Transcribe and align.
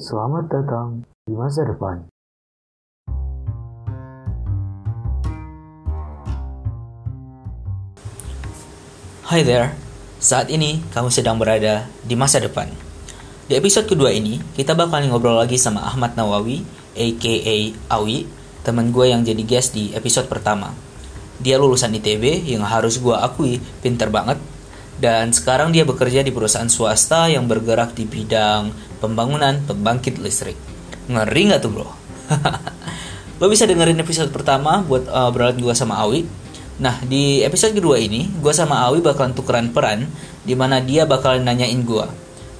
Selamat 0.00 0.48
datang 0.48 1.04
di 1.28 1.36
masa 1.36 1.60
depan. 1.60 2.08
Hi 9.28 9.44
there, 9.44 9.76
saat 10.16 10.48
ini 10.48 10.80
kamu 10.96 11.12
sedang 11.12 11.36
berada 11.36 11.84
di 12.00 12.16
masa 12.16 12.40
depan. 12.40 12.72
Di 13.44 13.60
episode 13.60 13.92
kedua 13.92 14.08
ini, 14.08 14.40
kita 14.56 14.72
bakal 14.72 15.04
ngobrol 15.04 15.36
lagi 15.36 15.60
sama 15.60 15.84
Ahmad 15.84 16.16
Nawawi, 16.16 16.64
aka 16.96 17.36
Awi, 17.92 18.24
teman 18.64 18.96
gue 18.96 19.04
yang 19.04 19.20
jadi 19.20 19.44
guest 19.44 19.76
di 19.76 19.92
episode 19.92 20.32
pertama. 20.32 20.72
Dia 21.44 21.60
lulusan 21.60 21.92
ITB 21.92 22.48
yang 22.48 22.64
harus 22.64 22.96
gue 22.96 23.12
akui 23.12 23.60
pinter 23.84 24.08
banget, 24.08 24.40
dan 24.96 25.36
sekarang 25.36 25.76
dia 25.76 25.84
bekerja 25.84 26.24
di 26.24 26.32
perusahaan 26.32 26.72
swasta 26.72 27.28
yang 27.28 27.44
bergerak 27.44 27.92
di 27.92 28.08
bidang 28.08 28.88
pembangunan 29.00 29.58
pembangkit 29.64 30.20
listrik. 30.20 30.56
Ngeri 31.08 31.50
nggak 31.50 31.60
tuh 31.64 31.72
bro? 31.72 31.88
Lo 33.40 33.48
bisa 33.48 33.64
dengerin 33.64 33.98
episode 33.98 34.30
pertama 34.30 34.84
buat 34.84 35.08
uh, 35.08 35.32
obrolan 35.32 35.56
gue 35.56 35.74
sama 35.74 35.98
Awi 36.04 36.28
Nah, 36.80 36.96
di 37.04 37.44
episode 37.44 37.76
kedua 37.76 38.00
ini, 38.00 38.24
gue 38.40 38.52
sama 38.56 38.88
Awi 38.88 39.04
bakalan 39.04 39.36
tukeran 39.36 39.68
peran, 39.68 40.08
di 40.40 40.56
mana 40.56 40.80
dia 40.80 41.04
bakalan 41.04 41.44
nanyain 41.44 41.84
gue. 41.84 42.08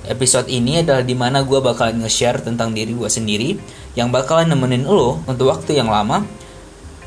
Episode 0.05 0.45
ini 0.53 0.85
adalah 0.85 1.01
di 1.01 1.17
mana 1.17 1.41
gue 1.41 1.57
bakalan 1.57 2.05
nge-share 2.05 2.45
tentang 2.45 2.77
diri 2.77 2.93
gue 2.93 3.09
sendiri, 3.09 3.57
yang 3.97 4.13
bakalan 4.13 4.53
nemenin 4.53 4.85
lo 4.85 5.25
untuk 5.25 5.49
waktu 5.49 5.81
yang 5.81 5.89
lama, 5.89 6.21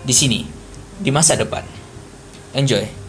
di 0.01 0.13
sini, 0.13 0.41
di 0.97 1.13
masa 1.13 1.37
depan. 1.37 1.61
Enjoy! 2.57 3.02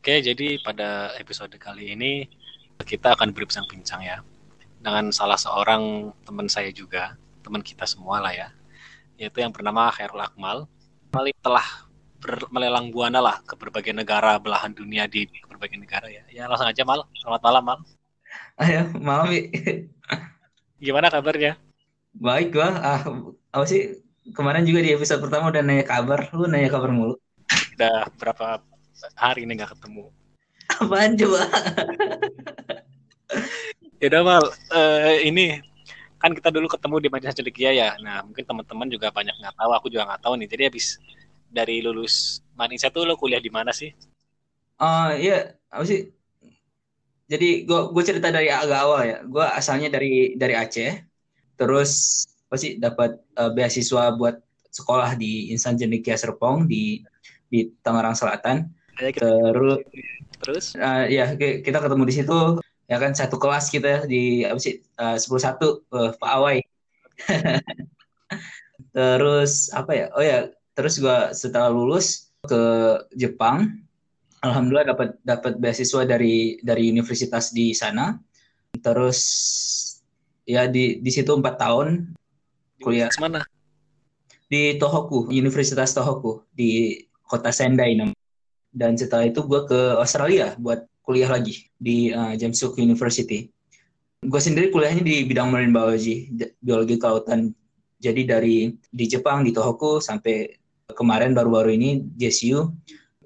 Oke, 0.00 0.16
jadi 0.24 0.56
pada 0.64 1.12
episode 1.20 1.52
kali 1.60 1.92
ini 1.92 2.24
kita 2.88 3.12
akan 3.12 3.36
berbincang-bincang 3.36 4.00
ya 4.00 4.24
dengan 4.80 5.12
salah 5.12 5.36
seorang 5.36 6.08
teman 6.24 6.48
saya 6.48 6.72
juga, 6.72 7.20
teman 7.44 7.60
kita 7.60 7.84
semua 7.84 8.16
lah 8.16 8.32
ya, 8.32 8.48
yaitu 9.20 9.44
yang 9.44 9.52
bernama 9.52 9.92
Khairul 9.92 10.24
Akmal. 10.24 10.64
Mali 11.12 11.36
telah 11.44 11.84
ber, 12.16 12.48
melelang 12.48 12.88
buana 12.88 13.20
lah 13.20 13.44
ke 13.44 13.52
berbagai 13.60 13.92
negara 13.92 14.40
belahan 14.40 14.72
dunia 14.72 15.04
di 15.04 15.28
berbagai 15.44 15.76
negara 15.76 16.08
ya. 16.08 16.24
Ya 16.32 16.48
langsung 16.48 16.72
aja 16.72 16.80
Mal. 16.80 17.04
Selamat 17.20 17.44
malam 17.44 17.62
Mal. 17.68 17.78
Ayo, 18.56 18.88
malam 18.96 19.28
Gimana 20.80 21.12
kabarnya? 21.12 21.60
Baik 22.16 22.56
gua. 22.56 22.72
Ah, 22.80 23.04
apa 23.52 23.68
sih 23.68 24.00
kemarin 24.32 24.64
juga 24.64 24.80
di 24.80 24.96
episode 24.96 25.20
pertama 25.20 25.52
udah 25.52 25.60
nanya 25.60 25.84
kabar, 25.84 26.24
lu 26.32 26.48
nanya 26.48 26.72
kabar 26.72 26.88
mulu. 26.88 27.20
Udah 27.76 28.08
berapa 28.16 28.64
hari 29.16 29.44
ini 29.44 29.56
nggak 29.58 29.76
ketemu? 29.76 30.08
Apaan 30.80 31.12
coba? 31.18 31.42
ya 34.00 34.06
udah 34.08 34.22
mal. 34.22 34.44
Uh, 34.70 35.20
ini 35.24 35.60
kan 36.20 36.36
kita 36.36 36.52
dulu 36.52 36.68
ketemu 36.68 36.96
di 37.00 37.08
majelis 37.08 37.36
cendekia 37.36 37.70
ya. 37.72 37.88
Nah 38.00 38.22
mungkin 38.22 38.44
teman-teman 38.44 38.88
juga 38.92 39.08
banyak 39.10 39.34
nggak 39.40 39.56
tahu 39.56 39.70
aku 39.72 39.86
juga 39.88 40.08
nggak 40.08 40.22
tahu 40.22 40.34
nih. 40.38 40.48
Jadi 40.48 40.62
habis 40.68 40.86
dari 41.50 41.82
lulus 41.82 42.44
Manisa 42.54 42.92
tuh 42.92 43.08
lo 43.08 43.16
kuliah 43.16 43.40
di 43.42 43.50
mana 43.50 43.72
sih? 43.74 43.90
Oh 44.80 44.86
uh, 44.86 45.10
iya 45.16 45.56
apa 45.72 45.84
sih? 45.84 46.12
Jadi 47.30 47.62
gue 47.62 47.80
gue 47.94 48.02
cerita 48.04 48.28
dari 48.28 48.50
agak 48.50 48.80
awal 48.80 49.00
ya. 49.06 49.18
Gue 49.24 49.44
asalnya 49.44 49.88
dari 49.90 50.34
dari 50.36 50.54
Aceh. 50.54 50.92
Terus 51.56 52.24
apa 52.50 52.56
sih 52.58 52.80
dapat 52.82 53.20
uh, 53.38 53.52
beasiswa 53.54 54.10
buat 54.16 54.40
sekolah 54.70 55.18
di 55.18 55.50
insan 55.50 55.74
cendekia 55.78 56.18
Serpong 56.18 56.66
di 56.66 57.02
di 57.50 57.70
Tangerang 57.82 58.14
Selatan 58.14 58.70
terus 58.98 59.78
terus? 60.40 60.66
uh, 60.74 61.04
ya 61.06 61.36
kita 61.36 61.78
ketemu 61.78 62.04
di 62.08 62.14
situ 62.16 62.58
ya 62.90 62.98
kan 62.98 63.14
satu 63.14 63.38
kelas 63.38 63.70
kita 63.70 64.02
di 64.10 64.42
apa 64.42 64.58
sih 64.58 64.82
eh, 64.82 65.16
sepuluh 65.16 65.38
satu 65.38 65.86
uh, 65.94 66.10
Pak 66.18 66.30
Awai. 66.34 66.58
Terus 68.90 69.70
apa 69.70 69.92
ya 69.94 70.06
oh 70.18 70.24
ya 70.24 70.50
terus 70.74 70.98
gua 70.98 71.30
setelah 71.30 71.70
lulus 71.70 72.34
ke 72.42 72.62
Jepang 73.14 73.86
alhamdulillah 74.42 74.96
dapat 74.96 75.08
dapat 75.22 75.52
beasiswa 75.62 76.02
dari 76.02 76.58
dari 76.66 76.90
universitas 76.90 77.54
di 77.54 77.70
sana. 77.70 78.18
Terus 78.82 79.20
ya 80.42 80.66
di 80.66 80.98
di 80.98 81.10
situ 81.14 81.30
empat 81.30 81.62
tahun 81.62 82.10
kuliah. 82.82 83.06
di 83.06 83.22
mana? 83.22 83.46
Di 84.50 84.74
Tohoku 84.82 85.30
Universitas 85.30 85.94
Tohoku 85.94 86.42
di 86.50 86.98
kota 87.22 87.54
Sendai 87.54 87.94
dan 88.70 88.94
setelah 88.94 89.26
itu 89.26 89.42
gue 89.44 89.66
ke 89.66 89.80
Australia 89.98 90.54
buat 90.58 90.86
kuliah 91.02 91.26
lagi 91.26 91.66
di 91.74 92.14
uh, 92.14 92.38
Jamsuk 92.38 92.78
University. 92.78 93.50
Gue 94.20 94.40
sendiri 94.40 94.70
kuliahnya 94.70 95.02
di 95.02 95.26
bidang 95.26 95.50
marine 95.50 95.74
biology, 95.74 96.30
biologi 96.60 97.00
kelautan. 97.00 97.50
Jadi 98.00 98.22
dari 98.24 98.56
di 98.72 99.04
Jepang 99.10 99.44
di 99.44 99.50
Tohoku 99.50 99.98
sampai 99.98 100.54
kemarin 100.94 101.34
baru-baru 101.34 101.74
ini 101.76 102.04
JSU 102.16 102.68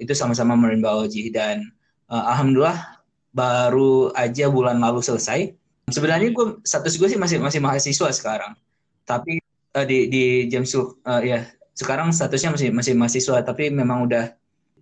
itu 0.00 0.12
sama-sama 0.16 0.58
marine 0.58 0.82
biology 0.82 1.30
dan 1.30 1.70
uh, 2.10 2.24
alhamdulillah 2.34 3.02
baru 3.34 4.14
aja 4.14 4.48
bulan 4.48 4.80
lalu 4.80 5.02
selesai. 5.02 5.52
Sebenarnya 5.90 6.32
gue 6.32 6.64
status 6.64 6.96
gue 6.96 7.08
sih 7.10 7.20
masih 7.20 7.42
masih 7.42 7.60
mahasiswa 7.60 8.08
sekarang, 8.08 8.56
tapi 9.04 9.44
uh, 9.76 9.84
di 9.84 10.08
di 10.08 10.24
Jamsuk 10.48 11.04
uh, 11.04 11.20
ya 11.20 11.44
sekarang 11.74 12.14
statusnya 12.14 12.54
masih 12.54 12.68
masih 12.70 12.94
mahasiswa 12.94 13.42
tapi 13.42 13.68
memang 13.68 14.06
udah 14.06 14.30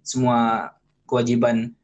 semua 0.03 0.71
kewajiban 1.07 1.75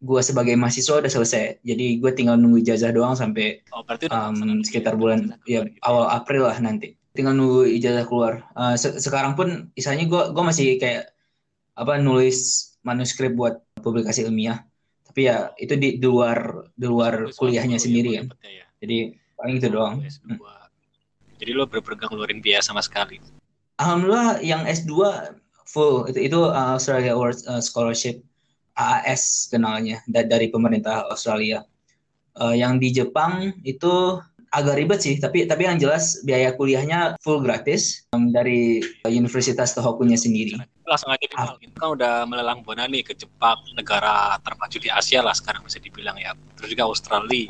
gue 0.00 0.20
sebagai 0.24 0.56
mahasiswa 0.56 1.04
udah 1.04 1.12
selesai. 1.12 1.60
Jadi 1.60 2.00
gue 2.00 2.10
tinggal 2.16 2.40
nunggu 2.40 2.64
ijazah 2.64 2.90
doang 2.90 3.12
sampai 3.12 3.60
oh, 3.76 3.84
um, 3.84 4.64
sekitar 4.64 4.96
bulan 4.96 5.36
ya 5.44 5.68
awal 5.84 6.08
April 6.08 6.48
lah 6.48 6.56
nanti. 6.56 6.96
Tinggal 7.12 7.36
nunggu 7.36 7.68
ijazah 7.68 8.08
keluar. 8.08 8.48
Uh, 8.56 8.74
se 8.80 8.96
sekarang 8.96 9.36
pun 9.36 9.68
misalnya 9.76 10.08
gue 10.08 10.22
gue 10.32 10.44
masih 10.44 10.80
kayak 10.80 11.12
apa 11.76 12.00
nulis 12.00 12.70
manuskrip 12.80 13.36
buat 13.36 13.60
publikasi 13.84 14.24
ilmiah. 14.24 14.64
Tapi 15.04 15.26
ya 15.28 15.52
itu 15.60 15.76
di, 15.76 16.00
di 16.00 16.06
luar 16.08 16.64
di 16.72 16.86
luar 16.88 17.28
kuliahnya 17.36 17.76
ya, 17.76 17.82
sendiri 17.82 18.10
ya. 18.16 18.22
ya. 18.46 18.64
Jadi 18.80 19.20
paling 19.36 19.56
itu 19.60 19.68
doang. 19.68 20.00
hmm. 20.00 20.40
jadi 21.40 21.56
lo 21.56 21.64
berpegang 21.68 22.12
ngeluarin 22.12 22.40
biaya 22.40 22.64
sama 22.64 22.80
sekali? 22.80 23.20
Alhamdulillah 23.80 24.44
yang 24.44 24.68
S2 24.68 24.92
full 25.70 26.10
itu 26.10 26.18
itu 26.26 26.38
uh, 26.42 26.74
Australia 26.74 27.14
Awards 27.14 27.46
uh, 27.46 27.62
scholarship 27.62 28.18
AAS 28.74 29.50
kenalnya 29.50 30.02
dari 30.10 30.50
pemerintah 30.50 31.06
Australia. 31.10 31.62
Uh, 32.38 32.54
yang 32.54 32.78
di 32.78 32.94
Jepang 32.94 33.52
itu 33.66 34.16
agak 34.50 34.82
ribet 34.82 34.98
sih, 35.02 35.14
tapi 35.18 35.46
tapi 35.46 35.66
yang 35.66 35.78
jelas 35.78 36.22
biaya 36.26 36.54
kuliahnya 36.54 37.14
full 37.22 37.42
gratis 37.42 38.06
um, 38.14 38.34
dari 38.34 38.82
Universitas 39.06 39.74
Tohokunya 39.74 40.18
sendiri. 40.18 40.58
Langsung 40.86 41.10
aja 41.14 41.26
ah. 41.38 41.54
kan 41.54 41.88
udah 41.94 42.14
melelang 42.26 42.66
buana 42.66 42.90
nih 42.90 43.06
ke 43.06 43.14
Jepang, 43.14 43.58
negara 43.78 44.34
termaju 44.42 44.76
di 44.78 44.90
Asia 44.90 45.22
lah 45.22 45.34
sekarang 45.34 45.62
bisa 45.62 45.78
dibilang 45.78 46.18
ya. 46.18 46.34
Terus 46.58 46.74
juga 46.74 46.90
Australia, 46.90 47.46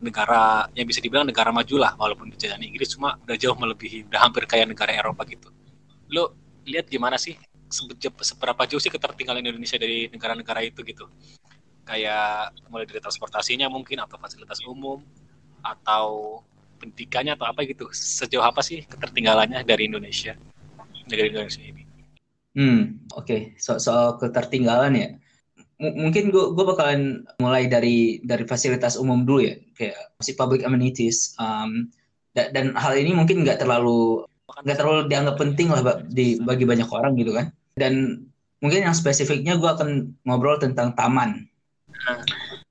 negara 0.00 0.68
yang 0.76 0.84
bisa 0.84 1.00
dibilang 1.00 1.24
negara 1.24 1.48
maju 1.48 1.76
lah, 1.80 1.92
walaupun 1.96 2.28
dijajah 2.28 2.60
Inggris 2.60 2.92
cuma 2.92 3.16
udah 3.24 3.36
jauh 3.40 3.56
melebihi, 3.56 4.12
udah 4.12 4.20
hampir 4.20 4.44
kayak 4.44 4.76
negara 4.76 4.92
Eropa 4.92 5.24
gitu. 5.24 5.48
Lo 6.12 6.45
lihat 6.66 6.90
gimana 6.90 7.16
sih 7.16 7.38
seberapa 8.22 8.62
jauh 8.66 8.82
sih 8.82 8.90
ketertinggalan 8.90 9.42
Indonesia 9.42 9.78
dari 9.78 10.10
negara-negara 10.10 10.62
itu 10.66 10.82
gitu. 10.82 11.06
Kayak 11.86 12.54
mulai 12.66 12.86
dari 12.86 12.98
transportasinya 12.98 13.70
mungkin 13.70 14.02
atau 14.02 14.18
fasilitas 14.18 14.58
umum 14.66 15.02
atau 15.62 16.42
pendidikannya 16.82 17.38
atau 17.38 17.46
apa 17.46 17.62
gitu. 17.66 17.90
Sejauh 17.94 18.42
apa 18.42 18.60
sih 18.62 18.82
ketertinggalannya 18.86 19.62
dari 19.62 19.86
Indonesia 19.86 20.34
negara 21.06 21.30
Indonesia 21.30 21.62
ini? 21.62 21.82
Hmm 22.56 23.06
oke. 23.14 23.26
Okay. 23.26 23.40
so 23.56 23.78
soal 23.78 24.18
ketertinggalan 24.18 24.94
ya 24.98 25.08
M 25.76 25.92
mungkin 26.08 26.32
gue 26.32 26.56
gue 26.56 26.64
bakalan 26.64 27.28
mulai 27.36 27.68
dari 27.68 28.24
dari 28.24 28.48
fasilitas 28.48 28.96
umum 28.96 29.28
dulu 29.28 29.44
ya. 29.44 29.56
Kayak 29.76 29.98
si 30.24 30.32
public 30.32 30.64
amenities 30.64 31.36
um, 31.36 31.92
da 32.32 32.48
dan 32.48 32.72
hal 32.76 32.96
ini 32.96 33.12
mungkin 33.12 33.44
nggak 33.44 33.60
terlalu 33.60 34.24
nggak 34.46 34.78
terlalu 34.78 35.10
dianggap 35.10 35.36
penting 35.36 35.68
lah 35.74 35.82
di 36.06 36.38
bagi 36.38 36.64
banyak 36.64 36.86
orang 36.86 37.18
gitu 37.18 37.34
kan. 37.34 37.50
Dan 37.74 38.24
mungkin 38.62 38.86
yang 38.86 38.96
spesifiknya 38.96 39.58
gue 39.58 39.66
akan 39.66 40.14
ngobrol 40.24 40.56
tentang 40.62 40.94
taman. 40.94 41.50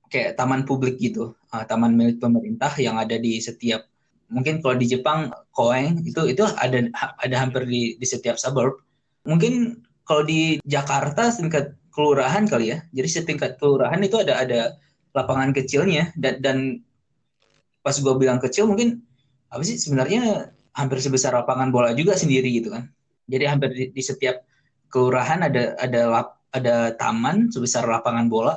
Kayak 0.08 0.40
taman 0.40 0.64
publik 0.64 0.96
gitu. 0.96 1.36
Uh, 1.52 1.64
taman 1.68 1.92
milik 1.94 2.18
pemerintah 2.18 2.72
yang 2.80 2.96
ada 2.96 3.20
di 3.20 3.38
setiap 3.38 3.84
mungkin 4.26 4.58
kalau 4.58 4.74
di 4.74 4.90
Jepang 4.90 5.30
koeng 5.54 6.02
itu 6.02 6.26
itu 6.26 6.42
ada 6.58 6.82
ada 7.22 7.36
hampir 7.38 7.62
di 7.68 7.94
di 7.94 8.06
setiap 8.06 8.40
suburb. 8.40 8.82
Mungkin 9.26 9.82
kalau 10.06 10.22
di 10.26 10.58
Jakarta 10.66 11.30
setingkat 11.30 11.74
kelurahan 11.94 12.46
kali 12.46 12.74
ya. 12.74 12.78
Jadi 12.94 13.08
setingkat 13.08 13.58
kelurahan 13.60 13.98
itu 14.02 14.18
ada 14.18 14.42
ada 14.42 14.60
lapangan 15.14 15.54
kecilnya. 15.54 16.10
Dan 16.18 16.42
dan 16.42 16.58
pas 17.84 17.94
gue 17.94 18.14
bilang 18.18 18.42
kecil 18.42 18.66
mungkin 18.66 19.02
apa 19.46 19.62
sih 19.62 19.78
sebenarnya 19.78 20.50
hampir 20.76 21.00
sebesar 21.00 21.32
lapangan 21.32 21.72
bola 21.72 21.96
juga 21.96 22.14
sendiri 22.14 22.52
gitu 22.60 22.70
kan 22.70 22.92
jadi 23.26 23.44
hampir 23.50 23.70
di, 23.74 23.84
di 23.90 24.02
setiap 24.02 24.46
kelurahan 24.90 25.42
ada 25.46 25.74
ada 25.76 26.00
lap, 26.06 26.28
ada 26.54 26.94
taman 26.94 27.50
sebesar 27.50 27.84
lapangan 27.86 28.30
bola. 28.30 28.56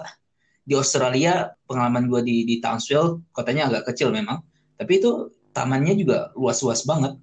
Di 0.63 0.77
Australia 0.77 1.49
pengalaman 1.65 2.05
gue 2.05 2.21
di 2.21 2.35
di 2.45 2.55
Townsville 2.61 3.25
kotanya 3.33 3.73
agak 3.73 3.89
kecil 3.93 4.13
memang, 4.13 4.45
tapi 4.77 5.01
itu 5.01 5.33
tamannya 5.49 5.97
juga 5.97 6.29
luas-luas 6.37 6.85
banget. 6.85 7.17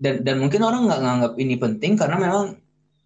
Dan 0.00 0.24
dan 0.24 0.40
mungkin 0.40 0.64
orang 0.64 0.88
nggak 0.88 1.00
nganggap 1.04 1.32
ini 1.36 1.54
penting 1.60 1.92
karena 2.00 2.16
memang 2.16 2.44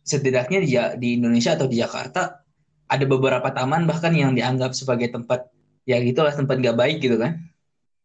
setidaknya 0.07 0.59
di, 0.63 0.71
di 1.03 1.09
Indonesia 1.19 1.59
atau 1.59 1.67
di 1.67 1.83
Jakarta 1.83 2.43
ada 2.91 3.05
beberapa 3.07 3.47
taman 3.51 3.87
bahkan 3.87 4.15
yang 4.15 4.35
dianggap 4.35 4.75
sebagai 4.75 5.11
tempat 5.11 5.51
ya 5.87 5.99
gitulah 6.03 6.35
tempat 6.35 6.63
nggak 6.63 6.79
baik 6.79 7.03
gitu 7.03 7.19
kan. 7.19 7.50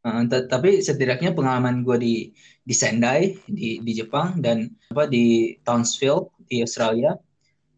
Uh, 0.06 0.22
tapi 0.30 0.86
setidaknya 0.86 1.34
pengalaman 1.34 1.82
gue 1.82 1.98
di 1.98 2.16
di 2.62 2.76
Sendai 2.78 3.42
di 3.50 3.82
di 3.82 3.92
Jepang 3.98 4.38
dan 4.38 4.70
apa 4.94 5.10
di 5.10 5.58
Townsville 5.66 6.30
di 6.46 6.62
Australia 6.62 7.18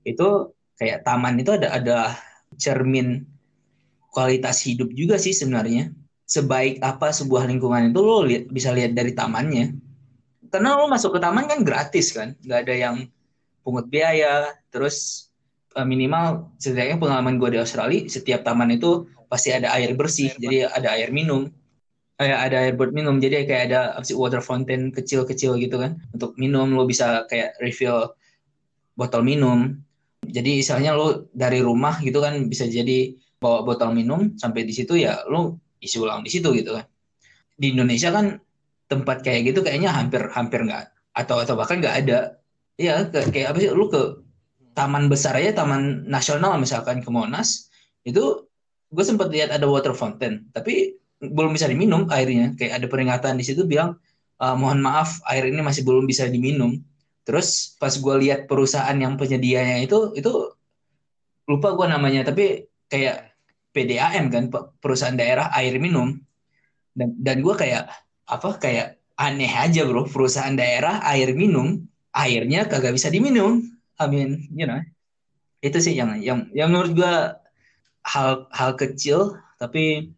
itu 0.03 0.51
kayak 0.75 1.07
taman 1.07 1.39
itu 1.39 1.55
ada 1.55 1.71
ada 1.71 1.97
cermin 2.59 3.23
kualitas 4.11 4.59
hidup 4.67 4.91
juga 4.91 5.15
sih 5.15 5.31
sebenarnya. 5.31 5.95
Sebaik 6.27 6.83
apa 6.83 7.15
sebuah 7.15 7.47
lingkungan 7.47 7.95
itu 7.95 7.99
lo 8.03 8.27
lihat 8.27 8.51
bisa 8.51 8.75
lihat 8.75 8.91
dari 8.91 9.15
tamannya. 9.15 9.79
Karena 10.51 10.75
lo 10.75 10.91
masuk 10.91 11.15
ke 11.15 11.19
taman 11.23 11.47
kan 11.47 11.63
gratis 11.63 12.11
kan, 12.11 12.35
nggak 12.43 12.59
ada 12.67 12.75
yang 12.75 12.95
pungut 13.63 13.87
biaya. 13.87 14.51
Terus 14.67 15.27
eh, 15.79 15.87
minimal 15.87 16.51
setidaknya 16.59 16.99
pengalaman 16.99 17.39
gue 17.39 17.55
di 17.55 17.59
Australia, 17.63 18.03
setiap 18.11 18.43
taman 18.43 18.75
itu 18.75 19.07
pasti 19.31 19.55
ada 19.55 19.71
air 19.75 19.95
bersih, 19.95 20.35
jadi 20.35 20.67
ada 20.71 20.91
air 20.95 21.15
minum 21.15 21.47
kayak 22.17 22.39
ada 22.49 22.57
air 22.65 22.73
buat 22.73 22.89
minum 22.89 23.21
jadi 23.21 23.45
kayak 23.45 23.63
ada 23.69 23.79
apa 23.93 24.05
sih 24.05 24.17
water 24.17 24.41
fountain 24.41 24.89
kecil-kecil 24.89 25.61
gitu 25.61 25.77
kan. 25.77 26.01
Untuk 26.11 26.33
minum 26.41 26.73
lo 26.73 26.89
bisa 26.89 27.23
kayak 27.29 27.61
refill 27.61 28.09
botol 28.97 29.21
minum. 29.21 29.77
Jadi 30.25 30.59
misalnya 30.59 30.97
lo 30.97 31.29
dari 31.31 31.61
rumah 31.61 32.01
gitu 32.01 32.19
kan 32.19 32.49
bisa 32.49 32.65
jadi 32.65 33.13
bawa 33.37 33.61
botol 33.61 33.93
minum 33.93 34.33
sampai 34.33 34.65
di 34.65 34.73
situ 34.73 34.97
ya 34.97 35.21
lo 35.29 35.61
isi 35.77 36.01
ulang 36.01 36.25
di 36.25 36.33
situ 36.33 36.49
gitu 36.57 36.73
kan. 36.73 36.85
Di 37.53 37.77
Indonesia 37.77 38.09
kan 38.09 38.41
tempat 38.89 39.21
kayak 39.21 39.53
gitu 39.53 39.61
kayaknya 39.61 39.93
hampir 39.93 40.25
hampir 40.33 40.65
nggak 40.65 40.89
atau 41.13 41.37
atau 41.45 41.53
bahkan 41.53 41.77
nggak 41.77 41.95
ada. 42.01 42.41
Ya 42.81 43.05
kayak 43.13 43.53
apa 43.53 43.57
sih 43.61 43.69
lo 43.69 43.93
ke 43.93 44.25
taman 44.73 45.05
besar 45.05 45.37
aja 45.37 45.61
taman 45.61 46.05
nasional 46.09 46.57
misalkan 46.57 47.01
ke 47.01 47.09
Monas 47.09 47.69
itu 48.05 48.45
gue 48.93 49.03
sempat 49.05 49.29
lihat 49.29 49.53
ada 49.53 49.69
water 49.69 49.93
fountain. 49.93 50.49
Tapi 50.49 50.97
belum 51.21 51.51
bisa 51.53 51.65
diminum 51.69 52.05
airnya. 52.13 52.53
Kayak 52.53 52.83
ada 52.83 52.87
peringatan 52.89 53.33
di 53.37 53.45
situ 53.45 53.65
bilang 53.65 53.97
uh, 54.41 54.55
mohon 54.57 54.81
maaf 54.81 55.21
air 55.29 55.49
ini 55.49 55.61
masih 55.61 55.81
belum 55.85 56.05
bisa 56.05 56.29
diminum. 56.29 56.77
Terus 57.27 57.75
pas 57.75 57.91
gue 57.91 58.15
lihat 58.23 58.47
perusahaan 58.47 58.95
yang 58.95 59.19
penyedianya 59.19 59.83
itu 59.83 60.15
itu 60.15 60.31
lupa 61.47 61.75
gue 61.75 61.87
namanya 61.87 62.27
tapi 62.27 62.67
kayak 62.87 63.35
PDAM 63.75 64.31
kan 64.33 64.43
perusahaan 64.79 65.17
daerah 65.17 65.51
air 65.57 65.77
minum. 65.81 66.17
Dan 66.97 67.13
dan 67.21 67.45
gue 67.45 67.53
kayak 67.53 67.89
apa 68.25 68.49
kayak 68.57 68.87
aneh 69.17 69.49
aja 69.49 69.85
bro. 69.85 70.05
Perusahaan 70.05 70.53
daerah 70.53 71.01
air 71.03 71.33
minum 71.33 71.85
airnya 72.13 72.65
kagak 72.69 72.93
bisa 72.95 73.09
diminum. 73.09 73.65
I 73.97 74.05
mean 74.05 74.49
you 74.53 74.65
know. 74.69 74.81
Itu 75.61 75.81
sih 75.81 75.97
yang 75.97 76.21
yang 76.21 76.49
yang 76.53 76.69
menurut 76.69 76.93
gue 76.93 77.13
hal 78.07 78.47
hal 78.53 78.71
kecil 78.79 79.35
tapi 79.57 80.13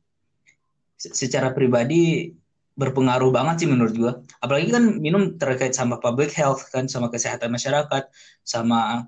secara 0.99 1.55
pribadi 1.55 2.35
berpengaruh 2.79 3.31
banget 3.31 3.63
sih 3.63 3.69
menurut 3.71 3.93
gua. 3.95 4.13
Apalagi 4.39 4.71
kan 4.71 4.83
minum 4.99 5.35
terkait 5.35 5.75
sama 5.75 5.99
public 5.99 6.31
health 6.35 6.67
kan, 6.71 6.87
sama 6.87 7.11
kesehatan 7.11 7.51
masyarakat, 7.51 8.07
sama 8.43 9.07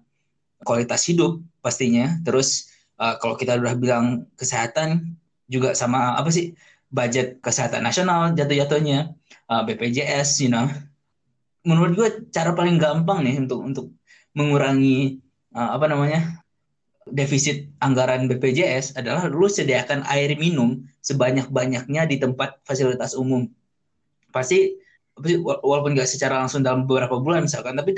kualitas 0.63 1.03
hidup 1.07 1.39
pastinya. 1.63 2.19
Terus 2.23 2.71
uh, 2.99 3.15
kalau 3.19 3.39
kita 3.39 3.55
udah 3.59 3.75
bilang 3.79 4.27
kesehatan 4.35 5.15
juga 5.47 5.75
sama 5.75 6.19
apa 6.19 6.31
sih 6.31 6.55
budget 6.91 7.39
kesehatan 7.39 7.83
nasional 7.88 8.35
jatuh-jatuhnya 8.35 9.15
uh, 9.47 9.61
BPJS, 9.63 10.43
you 10.43 10.51
know. 10.51 10.67
Menurut 11.63 11.91
gua 11.95 12.07
cara 12.31 12.51
paling 12.51 12.75
gampang 12.75 13.23
nih 13.23 13.39
untuk 13.39 13.63
untuk 13.63 13.85
mengurangi 14.35 15.19
uh, 15.55 15.79
apa 15.79 15.88
namanya 15.88 16.43
defisit 17.07 17.71
anggaran 17.79 18.27
BPJS 18.27 18.99
adalah 18.99 19.31
lu 19.31 19.47
sediakan 19.47 20.03
air 20.11 20.35
minum 20.35 20.90
sebanyak-banyaknya 21.01 22.06
di 22.06 22.21
tempat 22.21 22.62
fasilitas 22.65 23.18
umum. 23.18 23.50
Pasti 24.30 24.77
walaupun 25.44 25.98
nggak 25.98 26.07
secara 26.07 26.39
langsung 26.39 26.63
dalam 26.63 26.88
beberapa 26.88 27.19
bulan 27.19 27.45
misalkan, 27.45 27.75
tapi 27.75 27.98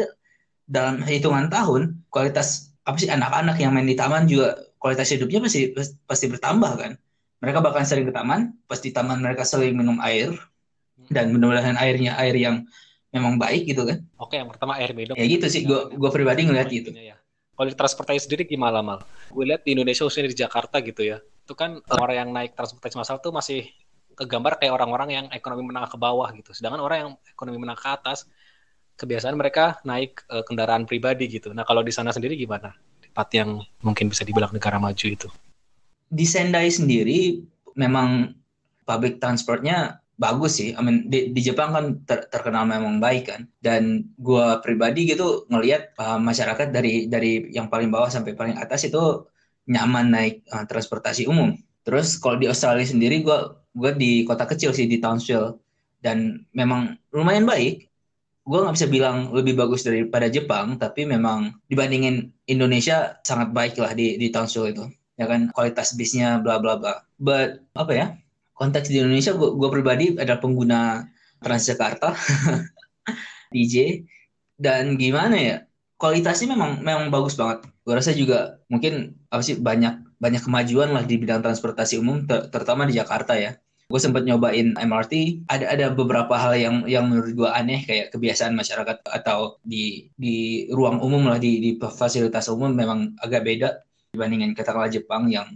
dalam 0.63 1.03
hitungan 1.03 1.51
tahun 1.51 2.01
kualitas 2.07 2.73
apa 2.83 2.99
sih 2.99 3.11
anak-anak 3.11 3.59
yang 3.59 3.71
main 3.75 3.87
di 3.87 3.95
taman 3.95 4.27
juga 4.27 4.59
kualitas 4.79 5.11
hidupnya 5.11 5.43
pasti 5.43 5.71
pasti 6.03 6.25
bertambah 6.31 6.71
kan. 6.79 6.91
Mereka 7.43 7.59
bahkan 7.59 7.83
sering 7.83 8.07
ke 8.07 8.13
taman, 8.15 8.55
pasti 8.71 8.95
taman 8.95 9.19
mereka 9.19 9.43
sering 9.43 9.75
minum 9.75 9.99
air 9.99 10.31
dan 11.11 11.35
mudah-mudahan 11.35 11.75
airnya 11.75 12.15
air 12.15 12.35
yang 12.39 12.63
memang 13.11 13.35
baik 13.35 13.67
gitu 13.67 13.83
kan. 13.83 13.99
Oke, 14.15 14.39
yang 14.39 14.47
pertama 14.47 14.79
air 14.79 14.95
minum. 14.95 15.13
Ya 15.13 15.27
gitu 15.27 15.45
sih, 15.51 15.67
gue 15.67 15.91
gue 15.91 16.09
pribadi 16.11 16.47
ngeliat 16.47 16.71
gitu. 16.71 16.95
Ya. 16.95 17.19
Kalau 17.53 17.67
di 17.69 17.75
transportasi 17.77 18.25
sendiri 18.25 18.47
gimana 18.47 18.79
mal? 18.81 19.03
Gue 19.29 19.45
lihat 19.45 19.61
di 19.67 19.75
Indonesia 19.77 20.07
khususnya 20.07 20.31
di 20.31 20.39
Jakarta 20.39 20.81
gitu 20.81 21.03
ya, 21.05 21.21
itu 21.43 21.53
kan 21.59 21.83
orang 21.91 22.15
yang 22.15 22.29
naik 22.31 22.55
transportasi 22.55 22.95
massal 22.95 23.19
tuh 23.19 23.35
masih 23.35 23.67
kegambar 24.15 24.61
kayak 24.61 24.73
orang-orang 24.73 25.09
yang 25.11 25.25
ekonomi 25.35 25.67
menengah 25.67 25.91
ke 25.91 25.97
bawah 25.99 26.29
gitu. 26.31 26.55
Sedangkan 26.55 26.79
orang 26.79 26.97
yang 26.97 27.11
ekonomi 27.27 27.57
menengah 27.59 27.81
ke 27.81 27.89
atas, 27.91 28.29
kebiasaan 28.95 29.35
mereka 29.35 29.81
naik 29.83 30.23
uh, 30.31 30.45
kendaraan 30.45 30.87
pribadi 30.87 31.27
gitu. 31.27 31.51
Nah 31.51 31.67
kalau 31.67 31.83
di 31.83 31.91
sana 31.91 32.13
sendiri 32.13 32.39
gimana? 32.39 32.71
Tempat 33.03 33.27
yang 33.35 33.59
mungkin 33.83 34.07
bisa 34.07 34.23
dibilang 34.23 34.53
negara 34.55 34.79
maju 34.79 35.05
itu? 35.05 35.27
Di 36.13 36.25
Sendai 36.29 36.69
sendiri 36.69 37.41
memang 37.73 38.37
public 38.85 39.17
transportnya 39.17 39.99
bagus 40.13 40.61
sih. 40.61 40.77
I 40.77 40.81
mean, 40.85 41.09
di, 41.09 41.33
di 41.33 41.41
Jepang 41.41 41.73
kan 41.73 41.85
ter, 42.05 42.29
terkenal 42.29 42.69
memang 42.69 43.01
baik 43.01 43.33
kan. 43.33 43.41
Dan 43.59 44.13
gue 44.21 44.45
pribadi 44.61 45.09
gitu 45.09 45.49
ngelihat 45.49 45.97
uh, 45.97 46.21
masyarakat 46.21 46.69
dari 46.69 47.09
dari 47.09 47.49
yang 47.49 47.67
paling 47.67 47.89
bawah 47.89 48.07
sampai 48.13 48.37
paling 48.37 48.55
atas 48.61 48.85
itu 48.85 49.25
nyaman 49.69 50.11
naik 50.11 50.35
uh, 50.51 50.65
transportasi 50.67 51.27
umum. 51.29 51.55
Terus 51.83 52.19
kalau 52.19 52.39
di 52.39 52.47
Australia 52.47 52.87
sendiri 52.87 53.23
gue 53.23 53.37
gue 53.73 53.91
di 53.97 54.11
kota 54.23 54.45
kecil 54.47 54.71
sih 54.71 54.85
di 54.87 55.01
Townsville 55.01 55.59
dan 56.03 56.43
memang 56.55 56.95
lumayan 57.11 57.47
baik. 57.47 57.87
Gue 58.43 58.59
nggak 58.59 58.75
bisa 58.75 58.87
bilang 58.91 59.31
lebih 59.31 59.55
bagus 59.55 59.87
daripada 59.87 60.27
Jepang, 60.27 60.75
tapi 60.75 61.07
memang 61.07 61.55
dibandingin 61.71 62.27
Indonesia 62.43 63.15
sangat 63.23 63.55
baik 63.55 63.79
lah 63.79 63.95
di 63.95 64.19
di 64.19 64.27
Townsville 64.27 64.71
itu. 64.75 64.85
Ya 65.15 65.29
kan 65.31 65.47
kualitas 65.55 65.95
bisnya 65.95 66.43
bla 66.43 66.59
bla 66.59 66.75
bla. 66.75 67.07
But 67.15 67.63
apa 67.75 67.93
ya? 67.95 68.07
konteks 68.53 68.87
di 68.89 69.01
Indonesia 69.01 69.33
gue 69.33 69.69
pribadi 69.69 70.13
adalah 70.15 70.39
pengguna 70.39 71.03
Transjakarta 71.43 72.15
DJ 73.53 74.07
dan 74.55 74.95
gimana 74.95 75.35
ya 75.35 75.57
kualitasnya 76.03 76.51
memang 76.51 76.83
memang 76.83 77.07
bagus 77.07 77.39
banget. 77.39 77.63
Gue 77.87 77.95
rasa 77.95 78.11
juga 78.11 78.59
mungkin 78.67 79.15
apa 79.31 79.39
sih 79.39 79.55
banyak 79.55 80.19
banyak 80.19 80.43
kemajuan 80.43 80.91
lah 80.91 81.07
di 81.07 81.15
bidang 81.15 81.39
transportasi 81.39 81.95
umum 82.03 82.27
ter 82.27 82.51
terutama 82.51 82.83
di 82.83 82.99
Jakarta 82.99 83.39
ya. 83.39 83.55
Gue 83.87 84.03
sempat 84.03 84.27
nyobain 84.27 84.75
MRT 84.75 85.47
ada 85.47 85.71
ada 85.71 85.85
beberapa 85.95 86.35
hal 86.35 86.59
yang 86.59 86.75
yang 86.91 87.07
menurut 87.07 87.31
gue 87.31 87.47
aneh 87.47 87.87
kayak 87.87 88.11
kebiasaan 88.11 88.51
masyarakat 88.51 88.99
atau 89.07 89.63
di 89.63 90.11
di 90.19 90.67
ruang 90.75 90.99
umum 90.99 91.23
lah 91.23 91.39
di 91.39 91.63
di 91.63 91.71
fasilitas 91.79 92.51
umum 92.51 92.75
memang 92.75 93.15
agak 93.23 93.47
beda 93.47 93.69
dibandingin 94.11 94.51
katakanlah 94.51 94.91
Jepang 94.91 95.31
yang 95.31 95.47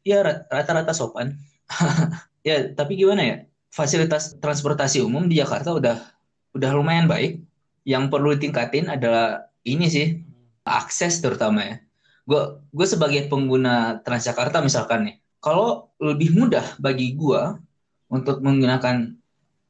ya 0.00 0.24
rata-rata 0.24 0.96
sopan. 0.96 1.36
Ya 2.40 2.72
tapi 2.72 2.96
gimana 2.96 3.20
ya? 3.20 3.36
Fasilitas 3.68 4.32
transportasi 4.40 5.04
umum 5.04 5.28
di 5.28 5.36
Jakarta 5.36 5.76
udah 5.76 6.00
udah 6.56 6.70
lumayan 6.72 7.04
baik. 7.04 7.44
Yang 7.84 8.08
perlu 8.08 8.32
ditingkatin 8.32 8.88
adalah 8.88 9.49
ini 9.64 9.86
sih 9.90 10.06
akses 10.64 11.20
terutama 11.20 11.64
ya 11.64 11.76
gue 12.28 12.42
gue 12.70 12.86
sebagai 12.86 13.26
pengguna 13.26 14.00
Transjakarta 14.04 14.62
misalkan 14.62 15.10
nih 15.10 15.16
kalau 15.42 15.90
lebih 15.98 16.36
mudah 16.36 16.78
bagi 16.78 17.16
gue 17.16 17.42
untuk 18.12 18.38
menggunakan 18.44 19.10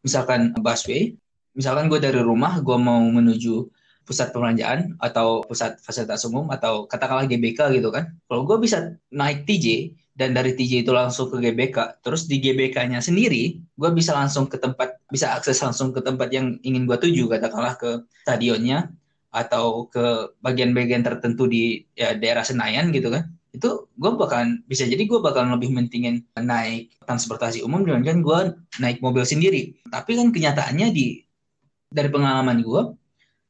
misalkan 0.04 0.52
busway 0.60 1.14
misalkan 1.56 1.88
gue 1.88 1.98
dari 2.02 2.20
rumah 2.20 2.60
gue 2.60 2.76
mau 2.76 3.00
menuju 3.00 3.70
pusat 4.04 4.34
perbelanjaan 4.34 4.98
atau 4.98 5.46
pusat 5.46 5.78
fasilitas 5.78 6.26
umum 6.26 6.50
atau 6.50 6.84
katakanlah 6.90 7.30
GBK 7.30 7.70
gitu 7.78 7.94
kan 7.94 8.10
kalau 8.26 8.42
gue 8.44 8.58
bisa 8.58 8.98
naik 9.14 9.46
TJ 9.46 9.94
dan 10.20 10.36
dari 10.36 10.52
TJ 10.52 10.84
itu 10.84 10.92
langsung 10.92 11.32
ke 11.32 11.40
GBK. 11.40 12.04
Terus 12.04 12.28
di 12.28 12.36
GBK-nya 12.44 13.00
sendiri, 13.00 13.56
gue 13.56 13.90
bisa 13.96 14.12
langsung 14.12 14.52
ke 14.52 14.60
tempat, 14.60 15.00
bisa 15.08 15.32
akses 15.32 15.56
langsung 15.64 15.96
ke 15.96 16.04
tempat 16.04 16.28
yang 16.28 16.60
ingin 16.60 16.84
gue 16.84 17.00
tuju, 17.00 17.24
katakanlah 17.24 17.80
ke 17.80 18.04
stadionnya 18.20 18.92
atau 19.30 19.86
ke 19.86 20.34
bagian-bagian 20.42 21.06
tertentu 21.06 21.46
di 21.46 21.86
ya, 21.94 22.18
daerah 22.18 22.42
Senayan 22.42 22.90
gitu 22.90 23.10
kan. 23.14 23.30
Itu 23.50 23.90
gue 23.98 24.10
bahkan 24.14 24.62
bisa 24.66 24.86
jadi 24.86 25.06
gue 25.06 25.18
bakal 25.22 25.46
lebih 25.50 25.74
mentingin 25.74 26.22
naik 26.38 26.94
transportasi 27.06 27.62
umum 27.66 27.82
dibandingkan 27.82 28.22
gue 28.22 28.38
naik 28.82 29.02
mobil 29.02 29.22
sendiri. 29.26 29.74
Tapi 29.90 30.18
kan 30.18 30.30
kenyataannya 30.30 30.88
di 30.94 31.22
dari 31.90 32.10
pengalaman 32.10 32.62
gue 32.62 32.82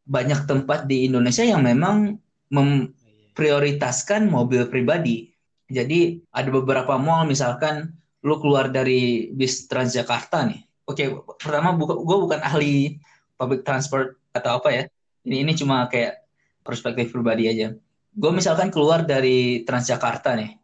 banyak 0.08 0.48
tempat 0.48 0.88
di 0.88 1.08
Indonesia 1.08 1.44
yang 1.44 1.64
memang 1.64 2.16
mem, 2.50 2.92
prioritaskan 3.36 4.28
mobil 4.28 4.68
pribadi. 4.68 5.30
Jadi 5.70 6.18
ada 6.34 6.50
beberapa 6.50 6.98
mall 6.98 7.28
misalkan 7.28 7.94
lu 8.26 8.36
keluar 8.42 8.68
dari 8.68 9.32
bis 9.32 9.70
Transjakarta 9.70 10.44
nih. 10.44 10.60
Oke, 10.84 11.06
pertama 11.38 11.78
gue 11.78 12.18
bukan 12.18 12.40
ahli 12.42 12.98
public 13.38 13.62
transport 13.62 14.18
atau 14.34 14.58
apa 14.58 14.68
ya. 14.74 14.84
Ini 15.30 15.46
ini 15.46 15.52
cuma 15.54 15.86
kayak 15.86 16.26
perspektif 16.66 17.14
pribadi 17.14 17.46
aja. 17.46 17.70
Gue 18.10 18.34
misalkan 18.34 18.74
keluar 18.74 19.06
dari 19.06 19.62
Transjakarta 19.62 20.34
nih. 20.34 20.58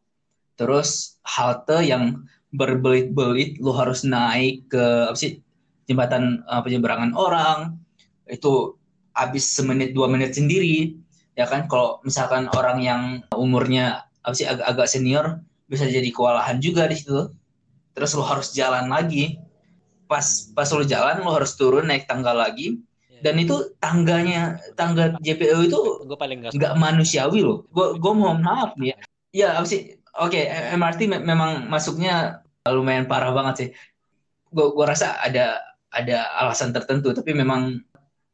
Terus 0.58 1.22
halte 1.22 1.86
yang 1.86 2.26
berbelit-belit 2.50 3.62
lu 3.62 3.70
harus 3.70 4.02
naik 4.02 4.66
ke 4.66 4.84
apa 5.12 5.14
sih 5.14 5.38
jembatan 5.86 6.42
uh, 6.50 6.62
penyeberangan 6.66 7.14
orang 7.14 7.78
itu 8.26 8.74
habis 9.14 9.46
semenit 9.46 9.94
dua 9.94 10.10
menit 10.10 10.34
sendiri 10.34 10.96
ya 11.36 11.44
kan 11.44 11.68
kalau 11.68 12.00
misalkan 12.02 12.48
orang 12.56 12.80
yang 12.80 13.02
umurnya 13.34 14.08
apa 14.24 14.34
sih 14.34 14.48
agak-agak 14.48 14.88
senior 14.88 15.42
bisa 15.68 15.84
jadi 15.84 16.08
kewalahan 16.10 16.58
juga 16.58 16.88
di 16.88 16.96
situ 16.96 17.28
terus 17.92 18.16
lo 18.16 18.24
harus 18.24 18.56
jalan 18.56 18.88
lagi 18.88 19.36
pas 20.06 20.50
pas 20.54 20.70
lo 20.70 20.86
jalan 20.86 21.22
lo 21.22 21.34
harus 21.34 21.58
turun 21.58 21.90
naik 21.90 22.06
tangga 22.06 22.30
lagi. 22.30 22.78
Dan 23.24 23.34
itu 23.40 23.76
tangganya 23.80 24.60
tangga 24.76 25.16
JPO 25.20 25.58
itu 25.68 25.80
gue 26.04 26.18
paling 26.18 26.48
nggak 26.52 26.74
manusiawi 26.76 27.40
loh 27.44 27.64
gue 27.72 27.96
gue 27.96 28.12
mohon 28.12 28.44
maaf 28.44 28.76
nih 28.76 28.92
ya, 28.92 28.96
ya 29.32 29.48
apa 29.60 29.66
sih 29.68 29.96
oke 30.16 30.32
okay, 30.32 30.74
MRT 30.76 31.00
me 31.08 31.18
memang 31.24 31.68
masuknya 31.68 32.44
lumayan 32.68 33.08
parah 33.08 33.32
banget 33.32 33.54
sih 33.56 33.68
gue 34.52 34.66
gue 34.72 34.84
rasa 34.84 35.16
ada 35.22 35.60
ada 35.92 36.28
alasan 36.44 36.76
tertentu 36.76 37.14
tapi 37.16 37.32
memang 37.32 37.80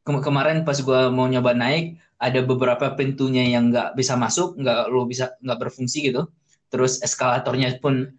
ke 0.03 0.11
kemarin 0.19 0.67
pas 0.67 0.75
gue 0.75 1.01
mau 1.15 1.31
nyoba 1.31 1.55
naik 1.55 1.95
ada 2.23 2.39
beberapa 2.39 2.95
pintunya 2.95 3.43
yang 3.51 3.67
nggak 3.67 3.99
bisa 3.99 4.15
masuk, 4.15 4.55
nggak 4.55 4.87
lo 4.87 5.03
bisa 5.03 5.35
nggak 5.43 5.59
berfungsi 5.59 6.07
gitu. 6.07 6.31
Terus 6.71 7.03
eskalatornya 7.03 7.75
pun 7.83 8.15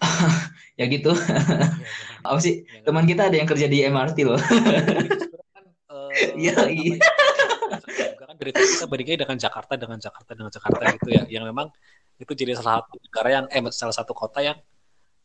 ya 0.80 0.88
gitu. 0.88 1.12
Apa 2.24 2.38
sih? 2.40 2.64
Teman 2.88 3.04
kita 3.04 3.28
ada 3.28 3.36
yang 3.36 3.48
kerja 3.48 3.68
di 3.68 3.84
MRT 3.84 4.18
loh. 4.24 4.40
Iya, 6.36 6.56
iya. 6.68 6.96
kan 8.32 8.36
berita 8.40 8.60
kita 8.60 8.86
bandingnya 8.88 9.28
dengan 9.28 9.36
Jakarta 9.36 9.72
dengan 9.76 9.98
Jakarta 10.00 10.30
dengan 10.32 10.52
Jakarta 10.52 10.82
gitu 10.96 11.08
ya, 11.12 11.22
yang 11.28 11.44
memang 11.44 11.68
itu 12.16 12.32
jadi 12.32 12.56
salah 12.56 12.80
satu 12.84 12.96
negara 13.00 13.28
yang 13.28 13.44
eh 13.50 13.62
salah 13.72 13.94
satu 13.96 14.12
kota 14.16 14.40
yang 14.40 14.56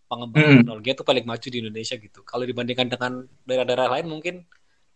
pengembangan 0.07 0.47
hmm. 0.47 0.59
teknologi 0.63 0.89
itu 0.95 1.03
paling 1.03 1.25
maju 1.27 1.47
di 1.47 1.57
Indonesia 1.59 1.95
gitu. 1.99 2.19
Kalau 2.23 2.43
dibandingkan 2.47 2.87
dengan 2.87 3.11
daerah-daerah 3.43 3.87
lain 3.99 4.07
mungkin 4.07 4.35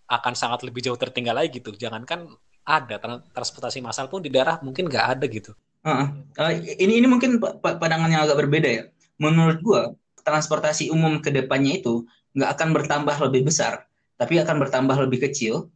akan 0.07 0.33
sangat 0.35 0.67
lebih 0.67 0.83
jauh 0.83 0.99
tertinggal 0.99 1.35
lagi 1.35 1.59
gitu. 1.59 1.71
Jangankan 1.75 2.31
ada 2.67 2.95
transportasi 3.35 3.79
massal 3.83 4.07
pun 4.07 4.23
di 4.23 4.31
daerah 4.31 4.59
mungkin 4.63 4.87
nggak 4.87 5.05
ada 5.17 5.25
gitu. 5.27 5.51
Uh, 5.81 6.13
uh, 6.37 6.51
ini 6.53 7.01
ini 7.01 7.07
mungkin 7.09 7.41
pandangan 7.61 8.09
yang 8.11 8.23
agak 8.23 8.37
berbeda 8.47 8.69
ya. 8.69 8.83
Menurut 9.19 9.59
gua 9.63 9.81
transportasi 10.21 10.93
umum 10.93 11.19
ke 11.19 11.33
depannya 11.33 11.81
itu 11.81 12.05
nggak 12.37 12.49
akan 12.57 12.69
bertambah 12.71 13.15
lebih 13.27 13.51
besar, 13.51 13.89
tapi 14.15 14.39
akan 14.39 14.61
bertambah 14.61 14.95
lebih 15.07 15.27
kecil. 15.29 15.67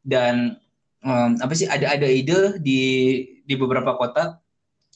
Dan 0.00 0.56
um, 1.04 1.36
apa 1.40 1.52
sih 1.52 1.68
ada 1.68 1.92
ada 1.92 2.08
ide 2.08 2.58
di 2.60 2.80
di 3.44 3.54
beberapa 3.56 3.96
kota. 3.96 4.40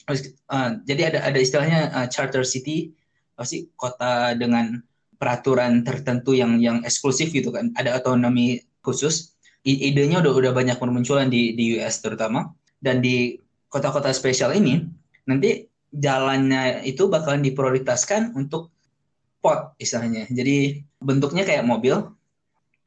Uh, 0.04 0.80
jadi 0.84 1.14
ada 1.14 1.18
ada 1.24 1.38
istilahnya 1.40 1.80
uh, 1.96 2.06
charter 2.08 2.44
city, 2.44 2.92
apa 3.36 3.48
sih 3.48 3.72
kota 3.76 4.36
dengan 4.36 4.84
peraturan 5.16 5.80
tertentu 5.80 6.36
yang 6.36 6.60
yang 6.60 6.84
eksklusif 6.84 7.32
gitu 7.32 7.48
kan, 7.48 7.72
ada 7.80 7.96
otonomi 7.96 8.60
khusus 8.84 9.34
idenya 9.64 10.20
udah 10.20 10.32
udah 10.36 10.52
banyak 10.52 10.76
bermunculan 10.76 11.32
di 11.32 11.56
di 11.56 11.80
US 11.80 12.04
terutama 12.04 12.52
dan 12.84 13.00
di 13.00 13.40
kota-kota 13.72 14.12
spesial 14.12 14.52
ini 14.52 14.84
nanti 15.24 15.64
jalannya 15.88 16.84
itu 16.84 17.08
bakalan 17.08 17.40
diprioritaskan 17.40 18.36
untuk 18.36 18.68
pot 19.40 19.72
istilahnya. 19.80 20.28
Jadi 20.28 20.84
bentuknya 21.00 21.48
kayak 21.48 21.64
mobil, 21.64 22.12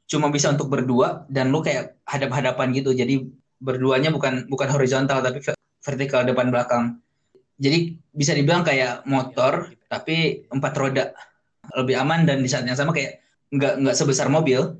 cuma 0.07 0.31
bisa 0.31 0.51
untuk 0.51 0.71
berdua 0.71 1.27
dan 1.27 1.51
lu 1.51 1.59
kayak 1.59 1.99
hadap-hadapan 2.07 2.71
gitu. 2.73 2.95
Jadi 2.95 3.27
berduanya 3.59 4.09
bukan 4.09 4.47
bukan 4.47 4.67
horizontal 4.71 5.19
tapi 5.19 5.43
vertikal 5.83 6.23
depan 6.23 6.49
belakang. 6.49 6.99
Jadi 7.59 7.99
bisa 8.15 8.31
dibilang 8.33 8.63
kayak 8.63 9.03
motor 9.09 9.71
tapi 9.91 10.47
empat 10.51 10.73
roda 10.77 11.05
lebih 11.75 11.99
aman 11.99 12.23
dan 12.23 12.39
di 12.39 12.47
saat 12.47 12.63
yang 12.63 12.79
sama 12.79 12.95
kayak 12.95 13.19
nggak 13.51 13.83
nggak 13.83 13.95
sebesar 13.95 14.27
mobil 14.27 14.79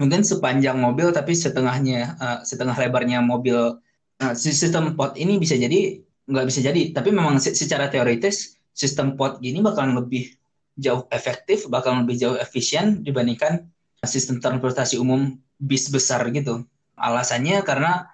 mungkin 0.00 0.24
sepanjang 0.24 0.80
mobil 0.80 1.12
tapi 1.12 1.36
setengahnya 1.36 2.16
uh, 2.16 2.38
setengah 2.40 2.72
lebarnya 2.72 3.20
mobil 3.20 3.76
uh, 4.24 4.34
sistem 4.36 4.96
pot 4.96 5.12
ini 5.20 5.36
bisa 5.36 5.60
jadi 5.60 6.00
nggak 6.24 6.46
bisa 6.48 6.60
jadi 6.64 6.96
tapi 6.96 7.12
memang 7.12 7.36
secara 7.36 7.92
teoritis 7.92 8.56
sistem 8.72 9.16
pot 9.20 9.36
gini 9.44 9.60
bakalan 9.60 10.00
lebih 10.00 10.32
jauh 10.80 11.04
efektif 11.12 11.68
bakalan 11.68 12.08
lebih 12.08 12.16
jauh 12.16 12.36
efisien 12.40 13.04
dibandingkan 13.04 13.68
sistem 14.04 14.40
transportasi 14.40 14.96
umum 14.96 15.36
bis 15.60 15.92
besar 15.92 16.24
gitu. 16.32 16.64
Alasannya 16.96 17.60
karena 17.64 18.08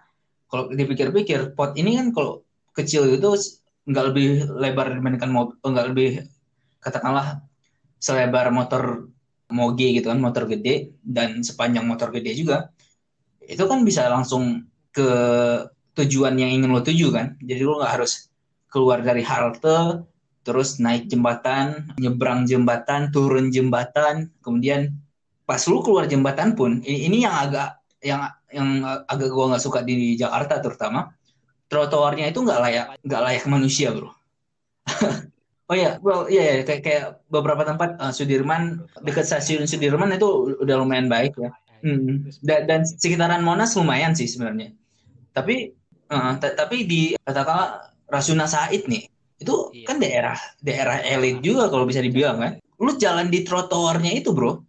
kalau 0.51 0.71
dipikir-pikir 0.71 1.55
pot 1.55 1.75
ini 1.79 1.99
kan 1.99 2.11
kalau 2.15 2.43
kecil 2.75 3.07
itu 3.11 3.31
nggak 3.87 4.05
lebih 4.11 4.29
lebar 4.51 4.95
dibandingkan 4.95 5.31
mobil 5.31 5.55
nggak 5.63 5.87
lebih 5.95 6.11
katakanlah 6.83 7.43
selebar 8.03 8.51
motor 8.51 9.07
moge 9.47 9.95
gitu 9.95 10.11
kan 10.11 10.19
motor 10.19 10.51
gede 10.51 10.91
dan 11.07 11.43
sepanjang 11.47 11.87
motor 11.87 12.11
gede 12.11 12.35
juga 12.35 12.75
itu 13.47 13.63
kan 13.63 13.87
bisa 13.87 14.11
langsung 14.11 14.67
ke 14.91 15.07
tujuan 15.97 16.35
yang 16.37 16.51
ingin 16.51 16.71
lo 16.75 16.83
tuju 16.83 17.09
kan. 17.15 17.39
Jadi 17.41 17.63
lo 17.63 17.79
nggak 17.79 17.93
harus 17.95 18.29
keluar 18.69 19.01
dari 19.01 19.23
halte 19.23 20.03
terus 20.43 20.79
naik 20.79 21.11
jembatan 21.11 21.91
nyebrang 21.99 22.47
jembatan 22.47 23.11
turun 23.11 23.51
jembatan 23.51 24.31
kemudian 24.43 24.95
pas 25.47 25.63
lo 25.71 25.79
keluar 25.81 26.11
jembatan 26.11 26.59
pun 26.59 26.83
ini, 26.83 27.07
ini 27.07 27.17
yang 27.23 27.35
agak 27.35 27.79
yang 28.03 28.27
yang 28.51 28.69
agak 29.07 29.31
gua 29.31 29.55
nggak 29.55 29.63
suka 29.63 29.81
di 29.87 30.19
Jakarta 30.19 30.59
terutama 30.59 31.15
trotoarnya 31.71 32.29
itu 32.31 32.43
nggak 32.43 32.61
layak 32.61 32.87
nggak 33.03 33.23
layak 33.23 33.45
manusia 33.47 33.95
bro 33.95 34.11
Oh 35.67 35.75
ya, 35.75 35.99
well 35.99 36.31
iya 36.31 36.63
yeah, 36.63 36.63
kayak 36.63 36.83
kayak 36.87 37.05
beberapa 37.27 37.67
tempat 37.67 37.99
uh, 37.99 38.15
Sudirman 38.15 38.87
dekat 39.03 39.27
stasiun 39.27 39.67
Sudirman 39.67 40.15
itu 40.15 40.55
udah 40.63 40.79
lumayan 40.79 41.11
baik 41.11 41.35
ya. 41.35 41.51
Hmm. 41.83 42.31
Dan, 42.39 42.71
dan 42.71 42.81
sekitaran 42.87 43.43
Monas 43.43 43.75
lumayan 43.75 44.15
sih 44.15 44.31
sebenarnya. 44.31 44.71
Tapi 45.35 45.75
uh, 46.15 46.39
tapi 46.39 46.87
di 46.87 47.19
katakanlah 47.19 47.91
Rasuna 48.07 48.47
Said 48.47 48.87
nih, 48.87 49.11
itu 49.43 49.75
iya. 49.75 49.87
kan 49.91 49.99
daerah 49.99 50.39
daerah 50.63 51.03
elit 51.03 51.43
juga 51.43 51.67
kalau 51.67 51.83
bisa 51.83 51.99
dibilang 51.99 52.39
kan. 52.39 52.53
Lu 52.79 52.95
jalan 52.95 53.27
di 53.27 53.43
trotoarnya 53.43 54.15
itu, 54.15 54.31
Bro. 54.31 54.63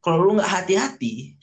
Kalau 0.00 0.16
lu 0.24 0.40
nggak 0.40 0.48
hati-hati, 0.48 1.36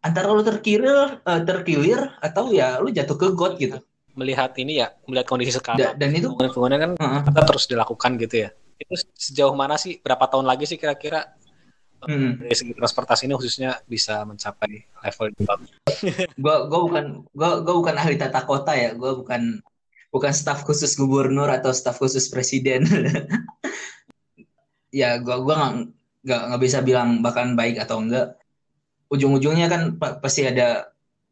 antara 0.00 0.32
lu 0.32 0.40
terkilir 0.40 1.20
uh, 1.20 1.40
terkilir 1.44 2.00
atau 2.24 2.48
ya 2.52 2.80
lu 2.80 2.88
jatuh 2.88 3.16
ke 3.16 3.26
got 3.36 3.60
gitu. 3.60 3.78
Melihat 4.16 4.56
ini 4.56 4.80
ya 4.80 4.96
melihat 5.04 5.28
kondisi 5.28 5.54
sekarang. 5.54 5.78
Da, 5.78 5.88
dan 5.94 6.10
itu 6.16 6.32
pembangunan 6.32 6.78
kan 6.80 6.90
uh 6.96 7.20
-huh. 7.20 7.46
terus 7.46 7.68
dilakukan 7.68 8.16
gitu 8.16 8.48
ya. 8.48 8.50
Itu 8.80 8.96
sejauh 9.12 9.52
mana 9.52 9.76
sih 9.76 10.00
berapa 10.00 10.24
tahun 10.24 10.48
lagi 10.48 10.64
sih 10.64 10.80
kira-kira 10.80 11.28
hmm. 12.08 12.48
dari 12.48 12.56
segi 12.56 12.72
transportasi 12.72 13.28
ini 13.28 13.34
khususnya 13.36 13.70
bisa 13.84 14.24
mencapai 14.24 14.88
level 15.04 15.26
yang 15.36 15.44
bagus? 15.44 15.70
Gue 16.42 16.56
gue 16.64 16.80
bukan 16.80 17.04
gue 17.28 17.50
gue 17.60 17.74
bukan 17.76 17.94
ahli 18.00 18.16
tata 18.16 18.40
kota 18.48 18.72
ya 18.72 18.96
gue 18.96 19.12
bukan 19.20 19.60
bukan 20.10 20.32
staf 20.32 20.64
khusus 20.64 20.96
gubernur 20.96 21.46
atau 21.52 21.70
staf 21.74 22.00
khusus 22.00 22.32
presiden. 22.32 22.86
Ya 24.90 25.22
gue 25.22 25.36
gue 25.38 25.54
nggak 26.24 26.40
nggak 26.52 26.60
bisa 26.62 26.78
bilang 26.84 27.24
bahkan 27.24 27.56
baik 27.56 27.80
atau 27.80 28.00
enggak. 28.02 28.36
Ujung-ujungnya 29.10 29.66
kan 29.66 29.82
pasti 30.22 30.46
ada 30.46 30.90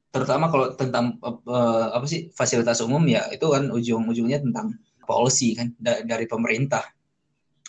terutama 0.08 0.48
kalau 0.48 0.72
tentang 0.74 1.20
uh, 1.22 1.94
apa 1.94 2.06
sih 2.08 2.32
fasilitas 2.32 2.80
umum 2.80 3.04
ya 3.06 3.28
itu 3.30 3.44
kan 3.52 3.68
ujung-ujungnya 3.70 4.40
tentang 4.40 4.74
policy 5.04 5.54
kan 5.54 5.72
da 5.78 6.02
dari 6.02 6.24
pemerintah. 6.24 6.84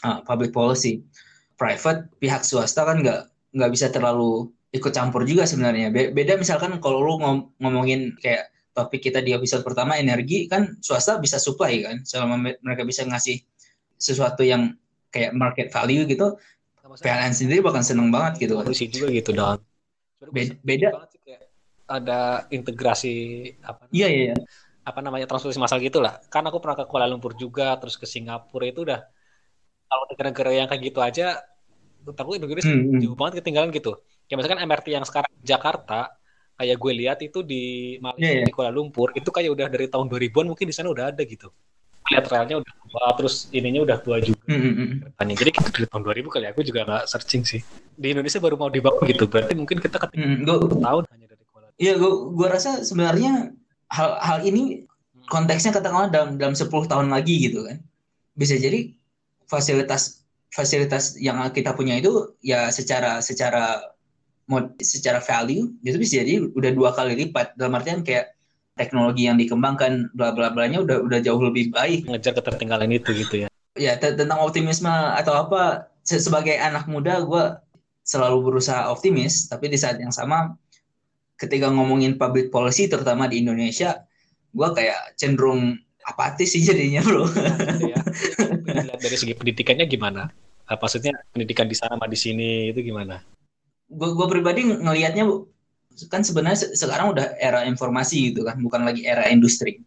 Uh, 0.02 0.24
public 0.24 0.56
policy. 0.56 1.04
Private 1.60 2.08
pihak 2.24 2.48
swasta 2.48 2.88
kan 2.88 3.04
nggak 3.04 3.22
nggak 3.56 3.72
bisa 3.72 3.92
terlalu 3.92 4.48
ikut 4.72 4.92
campur 4.96 5.28
juga 5.28 5.44
sebenarnya. 5.44 5.92
Be 5.92 6.10
beda 6.16 6.40
misalkan 6.40 6.80
kalau 6.80 7.04
lu 7.04 7.14
ngom 7.20 7.38
ngomongin 7.60 8.16
kayak 8.18 8.50
topik 8.74 9.12
kita 9.12 9.20
di 9.20 9.36
episode 9.36 9.66
pertama 9.68 10.00
energi 10.00 10.48
kan 10.48 10.80
swasta 10.80 11.20
bisa 11.20 11.36
supply 11.36 11.84
kan 11.84 11.98
selama 12.08 12.56
mereka 12.64 12.88
bisa 12.88 13.04
ngasih 13.04 13.44
sesuatu 14.00 14.48
yang 14.48 14.72
kayak 15.12 15.36
market 15.36 15.68
value 15.74 16.08
gitu 16.08 16.40
PLN 16.98 17.34
sendiri 17.38 17.62
bahkan 17.62 17.86
seneng 17.86 18.10
banget 18.10 18.50
gitu 18.50 18.58
kan. 18.58 18.74
juga 18.74 19.08
gitu 19.14 19.30
dong. 19.36 19.62
Beda, 20.20 20.54
beda 20.66 20.88
ada 21.90 22.46
integrasi 22.54 23.14
apa 23.66 23.90
iya 23.90 24.08
iya, 24.08 24.22
iya. 24.32 24.36
apa 24.86 25.02
namanya 25.02 25.26
transportasi 25.26 25.58
massal 25.58 25.82
gitulah 25.82 26.22
kan 26.30 26.46
aku 26.46 26.62
pernah 26.62 26.78
ke 26.78 26.86
Kuala 26.86 27.10
Lumpur 27.10 27.34
juga 27.34 27.74
terus 27.82 27.98
ke 27.98 28.06
Singapura 28.06 28.70
itu 28.70 28.86
udah 28.86 29.02
kalau 29.90 30.06
negara-negara 30.14 30.50
yang 30.54 30.68
kayak 30.70 30.82
gitu 30.86 31.00
aja 31.02 31.42
aku 32.06 32.38
Indonesia 32.38 32.70
hmm, 32.70 32.94
hmm, 32.94 33.00
jauh 33.02 33.18
banget 33.18 33.42
ketinggalan 33.42 33.74
gitu 33.74 33.98
ya 34.30 34.38
misalkan 34.38 34.62
MRT 34.62 34.88
yang 34.94 35.06
sekarang 35.06 35.34
Jakarta 35.42 36.14
kayak 36.62 36.78
gue 36.78 36.94
lihat 36.94 37.18
itu 37.26 37.42
di 37.42 37.96
Malaysia 37.98 38.30
Iya, 38.30 38.32
iya. 38.44 38.46
di 38.46 38.54
Kuala 38.54 38.70
Lumpur 38.70 39.10
itu 39.18 39.30
kayak 39.34 39.50
udah 39.50 39.68
dari 39.74 39.90
tahun 39.90 40.06
2000-an 40.06 40.46
mungkin 40.54 40.66
di 40.70 40.76
sana 40.76 40.94
udah 40.94 41.10
ada 41.10 41.26
gitu 41.26 41.50
lihat 42.10 42.26
relnya 42.28 42.56
udah 42.60 42.74
tua 42.80 43.06
terus 43.16 43.36
ininya 43.50 43.82
udah 43.86 43.98
tua 44.02 44.18
juga 44.20 44.42
Hmm, 44.50 44.58
hmm, 44.58 44.74
hmm. 44.74 44.90
keretanya 45.06 45.36
jadi 45.38 45.50
kita 45.54 45.68
dari 45.70 45.86
tahun 45.86 46.04
2000 46.04 46.30
kali 46.34 46.46
aku 46.50 46.62
juga 46.66 46.80
nggak 46.82 47.04
searching 47.06 47.44
sih 47.46 47.62
di 47.94 48.08
Indonesia 48.10 48.40
baru 48.42 48.56
mau 48.58 48.70
dibangun 48.70 49.06
gitu 49.06 49.30
berarti 49.30 49.54
mungkin 49.54 49.78
kita 49.78 49.98
ketinggalan 50.02 50.42
Hmm, 50.42 50.42
gua- 50.42 50.82
tahun 50.82 51.04
hanya 51.14 51.28
dari 51.30 51.42
Lumpur 51.42 51.62
Iya, 51.78 51.94
gua, 51.96 52.12
gua 52.34 52.48
rasa 52.50 52.72
sebenarnya 52.82 53.32
hal 53.88 54.10
hal 54.20 54.40
ini 54.42 54.90
konteksnya 55.26 55.70
katakanlah 55.70 56.10
dalam 56.10 56.30
dalam 56.36 56.58
10 56.58 56.90
tahun 56.90 57.14
lagi 57.14 57.36
gitu 57.46 57.70
kan. 57.70 57.78
Bisa 58.34 58.58
jadi 58.58 58.90
fasilitas 59.46 60.26
fasilitas 60.50 61.14
yang 61.22 61.38
kita 61.54 61.78
punya 61.78 62.02
itu 62.02 62.34
ya 62.42 62.74
secara 62.74 63.22
secara 63.22 63.86
mod, 64.50 64.74
secara 64.82 65.22
value 65.22 65.78
itu 65.86 65.98
bisa 66.02 66.26
jadi 66.26 66.42
udah 66.50 66.72
dua 66.74 66.90
kali 66.90 67.14
lipat 67.14 67.54
dalam 67.54 67.78
artian 67.78 68.02
kayak 68.02 68.34
teknologi 68.80 69.28
yang 69.28 69.36
dikembangkan 69.36 70.16
bla 70.16 70.32
bla 70.32 70.56
blanya 70.56 70.80
udah 70.80 71.04
udah 71.04 71.20
jauh 71.20 71.44
lebih 71.44 71.76
baik. 71.76 72.08
Ngejar 72.08 72.40
ketertinggalan 72.40 72.96
itu 72.96 73.12
gitu 73.12 73.36
ya. 73.44 73.48
Ya 73.76 74.00
te- 74.00 74.16
tentang 74.16 74.40
optimisme 74.40 74.90
atau 74.90 75.36
apa 75.36 75.92
se- 76.08 76.24
sebagai 76.24 76.56
anak 76.56 76.88
muda 76.88 77.20
gue 77.28 77.44
selalu 78.08 78.56
berusaha 78.56 78.88
optimis 78.88 79.52
tapi 79.52 79.68
di 79.68 79.76
saat 79.76 80.00
yang 80.00 80.16
sama 80.16 80.56
ketika 81.36 81.68
ngomongin 81.70 82.16
public 82.16 82.50
policy 82.50 82.88
terutama 82.88 83.28
di 83.28 83.44
Indonesia 83.44 84.08
gue 84.56 84.68
kayak 84.74 85.20
cenderung 85.20 85.78
apatis 86.08 86.56
sih 86.56 86.64
jadinya 86.64 87.04
bro. 87.06 87.28
Ya 87.84 88.02
dari 88.98 89.16
segi 89.16 89.34
pendidikannya 89.36 89.86
gimana? 89.86 90.34
Maksudnya 90.70 91.18
pendidikan 91.34 91.66
di 91.66 91.74
sana 91.74 91.98
sama 91.98 92.06
di 92.06 92.18
sini 92.18 92.70
itu 92.70 92.82
gimana? 92.86 93.22
Gue 93.90 94.14
gue 94.14 94.28
pribadi 94.30 94.66
ng- 94.66 94.86
ngelihatnya 94.86 95.26
kan 96.08 96.24
sebenarnya 96.24 96.70
se- 96.70 96.74
sekarang 96.78 97.12
udah 97.12 97.36
era 97.36 97.68
informasi 97.68 98.32
gitu 98.32 98.48
kan 98.48 98.62
bukan 98.62 98.88
lagi 98.88 99.04
era 99.04 99.28
industri. 99.28 99.84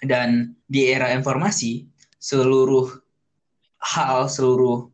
Dan 0.00 0.56
di 0.64 0.88
era 0.88 1.12
informasi 1.12 1.84
seluruh 2.16 2.88
hal 3.80 4.30
seluruh 4.32 4.88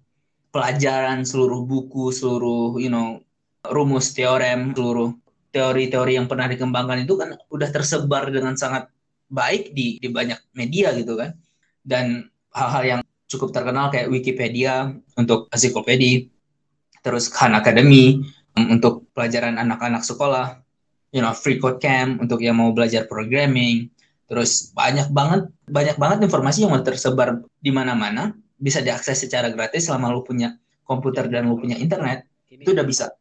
pelajaran 0.50 1.22
seluruh 1.22 1.62
buku 1.62 2.10
seluruh 2.10 2.80
you 2.80 2.90
know 2.90 3.22
rumus 3.66 4.14
teorem 4.16 4.74
seluruh 4.74 5.14
teori-teori 5.54 6.18
yang 6.18 6.26
pernah 6.26 6.50
dikembangkan 6.50 7.06
itu 7.06 7.14
kan 7.14 7.38
udah 7.52 7.68
tersebar 7.70 8.28
dengan 8.32 8.58
sangat 8.58 8.90
baik 9.30 9.74
di 9.74 10.02
di 10.02 10.08
banyak 10.10 10.38
media 10.56 10.90
gitu 10.98 11.14
kan. 11.14 11.38
Dan 11.86 12.26
hal-hal 12.50 12.82
yang 12.82 13.00
cukup 13.26 13.50
terkenal 13.50 13.90
kayak 13.90 14.10
Wikipedia 14.10 14.94
untuk 15.18 15.50
ensiklopedia 15.50 16.30
terus 17.02 17.30
Khan 17.30 17.54
Academy 17.54 18.18
untuk 18.56 19.12
pelajaran 19.12 19.60
anak-anak 19.60 20.00
sekolah, 20.00 20.64
you 21.12 21.20
know, 21.20 21.36
Free 21.36 21.60
Code 21.60 21.76
Camp 21.78 22.24
untuk 22.24 22.40
yang 22.40 22.56
mau 22.56 22.72
belajar 22.72 23.04
programming, 23.04 23.92
terus 24.24 24.72
banyak 24.72 25.12
banget 25.12 25.52
banyak 25.68 25.96
banget 26.00 26.18
informasi 26.24 26.64
yang 26.64 26.72
tersebar 26.80 27.44
di 27.60 27.68
mana-mana, 27.68 28.32
bisa 28.56 28.80
diakses 28.80 29.28
secara 29.28 29.52
gratis 29.52 29.92
selama 29.92 30.08
lu 30.08 30.24
punya 30.24 30.56
komputer 30.88 31.28
dan 31.28 31.52
lu 31.52 31.60
punya 31.60 31.76
internet, 31.76 32.24
itu 32.48 32.72
udah 32.72 32.86
bisa. 32.86 33.12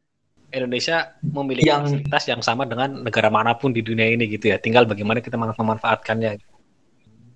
Indonesia 0.55 1.11
memiliki 1.19 1.67
Yang- 1.67 1.99
fasilitas 1.99 2.23
yang 2.31 2.39
sama 2.39 2.63
dengan 2.63 3.03
negara 3.03 3.27
mana 3.27 3.59
pun 3.59 3.75
di 3.75 3.83
dunia 3.83 4.07
ini 4.07 4.23
gitu 4.31 4.55
ya 4.55 4.55
tinggal 4.55 4.87
bagaimana 4.87 5.19
kita 5.19 5.35
mem- 5.35 5.51
memanfaatkannya 5.51 6.39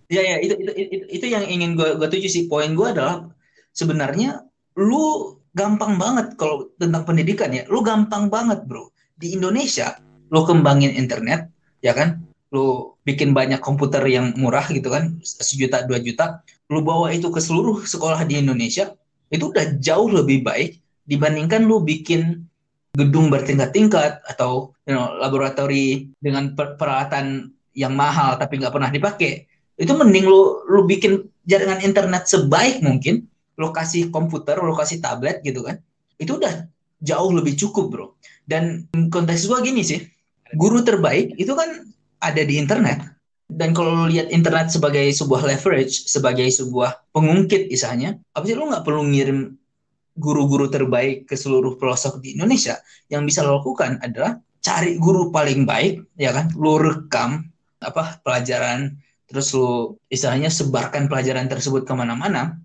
Ya 0.10 0.26
ya 0.26 0.38
itu 0.42 0.56
itu 0.58 0.72
itu, 0.74 1.06
itu 1.22 1.26
yang 1.30 1.46
ingin 1.46 1.78
gue 1.78 2.00
gue 2.00 2.08
tuju 2.10 2.26
sih. 2.26 2.50
Poin 2.50 2.74
gue 2.74 2.88
adalah 2.90 3.30
sebenarnya 3.78 4.42
lu 4.74 5.36
gampang 5.60 6.00
banget 6.00 6.40
kalau 6.40 6.72
tentang 6.80 7.04
pendidikan 7.04 7.52
ya. 7.52 7.68
Lu 7.68 7.84
gampang 7.84 8.32
banget, 8.32 8.64
Bro. 8.64 8.96
Di 9.20 9.36
Indonesia 9.36 10.00
lu 10.32 10.48
kembangin 10.48 10.96
internet, 10.96 11.52
ya 11.84 11.92
kan? 11.92 12.24
Lu 12.56 12.96
bikin 13.04 13.36
banyak 13.36 13.60
komputer 13.60 14.00
yang 14.08 14.32
murah 14.40 14.64
gitu 14.72 14.88
kan, 14.88 15.20
sejuta 15.26 15.84
dua 15.84 16.00
juta. 16.00 16.40
Lu 16.72 16.80
bawa 16.80 17.12
itu 17.12 17.28
ke 17.28 17.44
seluruh 17.44 17.84
sekolah 17.84 18.24
di 18.24 18.40
Indonesia, 18.40 18.96
itu 19.28 19.52
udah 19.52 19.76
jauh 19.84 20.08
lebih 20.08 20.46
baik 20.46 20.80
dibandingkan 21.10 21.66
lu 21.66 21.82
bikin 21.82 22.46
gedung 22.94 23.30
bertingkat-tingkat 23.30 24.22
atau 24.26 24.74
you 24.86 24.94
know, 24.94 25.14
laboratori 25.22 26.10
dengan 26.22 26.54
per- 26.58 26.78
peralatan 26.78 27.54
yang 27.78 27.94
mahal 27.94 28.38
tapi 28.38 28.58
nggak 28.62 28.74
pernah 28.74 28.90
dipakai 28.90 29.46
itu 29.80 29.92
mending 29.94 30.26
lu 30.28 30.66
lu 30.68 30.84
bikin 30.90 31.30
jaringan 31.46 31.80
internet 31.86 32.28
sebaik 32.28 32.82
mungkin 32.84 33.30
lokasi 33.60 34.08
komputer 34.08 34.56
lokasi 34.64 35.04
tablet 35.04 35.44
gitu 35.44 35.68
kan 35.68 35.78
itu 36.16 36.40
udah 36.40 36.68
jauh 37.00 37.32
lebih 37.32 37.56
cukup 37.56 37.86
bro. 37.92 38.08
Dan 38.44 38.88
konteks 38.92 39.48
gua 39.48 39.64
gini 39.64 39.82
sih 39.86 40.04
guru 40.56 40.82
terbaik 40.82 41.38
itu 41.40 41.54
kan 41.56 41.88
ada 42.20 42.42
di 42.44 42.60
internet. 42.60 43.06
Dan 43.50 43.74
kalau 43.74 44.06
lu 44.06 44.14
lihat 44.14 44.30
internet 44.30 44.70
sebagai 44.70 45.10
sebuah 45.10 45.42
leverage 45.42 46.06
sebagai 46.06 46.46
sebuah 46.54 47.10
pengungkit 47.10 47.66
misalnya 47.72 48.14
apa 48.38 48.46
sih 48.46 48.54
lu 48.54 48.70
nggak 48.70 48.86
perlu 48.86 49.10
ngirim 49.10 49.58
guru-guru 50.20 50.68
terbaik 50.68 51.26
ke 51.26 51.34
seluruh 51.34 51.80
pelosok 51.80 52.22
di 52.22 52.38
Indonesia? 52.38 52.78
Yang 53.10 53.34
bisa 53.34 53.40
lo 53.48 53.64
lakukan 53.64 53.98
adalah 54.06 54.38
cari 54.60 55.00
guru 55.02 55.34
paling 55.34 55.66
baik 55.66 56.14
ya 56.20 56.36
kan? 56.36 56.54
Lu 56.54 56.78
rekam 56.78 57.48
apa 57.80 58.20
pelajaran 58.22 59.00
terus 59.30 59.54
lu 59.56 59.96
istilahnya 60.10 60.50
sebarkan 60.52 61.06
pelajaran 61.08 61.48
tersebut 61.48 61.86
ke 61.86 61.94
mana-mana 61.96 62.58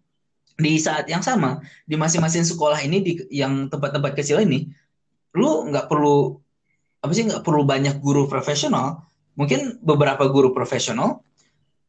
di 0.55 0.79
saat 0.79 1.11
yang 1.11 1.23
sama 1.23 1.59
di 1.83 1.99
masing-masing 1.99 2.47
sekolah 2.47 2.79
ini 2.87 3.03
di 3.03 3.13
yang 3.35 3.67
tempat-tempat 3.67 4.15
kecil 4.15 4.39
ini 4.39 4.71
lu 5.35 5.67
nggak 5.67 5.91
perlu 5.91 6.39
apa 7.03 7.13
sih 7.13 7.27
nggak 7.27 7.43
perlu 7.45 7.67
banyak 7.67 8.01
guru 8.01 8.31
profesional. 8.31 9.05
Mungkin 9.35 9.83
beberapa 9.83 10.31
guru 10.31 10.55
profesional 10.55 11.27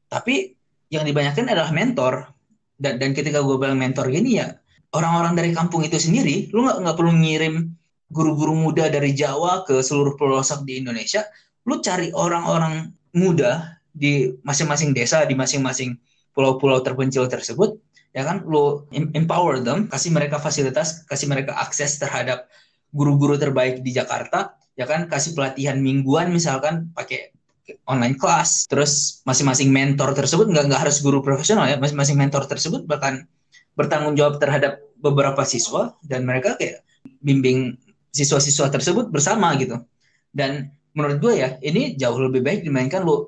tapi 0.10 0.58
yang 0.90 1.06
dibanyakin 1.06 1.46
adalah 1.46 1.70
mentor. 1.70 2.34
Dan 2.76 3.00
dan 3.00 3.16
ketika 3.16 3.40
gue 3.40 3.56
bilang 3.56 3.80
mentor 3.80 4.12
gini 4.12 4.44
ya 4.44 4.52
orang-orang 4.92 5.40
dari 5.40 5.56
kampung 5.56 5.88
itu 5.88 5.96
sendiri 5.96 6.52
lu 6.52 6.68
nggak 6.68 6.84
nggak 6.84 6.96
perlu 7.00 7.14
ngirim 7.16 7.72
guru-guru 8.12 8.52
muda 8.52 8.92
dari 8.92 9.16
Jawa 9.16 9.64
ke 9.64 9.80
seluruh 9.80 10.20
pelosok 10.20 10.68
di 10.68 10.82
Indonesia. 10.82 11.24
Lu 11.70 11.80
cari 11.80 12.12
orang-orang 12.12 12.92
muda 13.16 13.80
di 13.96 14.28
masing-masing 14.44 14.92
desa 14.92 15.24
di 15.24 15.38
masing-masing 15.38 15.96
pulau-pulau 16.36 16.84
terpencil 16.84 17.32
tersebut 17.32 17.80
ya 18.16 18.24
kan? 18.24 18.48
Em- 18.96 19.12
empower 19.12 19.60
them 19.60 19.92
kasih 19.92 20.16
mereka 20.16 20.40
fasilitas 20.40 21.04
kasih 21.12 21.28
mereka 21.28 21.52
akses 21.60 22.00
terhadap 22.00 22.48
guru-guru 22.96 23.36
terbaik 23.36 23.84
di 23.84 23.92
Jakarta 23.92 24.56
ya 24.80 24.88
kan? 24.88 25.12
Kasih 25.12 25.36
pelatihan 25.36 25.76
mingguan 25.84 26.32
misalkan 26.32 26.96
pakai 26.96 27.36
online 27.84 28.16
class. 28.16 28.72
Terus 28.72 29.20
masing-masing 29.28 29.68
mentor 29.68 30.16
tersebut 30.16 30.48
nggak 30.48 30.72
nggak 30.72 30.82
harus 30.88 31.04
guru 31.04 31.20
profesional 31.20 31.68
ya 31.68 31.76
masing-masing 31.76 32.16
mentor 32.16 32.48
tersebut 32.48 32.88
bahkan 32.88 33.28
bertanggung 33.76 34.16
jawab 34.16 34.40
terhadap 34.40 34.80
beberapa 34.96 35.44
siswa 35.44 35.92
dan 36.00 36.24
mereka 36.24 36.56
kayak 36.56 36.88
bimbing 37.20 37.76
siswa-siswa 38.16 38.72
tersebut 38.72 39.12
bersama 39.12 39.52
gitu. 39.60 39.84
Dan 40.32 40.72
menurut 40.96 41.20
gue 41.20 41.34
ya 41.44 41.60
ini 41.60 42.00
jauh 42.00 42.16
lebih 42.16 42.40
baik 42.40 42.64
dimainkan 42.64 43.04
lu 43.04 43.28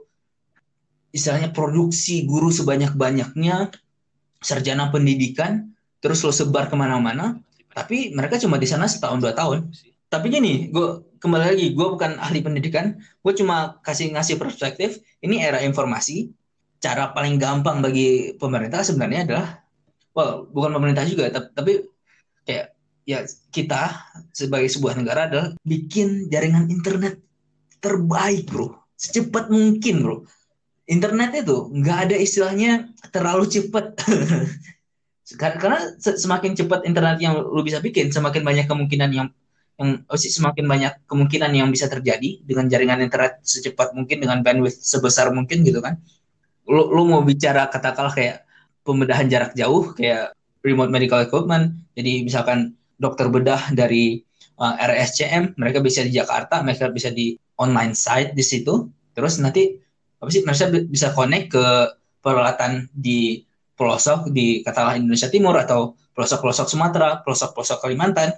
istilahnya 1.12 1.52
produksi 1.52 2.24
guru 2.24 2.48
sebanyak-banyaknya 2.48 3.76
sarjana 4.42 4.90
pendidikan 4.94 5.74
terus 6.02 6.22
lo 6.22 6.32
sebar 6.34 6.70
ke 6.70 6.76
mana-mana 6.78 7.42
tapi 7.74 8.10
mereka 8.10 8.42
cuma 8.42 8.58
di 8.58 8.66
sana 8.66 8.90
setahun 8.90 9.22
dua 9.22 9.38
tahun. 9.38 9.70
Tapi 10.10 10.34
gini 10.34 10.74
gue 10.74 11.06
kembali 11.22 11.46
lagi 11.54 11.68
gue 11.78 11.88
bukan 11.94 12.18
ahli 12.18 12.42
pendidikan 12.42 12.98
gue 12.98 13.34
cuma 13.38 13.78
kasih 13.86 14.18
ngasih 14.18 14.42
perspektif 14.42 14.98
ini 15.22 15.42
era 15.42 15.62
informasi. 15.62 16.34
Cara 16.82 17.14
paling 17.14 17.38
gampang 17.42 17.82
bagi 17.82 18.34
pemerintah 18.38 18.82
sebenarnya 18.82 19.30
adalah 19.30 19.48
well 20.18 20.50
bukan 20.50 20.74
pemerintah 20.78 21.06
juga 21.06 21.30
tapi, 21.34 21.86
kayak 22.46 22.74
ya 23.06 23.24
kita 23.54 23.94
sebagai 24.34 24.70
sebuah 24.74 24.98
negara 24.98 25.30
adalah 25.30 25.48
bikin 25.62 26.30
jaringan 26.34 26.70
internet 26.74 27.22
terbaik 27.78 28.50
bro. 28.50 28.74
Secepat 28.98 29.54
mungkin 29.54 30.02
bro 30.02 30.26
internet 30.88 31.44
itu 31.44 31.68
nggak 31.72 31.98
ada 32.10 32.16
istilahnya 32.16 32.92
terlalu 33.12 33.46
cepat 33.52 33.86
Kar- 35.40 35.60
karena 35.60 35.80
se- 36.00 36.16
semakin 36.16 36.56
cepat 36.56 36.88
internet 36.88 37.20
yang 37.20 37.36
lu 37.44 37.60
bisa 37.60 37.84
bikin 37.84 38.16
semakin 38.16 38.48
banyak 38.48 38.64
kemungkinan 38.64 39.12
yang 39.12 39.28
yang 39.78 40.02
oh 40.08 40.18
semakin 40.18 40.66
banyak 40.66 40.94
kemungkinan 41.06 41.52
yang 41.52 41.68
bisa 41.70 41.92
terjadi 41.92 42.42
dengan 42.48 42.72
jaringan 42.72 43.04
internet 43.04 43.44
secepat 43.44 43.92
mungkin 43.92 44.24
dengan 44.24 44.40
bandwidth 44.42 44.80
sebesar 44.80 45.30
mungkin 45.36 45.62
gitu 45.68 45.84
kan. 45.84 46.00
Lu, 46.66 46.90
lu 46.90 47.04
mau 47.06 47.22
bicara 47.22 47.68
katakanlah 47.68 48.16
kayak 48.16 48.48
pembedahan 48.88 49.28
jarak 49.28 49.52
jauh 49.54 49.92
kayak 49.92 50.32
remote 50.64 50.88
medical 50.88 51.20
equipment 51.20 51.76
jadi 51.92 52.24
misalkan 52.24 52.80
dokter 52.96 53.28
bedah 53.28 53.76
dari 53.76 54.24
uh, 54.60 54.80
RSCM 54.80 55.60
mereka 55.60 55.84
bisa 55.84 56.08
di 56.08 56.16
Jakarta 56.16 56.64
mereka 56.64 56.88
bisa 56.88 57.12
di 57.12 57.36
online 57.60 57.92
site 57.92 58.32
di 58.32 58.44
situ 58.44 58.88
terus 59.12 59.44
nanti 59.44 59.76
apa 60.18 60.30
sih 60.34 60.42
bi- 60.44 60.88
bisa 60.90 61.14
connect 61.14 61.54
ke 61.54 61.66
peralatan 62.22 62.90
di 62.94 63.46
pelosok 63.78 64.34
di 64.34 64.66
katakanlah 64.66 64.98
Indonesia 64.98 65.30
Timur 65.30 65.54
atau 65.62 65.94
pelosok-pelosok 66.18 66.68
Sumatera 66.68 67.22
pelosok-pelosok 67.22 67.86
Kalimantan 67.86 68.34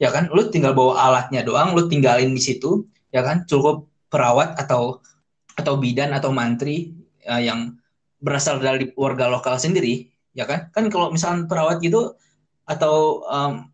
ya 0.00 0.08
kan? 0.08 0.32
Lu 0.32 0.48
tinggal 0.48 0.72
bawa 0.72 0.98
alatnya 0.98 1.44
doang 1.44 1.76
lu 1.76 1.86
tinggalin 1.86 2.32
di 2.32 2.40
situ 2.40 2.88
ya 3.12 3.20
kan? 3.20 3.44
Cukup 3.44 3.92
perawat 4.08 4.56
atau 4.56 5.04
atau 5.52 5.76
bidan 5.76 6.16
atau 6.16 6.32
mantri 6.32 6.96
uh, 7.28 7.38
yang 7.38 7.76
berasal 8.22 8.56
dari 8.56 8.88
warga 8.96 9.28
lokal 9.28 9.60
sendiri 9.60 10.08
ya 10.32 10.48
kan? 10.48 10.72
Kan 10.72 10.88
kalau 10.88 11.12
misalnya 11.12 11.44
perawat 11.44 11.84
gitu 11.84 12.16
atau 12.64 13.20
um, 13.28 13.68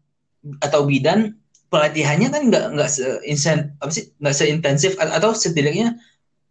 atau 0.58 0.82
bidan 0.82 1.38
pelatihannya 1.68 2.28
kan 2.32 2.42
nggak 2.48 2.64
nggak 2.74 2.90
se 2.90 3.06
apa 3.78 3.92
nggak 3.92 4.34
seintensif 4.34 4.96
atau 4.96 5.36
setidaknya 5.36 6.00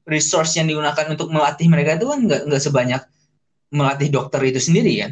resource 0.07 0.55
yang 0.55 0.71
digunakan 0.71 1.05
untuk 1.11 1.27
melatih 1.29 1.67
mereka 1.67 1.99
itu 1.99 2.07
kan 2.07 2.19
nggak 2.23 2.41
nggak 2.47 2.61
sebanyak 2.63 3.01
melatih 3.75 4.09
dokter 4.09 4.41
itu 4.47 4.63
sendiri 4.63 4.93
kan? 5.03 5.11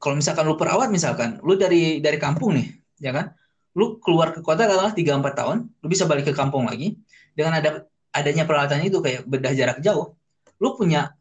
Kalau 0.00 0.14
misalkan 0.18 0.44
lu 0.50 0.58
perawat 0.58 0.90
misalkan 0.90 1.38
lu 1.46 1.54
dari 1.54 2.02
dari 2.02 2.18
kampung 2.18 2.58
nih 2.58 2.66
ya 2.98 3.14
kan? 3.14 3.30
Lu 3.78 4.02
keluar 4.02 4.34
ke 4.34 4.42
kota 4.42 4.66
katakanlah 4.66 4.92
tiga 4.92 5.14
empat 5.14 5.34
tahun 5.38 5.70
lu 5.70 5.86
bisa 5.86 6.04
balik 6.10 6.26
ke 6.26 6.34
kampung 6.34 6.66
lagi 6.66 6.98
dengan 7.32 7.62
ada 7.62 7.86
adanya 8.10 8.42
peralatan 8.42 8.82
itu 8.82 8.98
kayak 8.98 9.22
bedah 9.30 9.54
jarak 9.54 9.78
jauh. 9.78 10.18
Lu 10.58 10.74
punya 10.74 11.14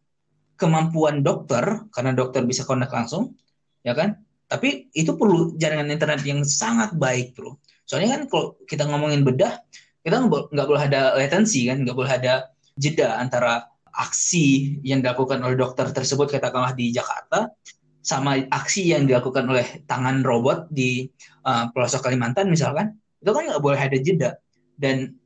kemampuan 0.57 1.21
dokter 1.21 1.85
karena 1.93 2.12
dokter 2.17 2.43
bisa 2.43 2.65
kontak 2.65 2.89
langsung 2.89 3.38
ya 3.85 3.93
kan? 3.93 4.17
Tapi 4.49 4.89
itu 4.97 5.13
perlu 5.13 5.53
jaringan 5.62 5.93
internet 5.93 6.25
yang 6.25 6.41
sangat 6.41 6.97
baik, 6.97 7.38
bro. 7.38 7.62
Soalnya 7.85 8.17
kan 8.17 8.21
kalau 8.25 8.57
kita 8.65 8.89
ngomongin 8.89 9.21
bedah, 9.21 9.62
kita 10.01 10.15
nggak 10.25 10.67
boleh 10.67 10.83
ada 10.85 11.15
latency 11.15 11.67
kan, 11.67 11.83
nggak 11.83 11.97
boleh 11.97 12.12
ada 12.12 12.33
jeda 12.79 13.19
antara 13.19 13.67
aksi 13.91 14.79
yang 14.85 15.03
dilakukan 15.03 15.43
oleh 15.43 15.59
dokter 15.59 15.91
tersebut 15.91 16.31
katakanlah 16.31 16.71
di 16.71 16.95
Jakarta 16.95 17.51
sama 17.99 18.39
aksi 18.47 18.95
yang 18.95 19.03
dilakukan 19.05 19.43
oleh 19.43 19.83
tangan 19.83 20.23
robot 20.23 20.71
di 20.71 21.05
uh, 21.43 21.67
pelosok 21.75 22.07
Kalimantan 22.07 22.47
misalkan. 22.47 22.95
Itu 23.19 23.35
kan 23.35 23.51
nggak 23.51 23.62
boleh 23.62 23.79
ada 23.79 23.97
jeda. 23.99 24.39
Dan 24.79 25.19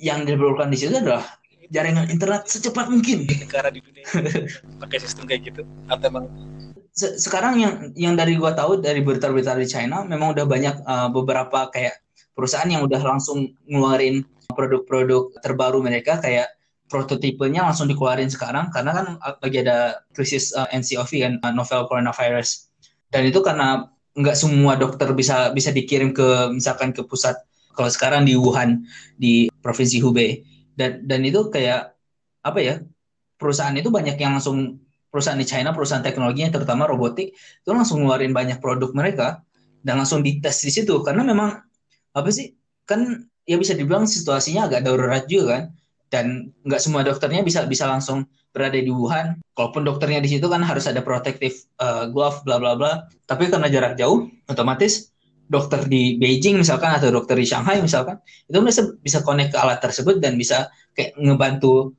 yang 0.00 0.24
diperlukan 0.24 0.72
di 0.72 0.76
situ 0.80 0.96
adalah 0.96 1.22
jaringan 1.68 2.08
internet 2.08 2.48
secepat 2.48 2.88
mungkin. 2.88 3.28
Negara 3.28 3.68
di 3.68 3.84
dunia 3.84 4.08
pakai 4.82 4.98
sistem 5.04 5.28
kayak 5.28 5.52
gitu 5.52 5.62
atau 5.92 6.06
emang 6.08 6.26
se 6.94 7.18
sekarang 7.18 7.58
yang 7.58 7.74
yang 7.98 8.14
dari 8.14 8.38
gua 8.38 8.54
tahu 8.54 8.80
dari 8.80 9.02
berita-berita 9.02 9.58
di 9.58 9.66
China 9.68 10.06
memang 10.06 10.32
udah 10.32 10.46
banyak 10.46 10.76
uh, 10.86 11.08
beberapa 11.10 11.68
kayak 11.68 12.03
perusahaan 12.34 12.68
yang 12.68 12.82
udah 12.82 13.00
langsung 13.00 13.54
ngeluarin 13.64 14.26
produk-produk 14.52 15.32
terbaru 15.40 15.80
mereka 15.80 16.20
kayak 16.20 16.50
prototipenya 16.84 17.64
langsung 17.64 17.88
dikeluarin 17.88 18.28
sekarang 18.28 18.68
karena 18.68 18.92
kan 18.92 19.06
lagi 19.40 19.64
ada 19.64 20.04
krisis 20.12 20.52
uh, 20.52 20.68
NCOV 20.70 21.10
kan 21.24 21.32
uh, 21.40 21.52
novel 21.54 21.88
coronavirus. 21.88 22.68
Dan 23.08 23.30
itu 23.30 23.40
karena 23.40 23.88
nggak 24.14 24.36
semua 24.36 24.78
dokter 24.78 25.10
bisa 25.16 25.50
bisa 25.50 25.74
dikirim 25.74 26.12
ke 26.12 26.52
misalkan 26.52 26.92
ke 26.92 27.02
pusat. 27.06 27.34
Kalau 27.74 27.90
sekarang 27.90 28.22
di 28.22 28.38
Wuhan 28.38 28.86
di 29.18 29.50
provinsi 29.64 29.98
Hubei. 29.98 30.44
Dan 30.74 31.06
dan 31.06 31.22
itu 31.26 31.50
kayak 31.50 31.94
apa 32.44 32.58
ya 32.60 32.74
perusahaan 33.40 33.74
itu 33.74 33.90
banyak 33.90 34.14
yang 34.20 34.38
langsung 34.38 34.78
perusahaan 35.10 35.38
di 35.38 35.46
China, 35.46 35.74
perusahaan 35.74 36.02
teknologinya 36.02 36.54
terutama 36.54 36.86
robotik 36.86 37.34
itu 37.34 37.70
langsung 37.70 38.02
ngeluarin 38.02 38.34
banyak 38.34 38.58
produk 38.58 38.90
mereka 38.94 39.42
dan 39.82 39.98
langsung 39.98 40.22
dites 40.22 40.62
di 40.62 40.70
situ. 40.70 41.02
Karena 41.02 41.26
memang 41.26 41.58
apa 42.14 42.30
sih 42.30 42.54
kan 42.88 43.26
ya 43.44 43.60
bisa 43.60 43.76
dibilang 43.76 44.08
situasinya 44.08 44.70
agak 44.70 44.86
darurat 44.86 45.26
juga 45.28 45.58
kan 45.58 45.64
dan 46.08 46.54
nggak 46.62 46.80
semua 46.80 47.02
dokternya 47.02 47.42
bisa 47.42 47.66
bisa 47.66 47.90
langsung 47.90 48.24
berada 48.54 48.78
di 48.78 48.86
Wuhan. 48.86 49.42
Kalaupun 49.58 49.82
dokternya 49.82 50.22
di 50.22 50.30
situ 50.30 50.46
kan 50.46 50.62
harus 50.62 50.86
ada 50.86 51.02
protective 51.02 51.58
uh, 51.82 52.06
glove 52.06 52.38
bla 52.46 52.62
bla 52.62 52.78
bla. 52.78 53.10
Tapi 53.26 53.50
karena 53.50 53.66
jarak 53.66 53.98
jauh, 53.98 54.30
otomatis 54.46 55.10
dokter 55.50 55.84
di 55.84 56.16
Beijing 56.16 56.56
misalkan 56.56 56.94
atau 56.94 57.12
dokter 57.12 57.36
di 57.36 57.44
Shanghai 57.44 57.76
misalkan 57.84 58.16
itu 58.48 58.56
bisa 58.64 58.82
bisa 59.04 59.20
connect 59.20 59.52
ke 59.52 59.58
alat 59.60 59.76
tersebut 59.82 60.16
dan 60.16 60.40
bisa 60.40 60.72
kayak 60.96 61.12
ngebantu 61.20 61.92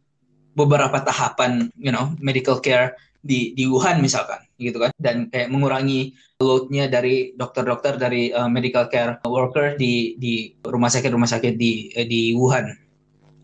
beberapa 0.57 0.97
tahapan 1.05 1.69
you 1.77 1.93
know 1.93 2.17
medical 2.17 2.57
care 2.57 2.97
di 3.25 3.57
di 3.57 3.65
Wuhan 3.65 4.05
misalkan 4.05 4.37
gitu 4.61 4.77
kan 4.77 4.93
dan 5.01 5.27
kayak 5.33 5.49
mengurangi 5.49 6.13
loadnya 6.37 6.85
dari 6.85 7.33
dokter-dokter 7.33 7.97
dari 7.97 8.29
uh, 8.29 8.45
medical 8.45 8.85
care 8.85 9.17
worker 9.25 9.73
di 9.75 10.13
di 10.21 10.53
rumah 10.61 10.93
sakit 10.93 11.09
rumah 11.09 11.27
sakit 11.27 11.57
di 11.57 11.89
uh, 11.97 12.05
di 12.05 12.37
Wuhan 12.37 12.69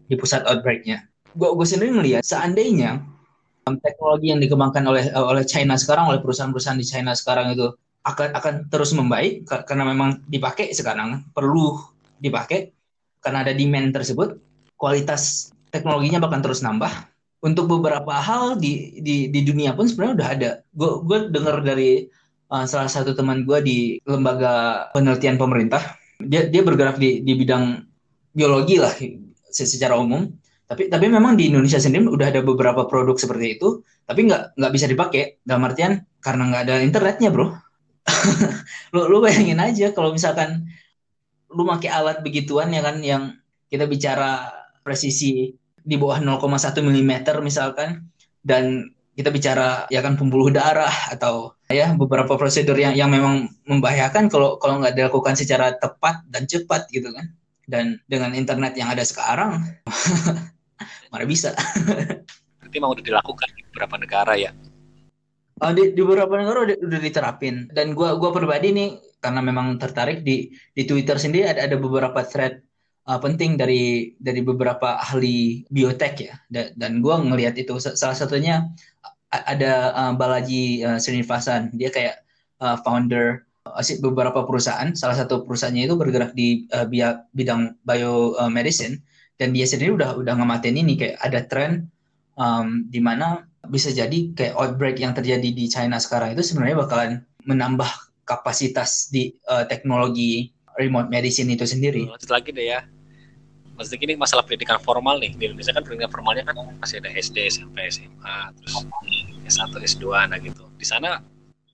di 0.05 0.15
pusat 0.19 0.45
outbreaknya. 0.45 1.09
Gue 1.33 1.49
gue 1.57 1.65
sendiri 1.65 1.89
melihat 1.97 2.21
seandainya 2.21 3.01
um, 3.65 3.75
teknologi 3.81 4.29
yang 4.29 4.37
dikembangkan 4.37 4.85
oleh 4.85 5.09
uh, 5.17 5.25
oleh 5.33 5.41
China 5.49 5.73
sekarang 5.79 6.13
oleh 6.13 6.21
perusahaan-perusahaan 6.21 6.77
di 6.77 6.85
China 6.85 7.17
sekarang 7.17 7.57
itu 7.57 7.73
akan 8.05 8.33
akan 8.37 8.53
terus 8.69 8.93
membaik 8.93 9.45
karena 9.45 9.83
memang 9.85 10.21
dipakai 10.29 10.73
sekarang 10.73 11.25
perlu 11.33 11.81
dipakai 12.21 12.73
karena 13.21 13.45
ada 13.45 13.53
demand 13.53 13.93
tersebut 13.93 14.37
kualitas 14.77 15.53
teknologinya 15.69 16.21
bahkan 16.21 16.41
terus 16.43 16.61
nambah. 16.61 17.10
Untuk 17.41 17.65
beberapa 17.65 18.21
hal 18.21 18.61
di 18.61 19.01
di, 19.01 19.25
di 19.33 19.41
dunia 19.41 19.73
pun 19.73 19.89
sebenarnya 19.89 20.13
udah 20.13 20.29
ada. 20.29 20.51
Gue 20.77 21.01
gue 21.01 21.17
dengar 21.33 21.65
dari 21.65 22.05
uh, 22.53 22.65
salah 22.69 22.85
satu 22.85 23.17
teman 23.17 23.49
gue 23.49 23.59
di 23.65 23.77
lembaga 24.05 24.85
penelitian 24.93 25.41
pemerintah. 25.41 25.97
Dia 26.21 26.45
dia 26.45 26.61
bergerak 26.61 27.01
di 27.01 27.25
di 27.25 27.33
bidang 27.33 27.81
biologi 28.37 28.77
lah 28.77 28.93
secara 29.49 29.97
umum. 29.97 30.29
Tapi 30.69 30.87
tapi 30.87 31.09
memang 31.09 31.35
di 31.35 31.49
Indonesia 31.49 31.81
sendiri 31.81 32.07
udah 32.07 32.29
ada 32.29 32.45
beberapa 32.45 32.85
produk 32.85 33.17
seperti 33.17 33.57
itu. 33.57 33.81
Tapi 34.05 34.29
nggak 34.29 34.61
nggak 34.61 34.71
bisa 34.77 34.85
dipakai. 34.85 35.41
Dalam 35.41 35.65
artian 35.65 35.97
karena 36.21 36.43
nggak 36.45 36.61
ada 36.69 36.75
internetnya 36.85 37.33
bro. 37.33 37.57
lu, 38.93 39.01
lu 39.09 39.17
bayangin 39.17 39.57
aja 39.57 39.89
kalau 39.97 40.13
misalkan 40.13 40.69
lu 41.51 41.67
pakai 41.67 41.89
alat 41.91 42.23
begituan 42.23 42.71
ya 42.71 42.81
kan 42.81 42.97
yang 43.03 43.23
kita 43.67 43.85
bicara 43.85 44.51
presisi 44.81 45.53
di 45.81 45.95
bawah 45.97 46.21
0,1 46.21 46.81
mm 46.81 47.13
misalkan 47.41 48.05
dan 48.41 48.93
kita 49.11 49.29
bicara 49.29 49.85
ya 49.91 49.99
kan 49.99 50.15
pembuluh 50.15 50.49
darah 50.49 50.91
atau 51.11 51.53
ya 51.67 51.91
beberapa 51.93 52.39
prosedur 52.39 52.79
yang 52.79 52.95
yang 52.95 53.11
memang 53.11 53.51
membahayakan 53.67 54.31
kalau 54.31 54.55
kalau 54.55 54.79
nggak 54.79 54.95
dilakukan 54.95 55.35
secara 55.35 55.75
tepat 55.75 56.23
dan 56.31 56.47
cepat 56.47 56.87
gitu 56.89 57.11
kan. 57.11 57.27
Dan 57.67 58.01
dengan 58.09 58.35
internet 58.35 58.75
yang 58.75 58.91
ada 58.91 59.03
sekarang 59.05 59.63
mana 61.11 61.25
bisa? 61.27 61.55
Berarti 62.59 62.77
mau 62.81 62.91
udah 62.91 63.05
dilakukan 63.05 63.47
di 63.53 63.61
beberapa 63.71 63.95
negara 63.99 64.33
ya? 64.35 64.51
Uh, 65.61 65.71
di, 65.75 65.93
di 65.93 66.01
beberapa 66.01 66.41
negara 66.41 66.65
udah, 66.67 66.77
udah 66.81 66.99
diterapin. 66.99 67.69
Dan 67.69 67.93
gua 67.93 68.17
gua 68.17 68.33
pribadi 68.33 68.73
nih 68.73 68.89
karena 69.21 69.39
memang 69.43 69.77
tertarik 69.77 70.25
di 70.25 70.49
di 70.73 70.83
Twitter 70.87 71.19
sendiri 71.19 71.51
ada 71.51 71.67
ada 71.67 71.77
beberapa 71.77 72.25
thread 72.25 72.63
uh, 73.07 73.19
penting 73.21 73.57
dari 73.57 74.13
dari 74.17 74.41
beberapa 74.41 74.99
ahli 74.99 75.65
biotek 75.69 76.13
ya. 76.21 76.35
Dan, 76.49 76.73
dan 76.77 76.91
gue 76.99 77.15
ngelihat 77.15 77.55
itu. 77.57 77.77
Salah 77.79 78.17
satunya 78.17 78.69
ada 79.31 79.95
uh, 79.95 80.13
Balaji 80.13 80.83
uh, 80.83 80.99
Srinivasan. 80.99 81.73
Dia 81.73 81.89
kayak 81.89 82.21
uh, 82.59 82.77
founder 82.83 83.47
uh, 83.65 83.83
beberapa 84.03 84.43
perusahaan. 84.43 84.91
Salah 84.93 85.17
satu 85.17 85.47
perusahaannya 85.47 85.87
itu 85.87 85.95
bergerak 85.95 86.31
di 86.35 86.67
uh, 86.75 86.85
bidang 87.31 87.77
biomedicine. 87.87 89.01
Dan 89.39 89.57
dia 89.57 89.65
sendiri 89.65 89.97
udah 89.97 90.21
udah 90.21 90.33
ngematin 90.37 90.77
ini. 90.77 90.93
Kayak 90.99 91.17
ada 91.23 91.39
tren 91.49 91.71
um, 92.37 92.85
di 92.89 93.01
mana 93.01 93.47
bisa 93.69 93.93
jadi 93.93 94.33
kayak 94.33 94.57
outbreak 94.57 94.97
yang 94.97 95.13
terjadi 95.13 95.49
di 95.53 95.69
China 95.69 96.01
sekarang 96.01 96.33
itu 96.33 96.41
sebenarnya 96.41 96.81
bakalan 96.81 97.11
menambah 97.45 97.89
kapasitas 98.25 99.09
di 99.13 99.37
uh, 99.45 99.65
teknologi 99.69 100.49
remote 100.79 101.07
medicine 101.11 101.49
itu 101.51 101.65
sendiri. 101.67 102.07
Lanjut 102.07 102.31
lagi 102.31 102.49
deh 102.55 102.67
ya. 102.71 102.85
Maksudnya 103.75 104.13
ini 104.13 104.15
masalah 104.19 104.43
pendidikan 104.45 104.77
formal 104.83 105.17
nih. 105.17 105.33
Di 105.35 105.49
Indonesia 105.49 105.73
kan 105.73 105.81
pendidikan 105.81 106.11
formalnya 106.13 106.43
kan 106.45 106.55
masih 106.77 107.01
ada 107.01 107.09
SD, 107.17 107.49
SMP, 107.49 107.89
SMA, 107.89 108.35
terus 108.61 108.85
S1, 109.47 109.73
S2, 109.73 110.05
nah 110.29 110.37
gitu. 110.37 110.63
Di 110.77 110.85
sana 110.85 111.19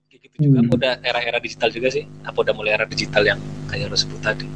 kayak 0.08 0.20
gitu 0.24 0.36
juga 0.48 0.60
hmm. 0.64 0.76
udah 0.76 0.92
era-era 1.04 1.38
digital 1.42 1.68
juga 1.68 1.88
sih? 1.92 2.08
Apa 2.24 2.42
udah 2.42 2.54
mulai 2.56 2.74
era 2.78 2.86
digital 2.88 3.22
yang 3.26 3.40
kayak 3.68 3.92
lo 3.92 3.96
sebut 3.98 4.20
tadi? 4.24 4.48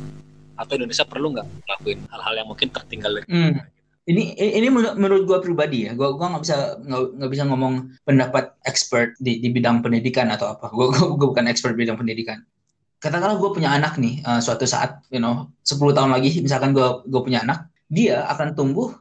Atau 0.56 0.78
Indonesia 0.78 1.04
perlu 1.04 1.34
nggak 1.36 1.46
lakuin 1.68 2.00
hal-hal 2.08 2.34
yang 2.40 2.48
mungkin 2.48 2.68
tertinggal 2.72 3.20
dari 3.20 3.26
hmm. 3.28 3.58
Ini 4.02 4.34
ini 4.34 4.66
menurut, 4.66 4.98
menurut 4.98 5.22
gue 5.30 5.38
pribadi 5.46 5.86
ya, 5.86 5.94
gue 5.94 6.08
gua 6.18 6.34
nggak 6.34 6.42
bisa 6.42 6.74
nggak 6.90 7.30
bisa 7.30 7.46
ngomong 7.46 7.94
pendapat 8.02 8.50
expert 8.66 9.14
di, 9.22 9.38
di 9.38 9.46
bidang 9.54 9.78
pendidikan 9.78 10.26
atau 10.26 10.58
apa. 10.58 10.74
Gue 10.74 10.90
gue 10.90 11.26
bukan 11.30 11.46
expert 11.46 11.78
bidang 11.78 11.94
pendidikan 11.94 12.42
katakanlah 13.02 13.36
gue 13.36 13.50
punya 13.50 13.74
anak 13.74 13.98
nih 13.98 14.22
uh, 14.22 14.38
suatu 14.38 14.62
saat 14.62 15.02
you 15.10 15.18
know 15.18 15.50
10 15.66 15.78
tahun 15.90 16.14
lagi 16.14 16.38
misalkan 16.38 16.70
gue 16.70 17.02
gue 17.10 17.20
punya 17.20 17.42
anak 17.42 17.66
dia 17.90 18.22
akan 18.30 18.54
tumbuh 18.54 18.94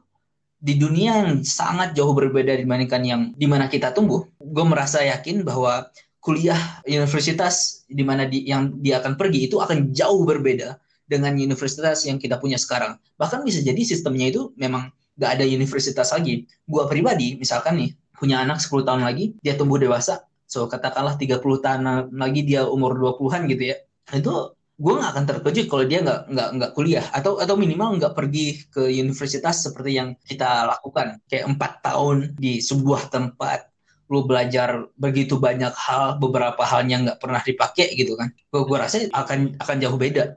di 0.62 0.78
dunia 0.78 1.26
yang 1.26 1.42
sangat 1.42 1.98
jauh 1.98 2.14
berbeda 2.14 2.54
dibandingkan 2.54 3.02
yang 3.02 3.22
di 3.34 3.50
mana 3.50 3.66
kita 3.66 3.90
tumbuh. 3.98 4.22
Gue 4.38 4.62
merasa 4.62 5.02
yakin 5.02 5.42
bahwa 5.42 5.90
kuliah 6.22 6.78
universitas 6.86 7.82
di 7.90 8.06
mana 8.06 8.30
di, 8.30 8.46
yang 8.46 8.78
dia 8.78 9.02
akan 9.02 9.18
pergi 9.18 9.50
itu 9.50 9.58
akan 9.58 9.90
jauh 9.90 10.22
berbeda 10.22 10.78
dengan 11.10 11.34
universitas 11.34 12.06
yang 12.06 12.22
kita 12.22 12.38
punya 12.38 12.62
sekarang. 12.62 13.02
Bahkan 13.18 13.42
bisa 13.42 13.66
jadi 13.66 13.82
sistemnya 13.82 14.30
itu 14.30 14.54
memang 14.54 14.94
gak 15.18 15.42
ada 15.42 15.50
universitas 15.50 16.14
lagi. 16.14 16.46
Gue 16.70 16.86
pribadi 16.86 17.42
misalkan 17.42 17.82
nih 17.82 17.92
punya 18.14 18.46
anak 18.46 18.62
10 18.62 18.86
tahun 18.86 19.02
lagi 19.02 19.34
dia 19.42 19.58
tumbuh 19.58 19.82
dewasa 19.82 20.30
so 20.46 20.70
katakanlah 20.70 21.18
30 21.18 21.42
tahun 21.42 21.82
lagi 22.14 22.46
dia 22.46 22.70
umur 22.70 22.94
20-an 22.94 23.50
gitu 23.50 23.74
ya 23.74 23.82
itu 24.18 24.56
gue 24.82 24.94
nggak 24.98 25.12
akan 25.14 25.26
terkejut 25.30 25.66
kalau 25.70 25.86
dia 25.86 26.02
nggak 26.02 26.22
nggak 26.34 26.50
nggak 26.58 26.72
kuliah. 26.74 27.06
Atau 27.14 27.38
atau 27.38 27.54
minimal 27.54 28.02
nggak 28.02 28.14
pergi 28.18 28.66
ke 28.74 28.90
universitas 28.90 29.70
seperti 29.70 30.02
yang 30.02 30.18
kita 30.26 30.66
lakukan. 30.66 31.22
Kayak 31.30 31.54
empat 31.54 31.72
tahun 31.86 32.34
di 32.36 32.60
sebuah 32.60 33.14
tempat 33.14 33.72
lu 34.12 34.28
belajar 34.28 34.92
begitu 35.00 35.40
banyak 35.40 35.72
hal 35.72 36.20
beberapa 36.20 36.60
halnya 36.68 37.00
nggak 37.00 37.20
pernah 37.24 37.40
dipakai 37.40 37.96
gitu 37.96 38.20
kan. 38.20 38.34
Gue 38.52 38.68
gue 38.68 38.78
rasa 38.78 39.08
akan 39.08 39.56
akan 39.62 39.76
jauh 39.80 39.96
beda. 39.96 40.36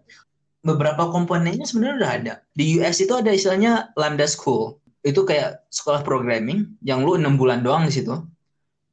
Beberapa 0.65 1.11
komponennya 1.11 1.67
sebenarnya 1.67 1.97
udah 2.01 2.13
ada. 2.13 2.35
Di 2.55 2.79
US 2.79 3.03
itu 3.03 3.13
ada 3.13 3.35
istilahnya 3.35 3.93
Lambda 3.99 4.31
School. 4.31 4.79
Itu 5.05 5.27
kayak 5.29 5.69
sekolah 5.69 6.01
programming 6.07 6.81
yang 6.81 7.05
lu 7.05 7.19
enam 7.19 7.37
bulan 7.37 7.61
doang 7.67 7.85
di 7.85 7.93
situ. 7.93 8.15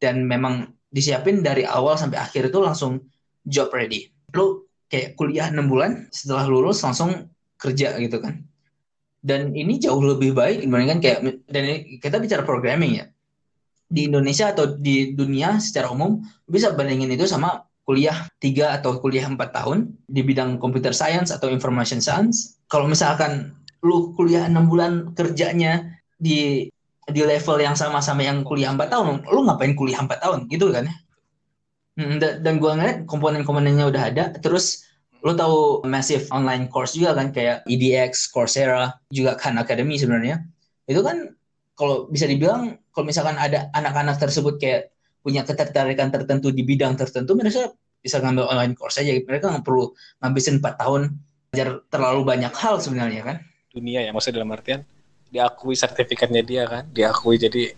Dan 0.01 0.25
memang 0.25 0.67
disiapin 0.91 1.45
dari 1.45 1.63
awal 1.63 1.95
sampai 1.95 2.19
akhir 2.19 2.51
itu 2.51 2.59
langsung 2.59 3.05
job 3.45 3.71
ready. 3.71 4.11
Lu 4.35 4.70
kayak 4.91 5.15
kuliah 5.15 5.47
enam 5.47 5.71
bulan 5.71 6.11
setelah 6.11 6.43
lulus 6.51 6.83
langsung 6.83 7.31
kerja 7.55 7.95
gitu 7.95 8.19
kan. 8.19 8.43
Dan 9.23 9.55
ini 9.55 9.79
jauh 9.79 10.03
lebih 10.03 10.35
baik 10.35 10.67
dibandingkan 10.67 10.99
kayak 10.99 11.19
dan 11.47 11.63
kita 12.03 12.19
bicara 12.19 12.43
programming 12.43 12.99
ya. 12.99 13.05
Di 13.87 14.11
Indonesia 14.11 14.51
atau 14.51 14.75
di 14.75 15.15
dunia 15.15 15.63
secara 15.63 15.87
umum 15.87 16.19
bisa 16.43 16.75
bandingin 16.75 17.11
itu 17.15 17.23
sama 17.23 17.63
kuliah 17.87 18.27
tiga 18.43 18.75
atau 18.75 18.99
kuliah 18.99 19.25
empat 19.25 19.55
tahun 19.55 19.95
di 20.11 20.21
bidang 20.21 20.59
computer 20.59 20.91
science 20.91 21.31
atau 21.31 21.47
information 21.47 22.03
science. 22.03 22.59
Kalau 22.67 22.87
misalkan 22.91 23.55
lu 23.79 24.11
kuliah 24.19 24.47
enam 24.47 24.67
bulan 24.67 25.15
kerjanya 25.15 25.87
di 26.19 26.67
di 27.11 27.21
level 27.25 27.57
yang 27.59 27.75
sama 27.75 27.99
sama 27.99 28.23
yang 28.23 28.43
kuliah 28.43 28.71
empat 28.71 28.91
tahun 28.91 29.23
lu 29.27 29.47
ngapain 29.47 29.73
kuliah 29.77 30.03
empat 30.03 30.19
tahun? 30.19 30.51
Gitu 30.51 30.71
kan 30.71 30.87
ya 30.87 30.95
dan 32.19 32.53
gue 32.59 32.71
ngeliat 32.71 33.05
komponen-komponennya 33.05 33.89
udah 33.89 34.03
ada. 34.13 34.23
Terus 34.37 34.87
lo 35.21 35.37
tahu 35.37 35.85
massive 35.85 36.25
online 36.33 36.65
course 36.65 36.97
juga 36.97 37.13
kan 37.13 37.29
kayak 37.29 37.61
EDX, 37.69 38.33
Coursera, 38.33 38.89
juga 39.13 39.37
Khan 39.37 39.61
Academy 39.61 39.97
sebenarnya. 39.97 40.41
Itu 40.89 41.05
kan 41.05 41.37
kalau 41.77 42.09
bisa 42.09 42.25
dibilang 42.25 42.77
kalau 42.91 43.05
misalkan 43.07 43.37
ada 43.37 43.69
anak-anak 43.77 44.17
tersebut 44.17 44.57
kayak 44.57 44.91
punya 45.21 45.45
ketertarikan 45.45 46.09
tertentu 46.09 46.49
di 46.49 46.65
bidang 46.65 46.97
tertentu, 46.97 47.37
mereka 47.37 47.69
bisa 48.01 48.17
ngambil 48.17 48.49
online 48.49 48.73
course 48.73 48.97
aja. 48.97 49.13
Mereka 49.13 49.45
nggak 49.53 49.65
perlu 49.65 49.93
ngabisin 50.25 50.57
4 50.57 50.81
tahun 50.81 51.01
belajar 51.51 51.69
terlalu 51.93 52.21
banyak 52.25 52.53
hal 52.57 52.81
sebenarnya 52.81 53.21
kan. 53.21 53.37
Dunia 53.71 54.01
ya, 54.03 54.11
maksudnya 54.11 54.41
dalam 54.41 54.51
artian 54.51 54.81
diakui 55.31 55.79
sertifikatnya 55.79 56.43
dia 56.43 56.63
kan, 56.67 56.83
diakui 56.91 57.39
jadi 57.39 57.71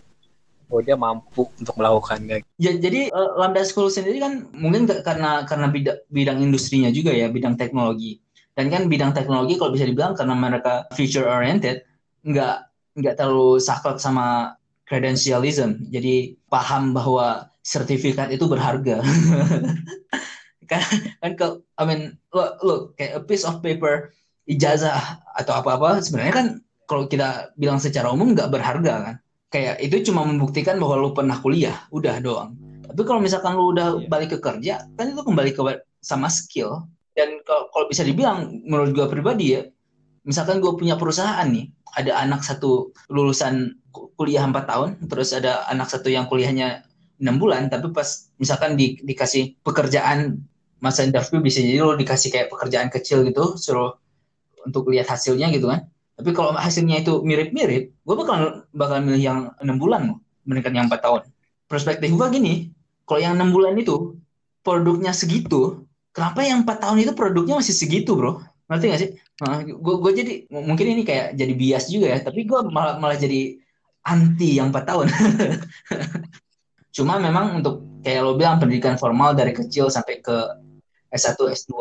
bahwa 0.66 0.80
dia 0.82 0.96
mampu 0.96 1.48
untuk 1.60 1.74
melakukannya. 1.76 2.42
Ya, 2.56 2.72
jadi 2.76 3.12
uh, 3.12 3.38
Lambda 3.40 3.64
School 3.64 3.92
sendiri 3.92 4.20
kan 4.20 4.48
mungkin 4.54 4.88
karena 4.88 5.44
karena 5.44 5.68
bidang, 5.70 5.98
bidang 6.10 6.38
industrinya 6.40 6.90
juga 6.90 7.12
ya, 7.12 7.28
bidang 7.28 7.60
teknologi. 7.60 8.20
Dan 8.54 8.70
kan 8.70 8.86
bidang 8.86 9.12
teknologi 9.12 9.58
kalau 9.58 9.74
bisa 9.74 9.86
dibilang 9.86 10.14
karena 10.14 10.34
mereka 10.38 10.86
future 10.94 11.26
oriented, 11.26 11.82
nggak 12.22 12.70
nggak 12.94 13.14
terlalu 13.18 13.58
saklek 13.58 13.98
sama 13.98 14.54
credentialism. 14.86 15.90
Jadi 15.90 16.38
paham 16.46 16.94
bahwa 16.94 17.50
sertifikat 17.64 18.30
itu 18.30 18.46
berharga. 18.46 19.02
kan 20.70 20.80
kan 21.20 21.32
ke, 21.36 21.46
I 21.76 21.84
mean 21.84 22.02
look, 22.32 22.56
look 22.64 22.82
kayak 22.96 23.20
a 23.20 23.22
piece 23.22 23.44
of 23.44 23.60
paper 23.60 24.12
ijazah 24.48 25.20
atau 25.36 25.60
apa-apa 25.60 26.00
sebenarnya 26.04 26.34
kan 26.34 26.46
kalau 26.84 27.08
kita 27.08 27.52
bilang 27.56 27.80
secara 27.80 28.12
umum 28.12 28.36
nggak 28.36 28.52
berharga 28.52 28.94
kan 29.00 29.16
kayak 29.54 29.78
itu 29.78 30.10
cuma 30.10 30.26
membuktikan 30.26 30.82
bahwa 30.82 30.98
lu 30.98 31.14
pernah 31.14 31.38
kuliah, 31.38 31.86
udah 31.94 32.18
doang. 32.18 32.58
Tapi 32.90 33.02
kalau 33.06 33.22
misalkan 33.22 33.54
lu 33.54 33.70
udah 33.70 34.02
yeah. 34.02 34.10
balik 34.10 34.34
ke 34.34 34.38
kerja, 34.42 34.82
kan 34.98 35.14
itu 35.14 35.22
kembali 35.22 35.54
ke 35.54 35.62
sama 36.02 36.26
skill. 36.26 36.90
Dan 37.14 37.38
kalau 37.46 37.86
bisa 37.86 38.02
dibilang, 38.02 38.50
menurut 38.66 38.90
gue 38.90 39.06
pribadi 39.06 39.54
ya, 39.54 39.62
misalkan 40.26 40.58
gue 40.58 40.74
punya 40.74 40.98
perusahaan 40.98 41.46
nih, 41.46 41.70
ada 41.94 42.18
anak 42.18 42.42
satu 42.42 42.90
lulusan 43.06 43.78
kuliah 44.18 44.42
4 44.42 44.50
tahun, 44.66 44.90
terus 45.06 45.30
ada 45.30 45.62
anak 45.70 45.86
satu 45.86 46.10
yang 46.10 46.26
kuliahnya 46.26 46.82
enam 47.22 47.38
bulan, 47.38 47.70
tapi 47.70 47.94
pas 47.94 48.26
misalkan 48.42 48.74
di, 48.74 48.98
dikasih 49.06 49.62
pekerjaan 49.62 50.42
masa 50.82 51.06
interview 51.06 51.38
bisa 51.38 51.62
jadi 51.62 51.86
lo 51.86 51.94
dikasih 51.94 52.34
kayak 52.34 52.50
pekerjaan 52.50 52.90
kecil 52.90 53.22
gitu, 53.22 53.54
suruh 53.54 53.94
untuk 54.66 54.90
lihat 54.90 55.06
hasilnya 55.06 55.54
gitu 55.54 55.70
kan 55.70 55.86
tapi 56.14 56.30
kalau 56.30 56.54
hasilnya 56.54 57.02
itu 57.02 57.20
mirip-mirip, 57.26 57.90
gue 57.90 58.14
bakal 58.14 58.62
bakal 58.70 59.02
milih 59.02 59.22
yang 59.22 59.38
enam 59.58 59.76
bulan 59.82 60.14
mendingan 60.46 60.74
yang 60.74 60.86
empat 60.86 61.02
tahun. 61.02 61.22
Perspektif 61.66 62.14
gue 62.14 62.26
gini, 62.30 62.70
kalau 63.02 63.20
yang 63.20 63.34
enam 63.34 63.50
bulan 63.50 63.74
itu 63.74 64.14
produknya 64.62 65.10
segitu, 65.10 65.82
kenapa 66.14 66.46
yang 66.46 66.62
empat 66.62 66.86
tahun 66.86 67.02
itu 67.02 67.12
produknya 67.18 67.58
masih 67.58 67.74
segitu, 67.74 68.14
bro? 68.14 68.38
Ngerti 68.70 68.84
gak 68.88 69.00
sih? 69.02 69.10
Nah, 69.42 69.60
gue 69.66 69.94
gue 69.98 70.12
jadi 70.14 70.32
mungkin 70.54 70.86
ini 70.94 71.02
kayak 71.02 71.34
jadi 71.34 71.52
bias 71.52 71.84
juga 71.90 72.06
ya, 72.14 72.18
tapi 72.22 72.46
gue 72.46 72.60
malah 72.70 73.02
malah 73.02 73.18
jadi 73.18 73.58
anti 74.06 74.62
yang 74.62 74.70
empat 74.70 74.84
tahun. 74.86 75.06
Cuma 76.96 77.18
memang 77.18 77.58
untuk 77.58 77.82
kayak 78.06 78.22
lo 78.22 78.38
bilang 78.38 78.62
pendidikan 78.62 78.94
formal 78.94 79.34
dari 79.34 79.50
kecil 79.50 79.90
sampai 79.90 80.22
ke 80.22 80.36
S1, 81.10 81.34
S2, 81.42 81.74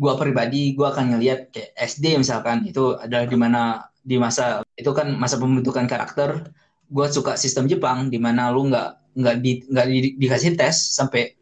gue 0.00 0.12
pribadi 0.16 0.72
gue 0.72 0.86
akan 0.88 1.16
ngelihat 1.16 1.52
kayak 1.52 1.76
SD 1.76 2.16
misalkan 2.16 2.64
itu 2.64 2.96
adalah 2.96 3.28
di 3.28 3.36
mana 3.36 3.62
di 4.00 4.16
masa 4.16 4.64
itu 4.72 4.88
kan 4.96 5.12
masa 5.20 5.36
pembentukan 5.36 5.84
karakter. 5.84 6.48
Gue 6.90 7.06
suka 7.12 7.36
sistem 7.36 7.68
Jepang 7.68 8.08
di 8.08 8.16
mana 8.16 8.48
lu 8.48 8.72
nggak 8.72 8.88
nggak 9.20 9.36
di, 9.44 9.52
nggak 9.68 9.86
di, 9.86 9.98
dikasih 10.16 10.56
tes 10.56 10.96
sampai 10.96 11.36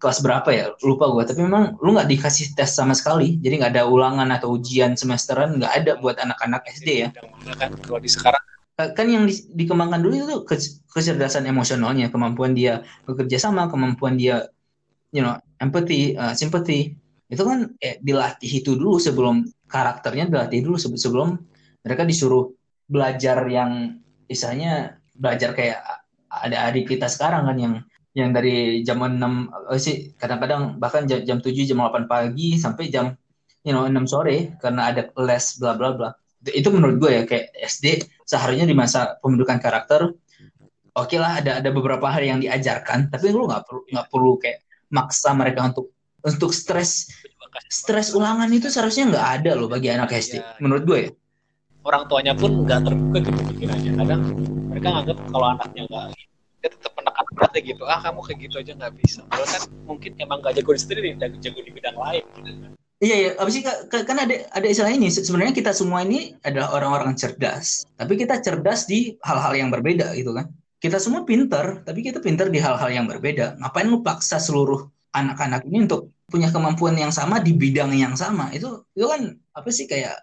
kelas 0.00 0.24
berapa 0.24 0.48
ya? 0.50 0.72
Lupa 0.82 1.12
gue 1.12 1.22
tapi 1.28 1.44
memang 1.44 1.76
lu 1.84 1.92
nggak 1.92 2.08
dikasih 2.08 2.56
tes 2.56 2.72
sama 2.72 2.96
sekali. 2.96 3.36
Jadi 3.38 3.60
nggak 3.60 3.76
ada 3.76 3.84
ulangan 3.84 4.26
atau 4.32 4.56
ujian 4.56 4.96
semesteran 4.96 5.60
nggak 5.60 5.72
ada 5.84 5.92
buat 6.00 6.16
anak-anak 6.16 6.64
SD 6.72 6.88
ya. 6.96 7.08
Kan 7.60 7.76
kalau 7.84 8.00
di 8.00 8.08
sekarang? 8.08 8.42
Kan 8.72 9.06
yang 9.06 9.28
di, 9.28 9.36
dikembangkan 9.52 10.00
dulu 10.00 10.14
itu 10.16 10.36
ke, 10.48 10.56
kecerdasan 10.96 11.44
emosionalnya 11.44 12.08
kemampuan 12.08 12.56
dia 12.56 12.82
bekerja 13.04 13.36
sama 13.36 13.68
kemampuan 13.68 14.16
dia 14.16 14.48
you 15.12 15.20
know 15.20 15.36
empathy 15.60 16.16
uh, 16.16 16.32
sympathy 16.32 16.96
itu 17.32 17.42
kan 17.48 17.72
eh, 17.80 17.96
dilatih 18.04 18.60
itu 18.60 18.76
dulu 18.76 19.00
sebelum 19.00 19.40
karakternya 19.64 20.28
dilatih 20.28 20.60
dulu 20.68 20.76
sebelum 20.76 21.40
mereka 21.80 22.04
disuruh 22.04 22.52
belajar 22.84 23.40
yang 23.48 23.96
istilahnya 24.28 25.00
belajar 25.16 25.56
kayak 25.56 25.80
ada 26.28 26.68
adik 26.68 26.92
kita 26.92 27.08
sekarang 27.08 27.48
kan 27.48 27.56
yang 27.56 27.74
yang 28.12 28.36
dari 28.36 28.84
jam 28.84 29.00
6 29.00 29.16
oh 29.72 29.80
sih 29.80 30.12
kadang-kadang 30.20 30.76
bahkan 30.76 31.08
jam, 31.08 31.24
jam 31.24 31.38
7 31.40 31.48
jam 31.64 31.80
8 31.80 32.04
pagi 32.04 32.60
sampai 32.60 32.92
jam 32.92 33.16
you 33.64 33.72
know 33.72 33.88
6 33.88 33.96
sore 34.04 34.52
karena 34.60 34.92
ada 34.92 35.08
les 35.16 35.44
bla 35.56 35.72
bla 35.72 35.96
bla. 35.96 36.08
Itu, 36.44 36.50
itu 36.52 36.68
menurut 36.68 36.96
gue 37.00 37.10
ya 37.16 37.22
kayak 37.24 37.56
SD 37.56 38.04
seharusnya 38.28 38.68
di 38.68 38.76
masa 38.76 39.16
pembentukan 39.24 39.56
karakter 39.56 40.12
oke 40.12 41.08
okay 41.08 41.16
lah 41.16 41.40
ada 41.40 41.64
ada 41.64 41.70
beberapa 41.72 42.12
hal 42.12 42.20
yang 42.20 42.40
diajarkan 42.44 43.08
tapi 43.08 43.32
lu 43.32 43.48
nggak 43.48 43.64
perlu 43.64 43.82
nggak 43.88 44.06
perlu 44.12 44.32
kayak 44.36 44.60
maksa 44.92 45.32
mereka 45.32 45.72
untuk 45.72 45.96
untuk 46.22 46.50
stres 46.54 47.10
stres 47.68 48.16
ulangan 48.16 48.48
itu 48.48 48.72
seharusnya 48.72 49.12
nggak 49.12 49.26
ada 49.42 49.50
loh 49.58 49.68
bagi 49.68 49.92
anak 49.92 50.14
SD 50.14 50.40
ya, 50.40 50.56
menurut 50.62 50.82
gue 50.88 50.98
ya 51.08 51.10
orang 51.82 52.02
tuanya 52.08 52.32
pun 52.32 52.64
nggak 52.64 52.80
terbuka 52.86 53.18
gitu 53.20 53.40
pikirannya 53.52 53.92
kadang 53.98 54.20
mereka 54.70 54.88
nganggap 54.88 55.18
kalau 55.28 55.46
anaknya 55.52 55.82
nggak 55.90 56.04
dia 56.62 56.70
tetap 56.70 56.92
menekan 56.94 57.26
beratnya 57.34 57.60
gitu 57.66 57.82
ah 57.90 57.98
kamu 57.98 58.20
kayak 58.22 58.38
gitu 58.46 58.54
aja 58.62 58.72
nggak 58.78 58.94
bisa 59.02 59.20
kalau 59.28 59.46
kan 59.46 59.62
mungkin 59.84 60.10
emang 60.22 60.38
nggak 60.40 60.54
jago 60.62 60.70
di 60.72 60.80
sendiri 60.80 61.08
dan 61.18 61.30
jago 61.42 61.60
di 61.60 61.70
bidang 61.74 61.96
lain 61.98 62.24
gitu 62.38 62.52
kan 62.62 62.72
Iya, 63.02 63.16
iya. 63.18 63.30
Apa 63.34 63.50
sih 63.50 63.66
kan 63.66 64.14
ada 64.14 64.46
ada 64.54 64.62
istilah 64.62 64.94
ini. 64.94 65.10
Sebenarnya 65.10 65.50
kita 65.50 65.74
semua 65.74 66.06
ini 66.06 66.38
adalah 66.46 66.70
orang-orang 66.70 67.18
cerdas, 67.18 67.82
tapi 67.98 68.14
kita 68.14 68.38
cerdas 68.38 68.86
di 68.86 69.18
hal-hal 69.26 69.58
yang 69.58 69.74
berbeda 69.74 70.14
gitu 70.14 70.30
kan. 70.30 70.46
Kita 70.78 71.02
semua 71.02 71.26
pinter, 71.26 71.82
tapi 71.82 72.06
kita 72.06 72.22
pinter 72.22 72.46
di 72.46 72.62
hal-hal 72.62 72.86
yang 72.94 73.10
berbeda. 73.10 73.58
Ngapain 73.58 73.90
lu 73.90 74.06
paksa 74.06 74.38
seluruh 74.38 74.86
anak-anak 75.12 75.62
ini 75.68 75.84
untuk 75.88 76.12
punya 76.26 76.48
kemampuan 76.48 76.96
yang 76.96 77.12
sama 77.12 77.38
di 77.38 77.52
bidang 77.52 77.92
yang 77.92 78.16
sama. 78.16 78.48
Itu 78.50 78.88
itu 78.96 79.06
kan 79.06 79.36
apa 79.52 79.68
sih 79.68 79.84
kayak 79.84 80.16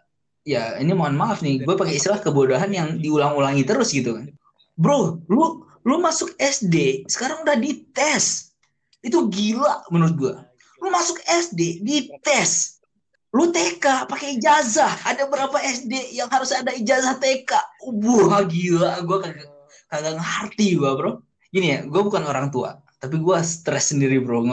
ya 0.43 0.81
ini 0.81 0.91
mohon 0.97 1.13
maaf 1.13 1.45
nih 1.45 1.61
gue 1.61 1.75
pakai 1.77 2.01
istilah 2.01 2.17
kebodohan 2.19 2.73
yang 2.73 2.97
diulang-ulangi 2.97 3.63
terus 3.63 3.93
gitu 3.93 4.17
kan. 4.17 4.33
Bro 4.75 5.21
lu 5.29 5.63
lu 5.85 5.95
masuk 6.01 6.33
SD 6.41 7.05
sekarang 7.05 7.45
udah 7.45 7.57
dites. 7.57 8.51
Itu 8.99 9.29
gila 9.29 9.85
menurut 9.93 10.15
gue 10.17 10.33
lu 10.81 10.89
masuk 10.89 11.21
SD 11.25 11.85
dites. 11.85 12.81
Lu 13.29 13.53
TK 13.53 14.09
pakai 14.09 14.41
ijazah. 14.41 15.05
Ada 15.05 15.29
berapa 15.29 15.53
SD 15.61 16.17
yang 16.17 16.33
harus 16.33 16.49
ada 16.49 16.73
ijazah 16.73 17.21
TK 17.21 17.53
wah 18.01 18.41
gila. 18.41 19.05
Gue 19.05 19.17
kagak 19.21 19.49
kagak 19.85 20.17
ngerti 20.17 20.81
gue 20.81 20.91
bro. 20.97 21.21
Gini 21.53 21.77
ya 21.77 21.79
gue 21.85 22.01
bukan 22.01 22.25
orang 22.25 22.49
tua 22.49 22.81
tapi 22.99 23.15
gue 23.15 23.37
stres 23.47 23.95
sendiri 23.95 24.19
bro 24.19 24.43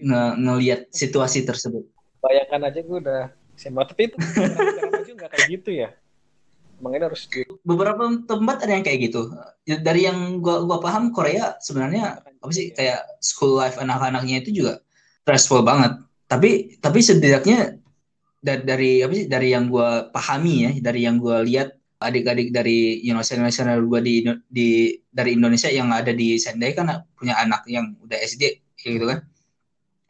nge, 0.00 0.04
nge 0.04 0.22
ngelihat 0.40 0.80
situasi 0.90 1.46
tersebut. 1.46 1.84
Bayangkan 2.20 2.70
aja 2.70 2.80
gue 2.80 2.98
udah 2.98 3.22
SMA 3.54 3.82
tapi 3.86 4.10
itu 4.10 4.16
nggak 5.14 5.30
kayak 5.30 5.46
gitu 5.50 5.70
ya. 5.70 5.90
Makanya 6.82 7.12
harus 7.12 7.30
di... 7.30 7.46
beberapa 7.62 8.02
tempat 8.26 8.66
ada 8.66 8.72
yang 8.74 8.84
kayak 8.84 9.10
gitu. 9.10 9.30
Dari 9.64 10.10
yang 10.10 10.42
gue 10.42 10.56
gua 10.66 10.82
paham 10.82 11.14
Korea 11.14 11.54
sebenarnya 11.62 12.20
apa 12.20 12.52
sih 12.52 12.74
kayak 12.74 13.22
school 13.22 13.56
life 13.56 13.78
anak-anaknya 13.78 14.42
itu 14.42 14.64
juga 14.64 14.82
stressful 15.22 15.62
banget. 15.62 16.02
Tapi 16.26 16.80
tapi 16.82 16.98
setidaknya 16.98 17.78
dari, 18.44 18.62
dari 18.66 18.90
apa 19.00 19.12
sih 19.16 19.26
dari 19.30 19.48
yang 19.54 19.72
gue 19.72 20.12
pahami 20.12 20.54
ya 20.68 20.70
dari 20.84 21.00
yang 21.08 21.16
gue 21.16 21.36
lihat 21.48 21.72
adik-adik 22.04 22.52
dari 22.52 23.00
you 23.00 23.16
know 23.16 23.24
senior 23.24 23.80
gue 23.80 24.00
di 24.04 24.14
di 24.50 24.68
dari 25.08 25.38
Indonesia 25.38 25.72
yang 25.72 25.88
ada 25.88 26.12
di 26.12 26.36
Sendai 26.36 26.76
kan 26.76 26.90
punya 27.16 27.40
anak 27.40 27.64
yang 27.64 27.96
udah 28.04 28.18
SD 28.20 28.60
gitu 28.84 29.08
kan 29.08 29.24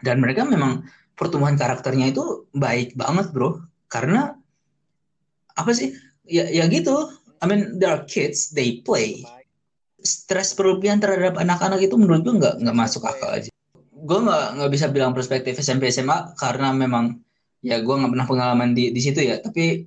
dan 0.03 0.19
mereka 0.19 0.43
memang 0.43 0.83
pertumbuhan 1.15 1.55
karakternya 1.55 2.11
itu 2.11 2.47
baik 2.55 2.99
banget 2.99 3.31
bro. 3.31 3.63
Karena 3.87 4.35
apa 5.55 5.71
sih? 5.71 5.95
Ya 6.27 6.51
ya 6.51 6.67
gitu. 6.67 7.11
I 7.39 7.45
mean 7.47 7.79
there 7.79 7.95
are 7.95 8.03
kids 8.09 8.51
they 8.51 8.83
play. 8.83 9.23
Stres 10.05 10.53
berlebihan 10.53 11.01
terhadap 11.01 11.41
anak-anak 11.41 11.81
itu 11.81 11.95
menurut 11.97 12.27
gue 12.27 12.35
nggak 12.37 12.55
nggak 12.61 12.77
masuk 12.77 13.07
akal 13.07 13.31
aja. 13.31 13.51
Gue 13.95 14.19
nggak 14.21 14.61
nggak 14.61 14.71
bisa 14.73 14.87
bilang 14.91 15.17
perspektif 15.17 15.57
SMP 15.57 15.89
SMA 15.89 16.37
karena 16.37 16.75
memang 16.75 17.21
ya 17.65 17.81
gue 17.81 17.95
nggak 17.95 18.13
pernah 18.13 18.29
pengalaman 18.29 18.71
di 18.77 18.91
di 18.93 19.01
situ 19.01 19.23
ya. 19.23 19.41
Tapi 19.41 19.85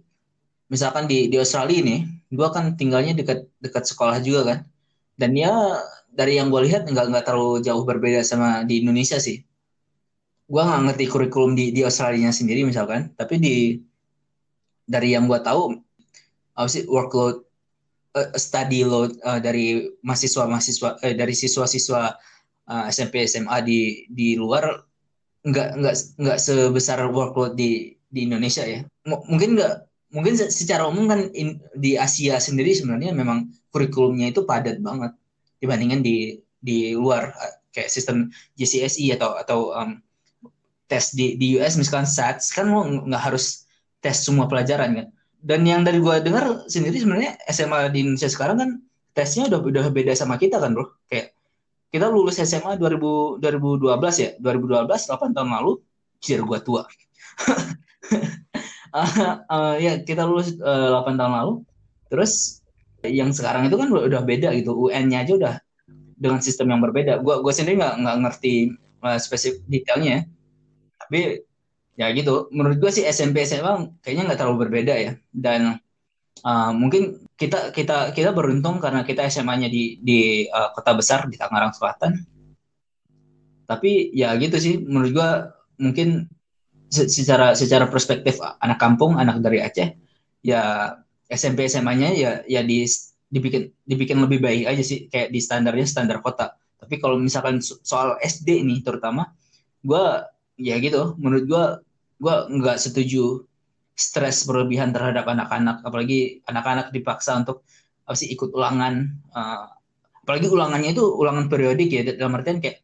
misalkan 0.72 1.06
di 1.06 1.30
di 1.30 1.38
Australia 1.38 1.78
ini 1.84 1.96
gue 2.32 2.48
kan 2.50 2.74
tinggalnya 2.80 3.14
dekat 3.18 3.46
dekat 3.62 3.84
sekolah 3.86 4.18
juga 4.24 4.42
kan. 4.56 4.60
Dan 5.18 5.34
ya 5.34 5.82
dari 6.14 6.38
yang 6.38 6.50
gue 6.54 6.66
lihat 6.66 6.90
nggak 6.90 7.06
nggak 7.14 7.26
terlalu 7.26 7.62
jauh 7.62 7.82
berbeda 7.86 8.22
sama 8.26 8.66
di 8.66 8.82
Indonesia 8.82 9.18
sih 9.22 9.47
gue 10.48 10.62
nggak 10.64 10.82
ngerti 10.88 11.06
kurikulum 11.12 11.52
di 11.54 11.76
di 11.76 11.84
Australia 11.84 12.32
sendiri 12.32 12.64
misalkan 12.64 13.12
tapi 13.20 13.36
di 13.38 13.56
dari 14.88 15.12
yang 15.12 15.28
gue 15.28 15.40
tahu 15.44 15.76
apa 16.56 16.68
sih 16.72 16.88
workload 16.88 17.44
uh, 18.16 18.30
study 18.40 18.88
load 18.88 19.20
uh, 19.22 19.38
dari 19.38 19.86
mahasiswa 20.02 20.48
mahasiswa 20.48 20.96
uh, 20.98 21.14
dari 21.14 21.36
siswa-siswa 21.36 22.16
uh, 22.72 22.86
SMP 22.90 23.28
SMA 23.28 23.58
di 23.62 24.08
di 24.08 24.40
luar 24.40 24.66
nggak 25.46 25.70
nggak 25.80 25.96
nggak 26.18 26.40
sebesar 26.40 27.04
workload 27.12 27.54
di 27.60 27.94
di 28.08 28.26
Indonesia 28.26 28.64
ya. 28.64 28.82
M 29.06 29.12
mungkin 29.28 29.60
nggak 29.60 29.74
mungkin 30.16 30.34
secara 30.40 30.88
umum 30.88 31.12
kan 31.12 31.28
in, 31.36 31.60
di 31.76 32.00
Asia 32.00 32.40
sendiri 32.40 32.72
sebenarnya 32.72 33.12
memang 33.12 33.52
kurikulumnya 33.72 34.32
itu 34.32 34.48
padat 34.48 34.80
banget 34.80 35.12
dibandingkan 35.60 36.00
di 36.00 36.40
di 36.58 36.96
luar 36.96 37.36
kayak 37.76 37.92
sistem 37.92 38.32
GCSE 38.56 39.14
atau 39.20 39.36
atau 39.36 39.60
um, 39.76 40.00
tes 40.88 41.12
di 41.12 41.36
di 41.36 41.60
US 41.60 41.76
misalkan 41.76 42.08
SATS 42.08 42.56
kan 42.56 42.72
lo 42.72 42.84
nggak 42.84 43.24
harus 43.32 43.68
tes 44.00 44.24
semua 44.24 44.48
pelajaran 44.48 45.04
kan? 45.04 45.08
Dan 45.38 45.64
yang 45.68 45.86
dari 45.86 46.02
gue 46.02 46.16
dengar 46.24 46.66
sendiri 46.66 46.98
sebenarnya 46.98 47.38
SMA 47.54 47.94
di 47.94 48.04
Indonesia 48.04 48.28
sekarang 48.32 48.58
kan 48.58 48.70
tesnya 49.14 49.48
udah 49.50 49.60
udah 49.62 49.86
beda 49.94 50.14
sama 50.18 50.36
kita 50.42 50.58
kan 50.58 50.74
bro? 50.74 50.90
Kayak 51.08 51.38
kita 51.94 52.10
lulus 52.10 52.42
SMA 52.42 52.76
2000 52.80 53.40
2012 53.40 54.24
ya? 54.24 54.30
2012 54.42 54.90
8 54.90 55.36
tahun 55.38 55.50
lalu 55.62 55.72
cir 56.20 56.42
gue 56.42 56.60
tua. 56.66 56.84
Uh, 58.92 59.04
uh, 59.54 59.76
ya 59.78 60.02
kita 60.02 60.26
lulus 60.26 60.58
uh, 60.58 61.00
8 61.06 61.20
tahun 61.20 61.34
lalu. 61.38 61.54
Terus 62.08 62.64
yang 63.06 63.30
sekarang 63.32 63.70
itu 63.70 63.78
kan 63.78 63.88
udah 63.94 64.22
beda 64.26 64.52
gitu 64.58 64.74
UN-nya 64.74 65.24
aja 65.24 65.34
udah 65.38 65.56
dengan 66.18 66.42
sistem 66.42 66.74
yang 66.74 66.82
berbeda. 66.82 67.22
Gue 67.22 67.40
gue 67.46 67.54
sendiri 67.54 67.78
nggak 67.78 67.96
nggak 68.04 68.18
ngerti 68.26 68.74
uh, 69.06 69.20
spesifik 69.22 69.62
detailnya 69.70 70.12
ya. 70.12 70.22
Tapi 71.08 71.48
ya 71.96 72.12
gitu. 72.12 72.52
Menurut 72.52 72.78
gue 72.78 72.92
sih 72.92 73.08
SMP 73.08 73.48
SMA 73.48 74.04
kayaknya 74.04 74.32
nggak 74.32 74.40
terlalu 74.44 74.68
berbeda 74.68 74.94
ya. 75.00 75.12
Dan 75.32 75.80
uh, 76.44 76.72
mungkin 76.76 77.26
kita 77.40 77.72
kita 77.72 78.12
kita 78.12 78.36
beruntung 78.36 78.84
karena 78.84 79.08
kita 79.08 79.26
SMA-nya 79.32 79.72
di 79.72 79.98
di 80.04 80.46
uh, 80.52 80.76
kota 80.76 80.92
besar 80.94 81.26
di 81.32 81.40
Tangerang 81.40 81.72
Selatan. 81.72 82.12
Tapi 83.66 84.12
ya 84.12 84.36
gitu 84.36 84.60
sih. 84.60 84.84
Menurut 84.84 85.12
gue 85.16 85.30
mungkin 85.82 86.28
secara 86.92 87.56
secara 87.56 87.88
perspektif 87.88 88.40
anak 88.40 88.80
kampung 88.80 89.20
anak 89.20 89.44
dari 89.44 89.60
Aceh 89.60 89.92
ya 90.40 90.96
SMP 91.28 91.68
SMA-nya 91.68 92.16
ya 92.16 92.32
ya 92.48 92.64
di 92.64 92.88
dibikin 93.28 93.68
dibikin 93.84 94.20
lebih 94.20 94.44
baik 94.44 94.70
aja 94.70 94.84
sih. 94.84 95.08
Kayak 95.08 95.32
di 95.32 95.40
standarnya 95.40 95.88
standar 95.88 96.20
kota. 96.20 96.52
Tapi 96.78 97.02
kalau 97.02 97.18
misalkan 97.18 97.58
soal 97.64 98.22
SD 98.22 98.62
ini 98.62 98.86
terutama 98.86 99.34
gue 99.82 100.06
ya 100.58 100.76
gitu 100.82 101.16
menurut 101.22 101.46
gue 101.46 101.64
gue 102.18 102.36
nggak 102.58 102.78
setuju 102.82 103.46
stres 103.98 104.46
berlebihan 104.46 104.90
terhadap 104.94 105.26
anak-anak 105.30 105.86
apalagi 105.86 106.42
anak-anak 106.50 106.90
dipaksa 106.90 107.38
untuk 107.38 107.66
apa 108.06 108.16
sih 108.18 108.30
ikut 108.34 108.54
ulangan 108.54 109.10
uh, 109.34 109.70
apalagi 110.26 110.50
ulangannya 110.50 110.98
itu 110.98 111.06
ulangan 111.06 111.46
periodik 111.50 111.90
ya 111.94 112.02
dalam 112.18 112.38
artian 112.38 112.58
kayak 112.58 112.82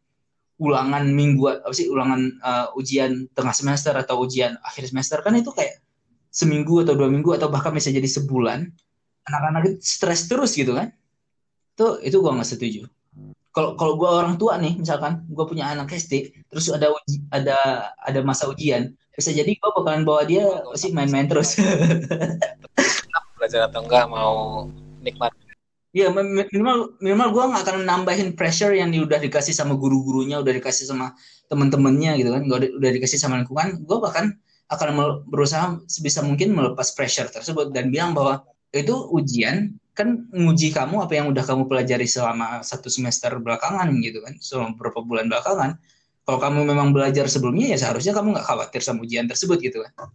ulangan 0.61 1.09
minggu 1.09 1.65
apa 1.65 1.73
sih 1.73 1.89
ulangan 1.89 2.21
uh, 2.39 2.67
ujian 2.77 3.27
tengah 3.33 3.51
semester 3.51 3.93
atau 3.97 4.21
ujian 4.21 4.57
akhir 4.61 4.89
semester 4.89 5.19
kan 5.25 5.33
itu 5.33 5.49
kayak 5.49 5.81
seminggu 6.33 6.81
atau 6.81 6.93
dua 6.97 7.09
minggu 7.09 7.33
atau 7.37 7.49
bahkan 7.49 7.73
bisa 7.73 7.89
jadi 7.93 8.05
sebulan 8.05 8.69
anak-anak 9.29 9.61
itu 9.69 9.75
stres 9.85 10.25
terus 10.25 10.57
gitu 10.57 10.73
kan. 10.73 10.93
Itu 11.73 12.01
itu 12.05 12.17
gue 12.21 12.31
nggak 12.31 12.49
setuju 12.49 12.85
kalau 13.53 13.77
kalau 13.77 13.93
gue 13.95 14.09
orang 14.09 14.35
tua 14.41 14.57
nih 14.57 14.75
misalkan 14.81 15.23
gue 15.29 15.45
punya 15.45 15.69
anak 15.69 15.93
SD 15.93 16.33
terus 16.49 16.73
ada 16.73 16.89
uji, 16.89 17.21
ada 17.29 17.57
ada 18.01 18.19
masa 18.25 18.49
ujian 18.49 18.97
bisa 19.13 19.29
jadi 19.29 19.51
gue 19.53 19.69
bakalan 19.77 20.03
bawa 20.03 20.25
dia 20.25 20.65
sih 20.73 20.89
main-main 20.89 21.29
terus. 21.29 21.61
Belajar 23.37 23.69
atau 23.69 23.85
enggak 23.85 24.09
mau 24.09 24.65
nikmat. 25.05 25.29
Iya 25.93 26.09
minimal 26.09 26.97
minimal 26.97 27.29
gue 27.29 27.43
nggak 27.53 27.63
akan 27.69 27.77
nambahin 27.85 28.29
pressure 28.33 28.73
yang 28.73 28.89
udah 28.89 29.21
dikasih 29.21 29.53
sama 29.53 29.77
guru-gurunya, 29.77 30.41
udah 30.41 30.49
dikasih 30.49 30.89
sama 30.89 31.13
temen-temennya 31.53 32.17
gitu 32.17 32.33
kan, 32.33 32.41
udah, 32.49 32.81
udah 32.81 32.91
dikasih 32.97 33.21
sama 33.21 33.37
lingkungan, 33.37 33.85
gue 33.85 33.97
bahkan 34.01 34.33
akan 34.73 35.21
berusaha 35.29 35.77
sebisa 35.85 36.25
mungkin 36.25 36.57
melepas 36.57 36.97
pressure 36.97 37.29
tersebut 37.29 37.69
dan 37.69 37.93
bilang 37.93 38.17
bahwa 38.17 38.41
itu 38.73 39.05
ujian 39.13 39.77
kan 39.93 40.25
nguji 40.33 40.73
kamu 40.73 41.05
apa 41.05 41.13
yang 41.13 41.29
udah 41.29 41.45
kamu 41.45 41.69
pelajari 41.69 42.09
selama 42.09 42.65
satu 42.65 42.89
semester 42.89 43.37
belakangan 43.37 43.89
gitu 44.01 44.21
kan, 44.25 44.33
selama 44.41 44.73
beberapa 44.77 44.99
bulan 45.05 45.29
belakangan. 45.29 45.77
Kalau 46.23 46.39
kamu 46.39 46.59
memang 46.73 46.89
belajar 46.95 47.27
sebelumnya 47.27 47.75
ya 47.75 47.77
seharusnya 47.77 48.15
kamu 48.15 48.33
nggak 48.37 48.47
khawatir 48.47 48.81
sama 48.81 49.03
ujian 49.05 49.29
tersebut 49.29 49.59
gitu 49.61 49.83
kan. 49.85 50.09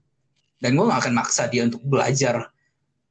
Dan 0.59 0.75
gue 0.75 0.85
nggak 0.85 1.07
akan 1.07 1.15
maksa 1.15 1.47
dia 1.47 1.63
untuk 1.63 1.85
belajar 1.87 2.51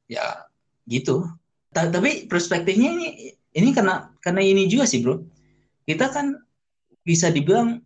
ya 0.08 0.48
gitu 0.88 1.28
tapi 1.72 2.26
perspektifnya 2.26 2.96
ini 2.96 3.08
ini 3.52 3.70
karena 3.76 4.08
karena 4.24 4.40
ini 4.40 4.64
juga 4.66 4.88
sih 4.88 5.04
bro 5.04 5.20
kita 5.84 6.08
kan 6.08 6.32
bisa 7.04 7.28
dibilang 7.28 7.80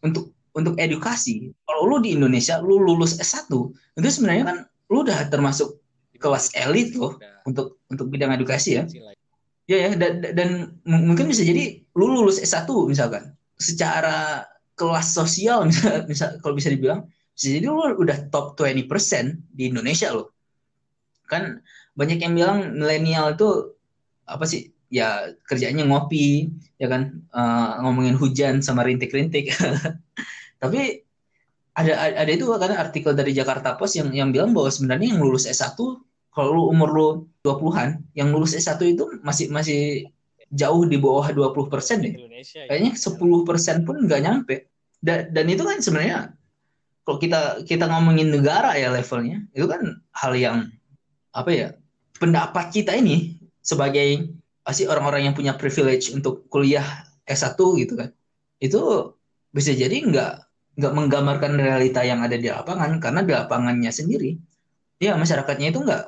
untuk 0.00 0.32
untuk 0.56 0.76
edukasi 0.80 1.52
kalau 1.68 1.88
lu 1.88 1.96
di 2.00 2.16
Indonesia 2.16 2.60
lu 2.60 2.80
lulus 2.80 3.20
S1 3.20 3.52
itu 4.00 4.08
sebenarnya 4.08 4.44
kan 4.48 4.58
lu 4.88 5.04
udah 5.04 5.28
termasuk 5.28 5.80
kelas 6.22 6.54
elit 6.54 6.94
loh 6.94 7.18
untuk 7.42 7.82
untuk 7.90 8.06
bidang 8.06 8.30
edukasi 8.32 8.78
ya. 8.78 8.84
ya 9.66 9.76
ya 9.88 9.90
dan, 9.98 10.22
dan 10.22 10.48
mungkin 10.86 11.26
bisa 11.26 11.42
jadi 11.42 11.82
lu 11.98 12.22
lulus 12.22 12.38
S1 12.38 12.70
misalkan. 12.86 13.34
Secara 13.58 14.46
kelas 14.74 15.14
sosial 15.14 15.64
misal, 15.68 16.06
misal 16.06 16.28
kalau 16.38 16.54
bisa 16.54 16.70
dibilang 16.70 17.06
bisa 17.34 17.58
jadi 17.58 17.66
lu 17.66 17.82
udah 17.98 18.30
top 18.30 18.54
20% 18.54 18.86
di 19.50 19.68
Indonesia 19.68 20.14
loh. 20.14 20.30
Kan 21.26 21.60
banyak 21.98 22.22
yang 22.22 22.32
bilang 22.38 22.58
milenial 22.78 23.34
itu 23.34 23.74
apa 24.24 24.46
sih? 24.46 24.70
Ya 24.92 25.32
kerjanya 25.48 25.88
ngopi 25.88 26.52
ya 26.76 26.86
kan? 26.86 27.24
Uh, 27.32 27.80
ngomongin 27.82 28.14
hujan 28.14 28.54
sama 28.60 28.84
rintik-rintik. 28.84 29.50
Tapi 30.62 31.02
ada 31.72 31.92
ada 32.20 32.30
itu 32.30 32.44
kan 32.44 32.72
artikel 32.76 33.16
dari 33.16 33.32
Jakarta 33.32 33.72
Post 33.80 33.96
yang 33.96 34.12
yang 34.12 34.28
bilang 34.28 34.52
bahwa 34.52 34.68
sebenarnya 34.68 35.16
yang 35.16 35.24
lulus 35.24 35.48
S1 35.48 35.72
kalau 36.32 36.48
lu 36.56 36.62
umur 36.72 36.88
lu 36.90 37.08
20-an 37.44 38.00
yang 38.16 38.32
lulus 38.32 38.56
S1 38.56 38.80
itu 38.82 39.04
masih 39.20 39.52
masih 39.52 40.08
jauh 40.52 40.84
di 40.84 40.96
bawah 41.00 41.28
20 41.32 41.72
persen 41.72 42.04
deh. 42.04 42.12
Indonesia, 42.12 42.64
Kayaknya 42.68 42.92
10 42.96 43.48
persen 43.48 43.76
pun 43.84 43.96
nggak 44.04 44.20
nyampe. 44.24 44.72
Dan, 45.02 45.32
dan 45.34 45.44
itu 45.50 45.62
kan 45.66 45.82
sebenarnya 45.82 46.32
kalau 47.02 47.18
kita 47.18 47.40
kita 47.66 47.90
ngomongin 47.90 48.30
negara 48.30 48.78
ya 48.78 48.94
levelnya 48.94 49.42
itu 49.50 49.66
kan 49.66 49.98
hal 50.14 50.32
yang 50.38 50.70
apa 51.34 51.50
ya 51.50 51.68
pendapat 52.22 52.70
kita 52.70 52.94
ini 52.94 53.42
sebagai 53.58 54.30
pasti 54.62 54.86
orang-orang 54.86 55.26
yang 55.26 55.34
punya 55.34 55.58
privilege 55.58 56.14
untuk 56.14 56.46
kuliah 56.46 56.86
S1 57.26 57.58
gitu 57.58 57.98
kan 57.98 58.14
itu 58.62 59.10
bisa 59.50 59.74
jadi 59.74 59.96
nggak 60.06 60.32
nggak 60.78 60.92
menggambarkan 60.94 61.58
realita 61.58 62.06
yang 62.06 62.22
ada 62.22 62.38
di 62.38 62.46
lapangan 62.46 63.02
karena 63.02 63.20
di 63.26 63.32
lapangannya 63.34 63.90
sendiri 63.90 64.38
ya 65.02 65.18
masyarakatnya 65.18 65.74
itu 65.74 65.82
nggak 65.82 66.02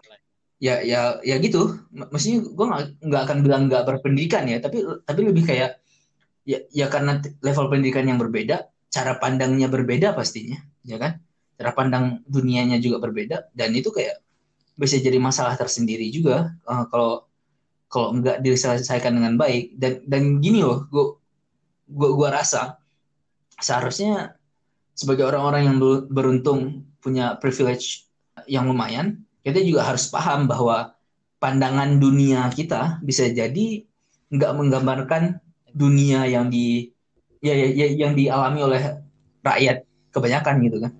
ya 0.65 0.81
ya 0.81 1.01
ya 1.21 1.37
gitu. 1.45 1.77
Maksudnya 1.93 2.39
gue 2.49 2.67
nggak 3.05 3.23
akan 3.29 3.39
bilang 3.45 3.63
nggak 3.69 3.85
berpendidikan 3.85 4.49
ya 4.49 4.65
tapi 4.65 4.81
tapi 5.05 5.21
lebih 5.29 5.45
kayak 5.45 5.77
ya 6.49 6.59
ya 6.73 6.87
karena 6.89 7.21
level 7.45 7.69
pendidikan 7.69 8.09
yang 8.09 8.17
berbeda 8.17 8.69
cara 8.89 9.21
pandangnya 9.21 9.69
berbeda 9.69 10.17
pastinya 10.17 10.57
ya 10.89 10.97
kan? 10.97 11.21
Cara 11.61 11.71
pandang 11.77 12.25
dunianya 12.25 12.81
juga 12.81 12.97
berbeda 13.05 13.53
dan 13.53 13.77
itu 13.77 13.93
kayak 13.93 14.25
bisa 14.75 14.99
jadi 14.99 15.21
masalah 15.21 15.55
tersendiri 15.55 16.09
juga 16.11 16.51
uh, 16.67 16.89
kalau 16.89 17.29
kalau 17.93 18.17
nggak 18.17 18.41
diselesaikan 18.41 19.13
dengan 19.15 19.37
baik. 19.37 19.77
Dan 19.77 20.03
dan 20.09 20.23
gini 20.41 20.65
loh 20.65 20.89
gue 20.89 21.07
gue 21.93 22.11
gue 22.17 22.29
rasa 22.33 22.81
seharusnya 23.61 24.35
sebagai 24.97 25.29
orang-orang 25.29 25.63
yang 25.69 25.77
beruntung 26.09 26.89
punya 27.03 27.37
privilege 27.37 28.09
yang 28.49 28.67
lumayan, 28.67 29.23
kita 29.45 29.61
juga 29.61 29.85
harus 29.85 30.09
paham 30.09 30.49
bahwa 30.49 30.97
pandangan 31.37 32.01
dunia 32.01 32.49
kita 32.49 33.05
bisa 33.05 33.29
jadi 33.29 33.85
nggak 34.33 34.53
menggambarkan 34.57 35.37
dunia 35.77 36.25
yang 36.25 36.49
di 36.49 36.89
ya, 37.45 37.53
ya, 37.53 37.69
ya 37.77 37.87
yang 37.93 38.17
dialami 38.17 38.61
oleh 38.65 38.83
rakyat 39.45 39.85
kebanyakan 40.09 40.55
gitu 40.65 40.79
kan. 40.81 40.93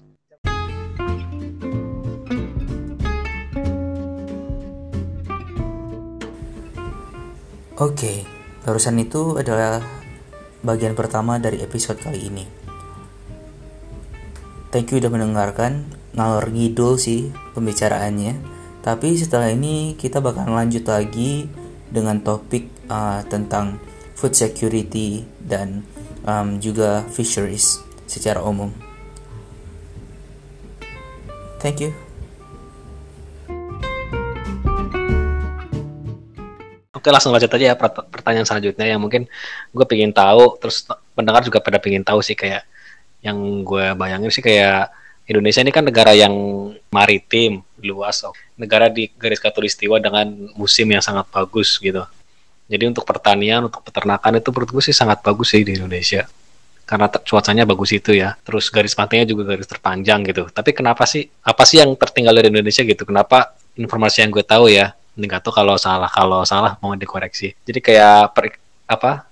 Oke, 7.75 8.23
barusan 8.63 9.01
itu 9.01 9.41
adalah 9.41 9.83
bagian 10.63 10.93
pertama 10.93 11.41
dari 11.41 11.65
episode 11.65 11.99
kali 11.99 12.29
ini. 12.29 12.45
Thank 14.71 14.95
you 14.95 15.03
udah 15.03 15.11
mendengarkan, 15.11 16.04
ngalor 16.15 16.47
ngidul 16.51 16.97
sih 16.97 17.31
pembicaraannya. 17.53 18.39
Tapi 18.81 19.17
setelah 19.19 19.51
ini 19.51 19.99
kita 19.99 20.23
bakal 20.23 20.49
lanjut 20.49 20.87
lagi 20.87 21.49
dengan 21.91 22.21
topik 22.23 22.69
uh, 22.91 23.25
tentang 23.27 23.79
food 24.15 24.35
security 24.35 25.27
dan 25.43 25.83
um, 26.25 26.59
juga 26.63 27.03
fisheries 27.11 27.83
secara 28.07 28.41
umum. 28.45 28.71
Thank 31.61 31.81
you. 31.81 31.91
Oke 36.93 37.13
langsung 37.13 37.37
lanjut 37.37 37.53
aja 37.53 37.73
ya 37.73 37.77
pertanyaan 37.77 38.49
selanjutnya 38.49 38.89
yang 38.89 39.01
mungkin 39.01 39.29
gue 39.77 39.87
pengen 39.89 40.17
tahu 40.17 40.57
terus 40.57 40.89
pendengar 41.13 41.45
juga 41.45 41.61
pada 41.61 41.77
pengen 41.77 42.01
tahu 42.01 42.25
sih 42.25 42.33
kayak 42.33 42.65
yang 43.21 43.61
gue 43.61 43.93
bayangin 43.93 44.33
sih 44.33 44.41
kayak 44.41 44.89
Indonesia 45.25 45.61
ini 45.65 45.73
kan 45.73 45.85
negara 45.89 46.13
yang 46.13 46.33
maritim 46.93 47.65
luas, 47.85 48.25
negara 48.57 48.89
di 48.89 49.09
garis 49.17 49.41
katulistiwa 49.41 50.01
dengan 50.01 50.29
musim 50.57 50.89
yang 50.89 51.01
sangat 51.01 51.29
bagus 51.33 51.77
gitu. 51.81 52.05
Jadi 52.65 52.85
untuk 52.89 53.05
pertanian, 53.05 53.69
untuk 53.69 53.85
peternakan 53.85 54.41
itu 54.41 54.49
menurut 54.49 54.71
gue 54.73 54.85
sih 54.85 54.97
sangat 54.97 55.21
bagus 55.21 55.53
sih 55.53 55.65
di 55.65 55.77
Indonesia. 55.77 56.25
Karena 56.85 57.09
cuacanya 57.09 57.65
bagus 57.69 57.93
itu 57.93 58.17
ya. 58.17 58.37
Terus 58.41 58.73
garis 58.73 58.97
pantainya 58.97 59.29
juga 59.29 59.53
garis 59.53 59.69
terpanjang 59.69 60.25
gitu. 60.29 60.49
Tapi 60.49 60.73
kenapa 60.73 61.05
sih, 61.05 61.29
apa 61.45 61.65
sih 61.69 61.81
yang 61.81 61.93
tertinggal 61.97 62.33
dari 62.33 62.49
Indonesia 62.49 62.81
gitu? 62.85 63.05
Kenapa 63.05 63.53
informasi 63.77 64.25
yang 64.25 64.33
gue 64.33 64.45
tahu 64.45 64.73
ya, 64.73 64.97
ini 65.15 65.31
gak 65.31 65.47
tahu 65.47 65.55
kalau 65.55 65.79
salah 65.79 66.11
kalau 66.11 66.43
salah 66.43 66.75
mau 66.83 66.95
dikoreksi 66.99 67.55
jadi 67.63 67.79
kayak 67.79 68.19
per, 68.35 68.45
apa 68.91 69.27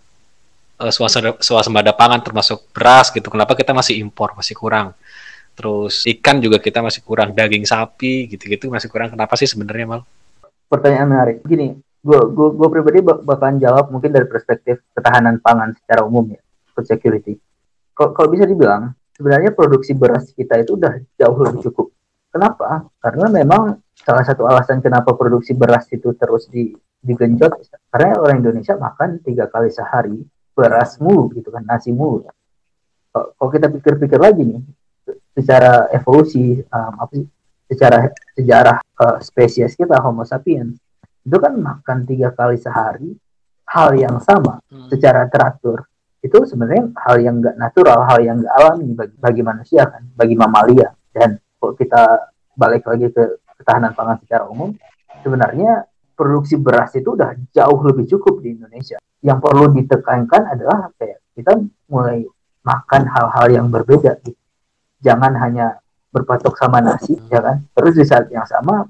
uh, 0.79 0.93
suasana 0.95 1.35
suasembada 1.43 1.91
pangan 1.93 2.23
termasuk 2.23 2.71
beras 2.71 3.11
gitu 3.11 3.27
kenapa 3.29 3.59
kita 3.59 3.75
masih 3.75 3.99
impor 3.99 4.33
masih 4.39 4.55
kurang 4.55 4.95
terus 5.53 6.05
ikan 6.09 6.41
juga 6.41 6.59
kita 6.59 6.81
masih 6.81 7.05
kurang 7.05 7.37
daging 7.37 7.65
sapi 7.69 8.29
gitu-gitu 8.29 8.73
masih 8.73 8.89
kurang. 8.89 9.13
Kenapa 9.13 9.37
sih 9.37 9.49
sebenarnya 9.49 9.87
mal? 9.89 10.01
Pertanyaan 10.69 11.09
menarik. 11.09 11.37
Gini 11.45 11.77
gue 12.03 12.21
gue 12.35 12.49
gue 12.59 12.69
pribadi 12.69 12.99
bakalan 12.99 13.63
jawab 13.63 13.95
mungkin 13.95 14.11
dari 14.11 14.27
perspektif 14.27 14.83
ketahanan 14.91 15.39
pangan 15.39 15.71
secara 15.79 16.03
umum 16.03 16.27
ya 16.35 16.43
food 16.75 16.87
security. 16.89 17.39
Kalau 17.95 18.29
bisa 18.33 18.43
dibilang 18.43 18.91
sebenarnya 19.15 19.55
produksi 19.55 19.95
beras 19.95 20.35
kita 20.35 20.59
itu 20.59 20.75
udah 20.75 20.99
jauh 21.15 21.39
lebih 21.47 21.71
cukup. 21.71 21.95
Kenapa? 22.33 22.89
Karena 22.99 23.29
memang 23.31 23.79
salah 23.95 24.25
satu 24.27 24.49
alasan 24.49 24.83
kenapa 24.83 25.15
produksi 25.15 25.55
beras 25.55 25.87
itu 25.95 26.11
terus 26.19 26.51
di, 26.51 26.75
digenjot 26.99 27.55
karena 27.93 28.19
orang 28.19 28.43
Indonesia 28.43 28.75
makan 28.75 29.23
tiga 29.23 29.47
kali 29.47 29.71
sehari 29.71 30.17
beras 30.57 30.99
mulu 30.99 31.31
gitu 31.37 31.55
kan 31.55 31.63
nasi 31.63 31.95
mulu. 31.95 32.27
Kalau 33.13 33.51
kita 33.53 33.69
pikir-pikir 33.69 34.19
lagi 34.19 34.43
nih 34.43 34.59
secara 35.33 35.89
evolusi 35.93 36.61
um, 36.61 36.95
apa 37.01 37.13
sih 37.17 37.27
secara 37.73 38.09
sejarah 38.37 38.79
uh, 38.81 39.19
spesies 39.25 39.73
kita 39.77 39.97
Homo 40.01 40.29
sapiens 40.29 40.77
itu 41.23 41.37
kan 41.39 41.57
makan 41.57 42.05
tiga 42.05 42.35
kali 42.37 42.61
sehari 42.61 43.17
hal 43.73 43.97
yang 43.97 44.21
sama 44.21 44.61
hmm. 44.69 44.93
secara 44.93 45.25
teratur 45.33 45.89
itu 46.23 46.39
sebenarnya 46.47 46.93
hal 47.03 47.17
yang 47.19 47.41
enggak 47.43 47.57
natural 47.59 48.05
hal 48.07 48.19
yang 48.23 48.39
enggak 48.45 48.55
alami 48.55 48.89
bagi, 48.95 49.17
bagi 49.17 49.43
manusia 49.43 49.83
kan 49.89 50.03
bagi 50.13 50.37
mamalia 50.37 50.93
dan 51.17 51.41
kalau 51.63 51.79
kita 51.79 52.03
balik 52.59 52.83
lagi 52.91 53.07
ke 53.15 53.39
ketahanan 53.63 53.95
pangan 53.95 54.19
secara 54.19 54.51
umum, 54.51 54.75
sebenarnya 55.23 55.87
produksi 56.19 56.59
beras 56.59 56.91
itu 56.99 57.15
udah 57.15 57.39
jauh 57.55 57.81
lebih 57.87 58.11
cukup 58.11 58.43
di 58.43 58.59
Indonesia. 58.59 58.99
Yang 59.23 59.39
perlu 59.39 59.71
ditekankan 59.71 60.43
adalah 60.59 60.91
kayak 60.99 61.23
kita 61.39 61.55
mulai 61.87 62.27
makan 62.67 63.03
hal-hal 63.07 63.47
yang 63.55 63.67
berbeda 63.71 64.19
gitu. 64.27 64.42
Jangan 65.03 65.35
hanya 65.43 65.83
berpatok 66.15 66.55
sama 66.55 66.79
nasi, 66.79 67.19
ya 67.29 67.43
kan? 67.43 67.67
Terus 67.75 67.93
di 67.99 68.05
saat 68.07 68.31
yang 68.31 68.47
sama, 68.47 68.87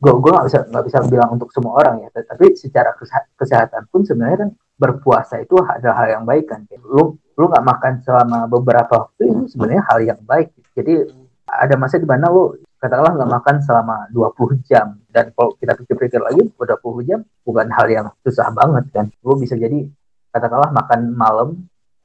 gue 0.00 0.12
gue 0.16 0.30
nggak 0.30 0.46
bisa 0.46 0.58
nggak 0.70 0.84
bisa 0.86 0.98
bilang 1.10 1.30
untuk 1.34 1.50
semua 1.52 1.76
orang 1.82 2.06
ya, 2.06 2.08
tapi 2.24 2.56
secara 2.56 2.94
kesehatan 3.36 3.90
pun 3.92 4.06
sebenarnya 4.06 4.48
kan 4.48 4.50
berpuasa 4.80 5.44
itu 5.44 5.60
adalah 5.60 6.06
hal 6.06 6.08
yang 6.20 6.24
baik 6.24 6.48
kan. 6.48 6.64
Lu 6.86 7.18
lu 7.36 7.44
nggak 7.48 7.64
makan 7.64 7.92
selama 8.04 8.48
beberapa 8.48 9.08
waktu 9.08 9.28
itu 9.28 9.56
sebenarnya 9.56 9.82
hal 9.90 9.98
yang 10.04 10.20
baik. 10.24 10.54
Jadi 10.72 11.04
ada 11.50 11.74
masa 11.74 11.98
di 11.98 12.06
mana 12.06 12.30
lu 12.30 12.54
katakanlah 12.80 13.12
nggak 13.12 13.32
makan 13.36 13.56
selama 13.60 13.96
20 14.08 14.64
jam 14.64 14.96
dan 15.12 15.34
kalau 15.36 15.52
kita 15.60 15.76
pikir-pikir 15.76 16.16
lagi 16.16 16.48
20 16.56 16.80
jam 17.04 17.20
bukan 17.44 17.68
hal 17.68 17.86
yang 17.92 18.06
susah 18.24 18.48
banget 18.56 18.88
kan 18.88 19.12
lu 19.20 19.36
bisa 19.36 19.52
jadi 19.52 19.84
katakanlah 20.32 20.72
makan 20.72 21.12
malam 21.12 21.48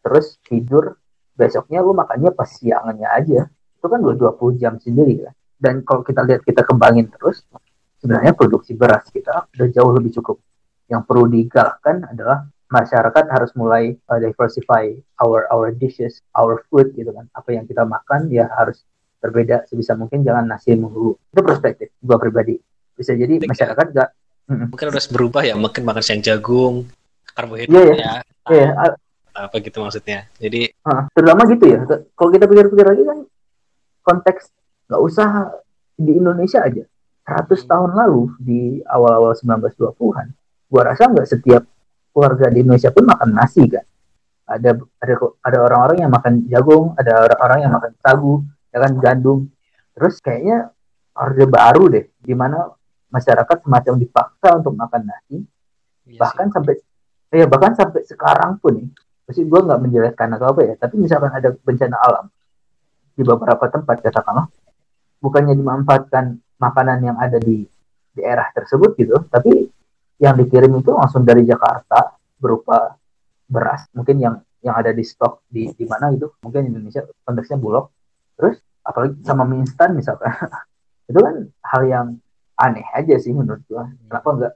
terus 0.04 0.36
tidur 0.44 1.00
besoknya 1.36 1.84
lu 1.84 1.92
makannya 1.92 2.32
pas 2.32 2.48
siangnya 2.48 3.12
aja. 3.12 3.46
Itu 3.78 3.88
kan 3.92 4.02
20 4.02 4.18
jam 4.58 4.80
sendiri 4.80 5.28
kan? 5.28 5.36
Dan 5.56 5.76
kalau 5.84 6.02
kita 6.02 6.24
lihat 6.24 6.42
kita 6.44 6.64
kembangin 6.64 7.12
terus 7.12 7.44
sebenarnya 8.00 8.34
produksi 8.36 8.76
beras 8.76 9.08
kita 9.12 9.52
udah 9.52 9.68
jauh 9.70 9.92
lebih 9.94 10.16
cukup. 10.20 10.40
Yang 10.90 11.02
perlu 11.06 11.26
digalakkan 11.30 12.08
adalah 12.08 12.48
masyarakat 12.72 13.24
harus 13.30 13.52
mulai 13.54 13.94
uh, 14.10 14.20
diversify 14.20 14.90
our 15.22 15.46
our 15.54 15.70
dishes, 15.76 16.24
our 16.34 16.66
food 16.72 16.96
gitu 16.98 17.12
kan. 17.14 17.28
Apa 17.36 17.54
yang 17.54 17.68
kita 17.68 17.86
makan 17.86 18.32
ya 18.32 18.50
harus 18.56 18.82
berbeda 19.22 19.66
sebisa 19.66 19.98
mungkin 19.98 20.22
jangan 20.22 20.46
nasi 20.46 20.78
mulu 20.78 21.18
itu 21.34 21.42
perspektif 21.42 21.90
gua 22.02 22.18
pribadi. 22.18 22.58
Bisa 22.96 23.12
jadi 23.12 23.42
Mungkin 23.42 23.52
masyarakat 23.52 23.88
gak 23.92 24.10
mungkin 24.46 24.86
udah 24.94 25.04
berubah 25.10 25.42
ya 25.42 25.58
mungkin 25.58 25.82
makan 25.82 26.04
siang 26.06 26.22
jagung 26.22 26.86
karbohidrat 27.34 27.74
yeah, 27.74 27.86
yeah. 27.98 27.98
ya. 27.98 28.14
Yeah, 28.54 28.72
yeah. 28.78 28.94
Apa 29.36 29.56
gitu 29.60 29.84
maksudnya? 29.84 30.32
Jadi 30.40 30.72
uh, 30.88 31.12
terutama 31.12 31.44
gitu 31.52 31.66
ya. 31.68 31.84
Kalau 32.16 32.30
kita 32.32 32.48
pikir-pikir 32.48 32.86
lagi 32.88 33.04
kan 33.04 33.20
konteks 34.02 34.56
nggak 34.88 35.02
usah 35.04 35.30
di 36.00 36.16
Indonesia 36.16 36.64
aja. 36.64 36.84
100 37.26 37.52
hmm. 37.52 37.66
tahun 37.68 37.92
lalu 37.98 38.22
di 38.38 38.62
awal-awal 38.86 39.34
1920-an 39.34 40.28
gua 40.70 40.82
rasa 40.86 41.10
nggak 41.10 41.26
setiap 41.30 41.64
keluarga 42.14 42.54
di 42.54 42.62
Indonesia 42.62 42.94
pun 42.94 43.06
makan 43.06 43.30
nasi 43.34 43.66
kan 43.66 43.86
ada 44.46 44.78
ada 45.02 45.14
ada 45.42 45.58
orang-orang 45.58 46.06
yang 46.06 46.12
makan 46.14 46.46
jagung 46.46 46.94
ada 47.02 47.26
orang-orang 47.26 47.60
yang 47.66 47.74
makan 47.74 47.92
sagu 48.00 48.46
ya 48.70 48.78
kan 48.84 48.92
gandum. 49.02 49.40
Terus 49.98 50.22
kayaknya 50.22 50.70
orde 51.16 51.46
baru 51.48 51.84
deh 51.90 52.06
di 52.20 52.34
mana 52.38 52.68
masyarakat 53.10 53.64
semacam 53.64 53.94
dipaksa 53.98 54.50
untuk 54.62 54.74
makan 54.76 55.02
nasi. 55.08 55.38
Iya 56.06 56.20
bahkan 56.22 56.54
sampai 56.54 56.78
ya 57.34 57.50
bahkan 57.50 57.74
sampai 57.74 58.06
sekarang 58.06 58.62
pun 58.62 58.80
nih 58.80 58.88
pasti 59.26 59.42
gue 59.42 59.60
nggak 59.60 59.80
menjelaskan 59.82 60.28
atau 60.38 60.48
apa 60.54 60.62
ya 60.62 60.74
tapi 60.78 60.96
misalkan 61.02 61.34
ada 61.34 61.50
bencana 61.54 61.98
alam 61.98 62.26
di 63.16 63.24
beberapa 63.26 63.66
tempat 63.68 64.06
katakanlah 64.06 64.48
bukannya 65.20 65.58
dimanfaatkan 65.58 66.38
makanan 66.62 67.00
yang 67.02 67.18
ada 67.18 67.42
di 67.42 67.66
daerah 68.14 68.48
tersebut 68.54 68.94
gitu 69.02 69.18
tapi 69.28 69.68
yang 70.22 70.38
dikirim 70.40 70.72
itu 70.80 70.96
langsung 70.96 71.28
dari 71.28 71.44
Jakarta 71.44 72.16
berupa 72.40 72.96
beras 73.50 73.86
mungkin 73.92 74.18
yang 74.22 74.36
yang 74.66 74.76
ada 74.82 74.90
di 74.90 75.06
stok 75.06 75.46
di 75.46 75.70
di 75.78 75.86
mana 75.86 76.10
gitu. 76.18 76.34
Mungkin 76.42 76.74
Indonesia 76.74 77.06
konteksnya 77.22 77.62
bulog 77.62 77.94
terus 78.34 78.58
apalagi 78.82 79.22
sama 79.22 79.46
mie 79.46 79.62
instan 79.62 79.94
misalkan. 79.94 80.34
Itu 81.10 81.22
kan 81.22 81.36
hal 81.62 81.82
yang 81.86 82.08
aneh 82.58 82.86
aja 82.98 83.16
sih 83.22 83.30
menurut 83.30 83.62
gua. 83.70 83.86
Kenapa 84.10 84.28
nggak 84.34 84.54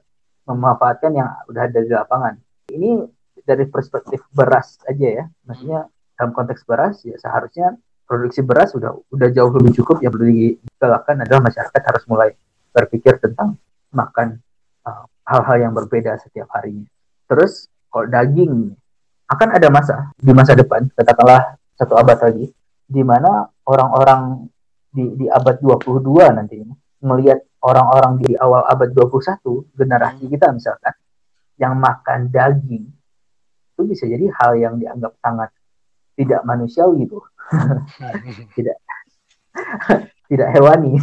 memanfaatkan 0.50 1.10
yang 1.14 1.30
udah 1.46 1.62
ada 1.62 1.78
di 1.78 1.92
lapangan? 1.94 2.34
Ini 2.74 3.06
dari 3.42 3.64
perspektif 3.68 4.24
beras 4.30 4.80
aja 4.86 5.08
ya. 5.22 5.24
Maksudnya 5.46 5.88
dalam 6.16 6.32
konteks 6.36 6.64
beras 6.68 7.00
ya 7.04 7.16
seharusnya 7.16 7.76
produksi 8.04 8.44
beras 8.44 8.74
udah 8.76 8.92
udah 9.10 9.28
jauh 9.32 9.52
lebih 9.54 9.82
cukup. 9.82 10.02
Yang 10.04 10.12
perlu 10.16 10.26
digalakkan 10.30 11.16
adalah 11.22 11.40
masyarakat 11.46 11.82
harus 11.82 12.04
mulai 12.06 12.30
berpikir 12.70 13.18
tentang 13.18 13.58
makan 13.90 14.38
uh, 14.86 15.04
hal-hal 15.26 15.56
uh, 15.58 15.62
yang 15.68 15.72
berbeda 15.74 16.18
setiap 16.22 16.50
harinya. 16.54 16.86
Terus 17.26 17.66
kalau 17.90 18.06
daging 18.06 18.74
akan 19.30 19.48
ada 19.54 19.68
masa 19.70 19.96
di 20.18 20.34
masa 20.34 20.58
depan 20.58 20.90
katakanlah 20.90 21.54
satu 21.78 21.94
abad 21.94 22.18
lagi 22.18 22.50
di 22.90 23.02
mana 23.06 23.46
orang-orang 23.62 24.50
di, 24.90 25.06
di 25.14 25.26
abad 25.30 25.62
22 25.62 26.02
nanti 26.34 26.58
melihat 27.06 27.38
orang-orang 27.62 28.18
di 28.26 28.34
awal 28.34 28.66
abad 28.66 28.90
21 28.90 29.78
generasi 29.78 30.26
kita 30.26 30.50
misalkan 30.50 30.94
yang 31.62 31.78
makan 31.78 32.26
daging 32.26 32.90
itu 33.80 33.96
bisa 33.96 34.04
jadi 34.04 34.28
hal 34.28 34.52
yang 34.60 34.74
dianggap 34.76 35.16
sangat 35.24 35.50
tidak 36.20 36.44
manusiawi 36.44 37.08
gitu 37.08 37.24
tidak 38.56 38.76
tidak 40.30 40.48
hewani. 40.54 40.94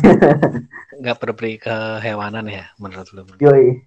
nggak 0.97 1.17
berberi 1.19 1.59
kehewanan 1.59 2.47
ya 2.47 2.71
menurut 2.79 3.09
lu? 3.11 3.27
Yoi. 3.43 3.83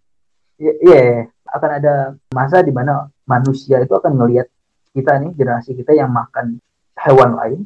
Iya, 0.60 0.76
yeah, 0.84 1.24
akan 1.48 1.70
ada 1.80 1.94
masa 2.36 2.60
di 2.60 2.68
mana 2.68 3.08
manusia 3.24 3.80
itu 3.80 3.96
akan 3.96 4.12
melihat 4.20 4.44
kita 4.92 5.16
nih 5.16 5.32
generasi 5.32 5.72
kita 5.72 5.96
yang 5.96 6.12
makan 6.12 6.60
hewan 7.00 7.32
lain 7.32 7.60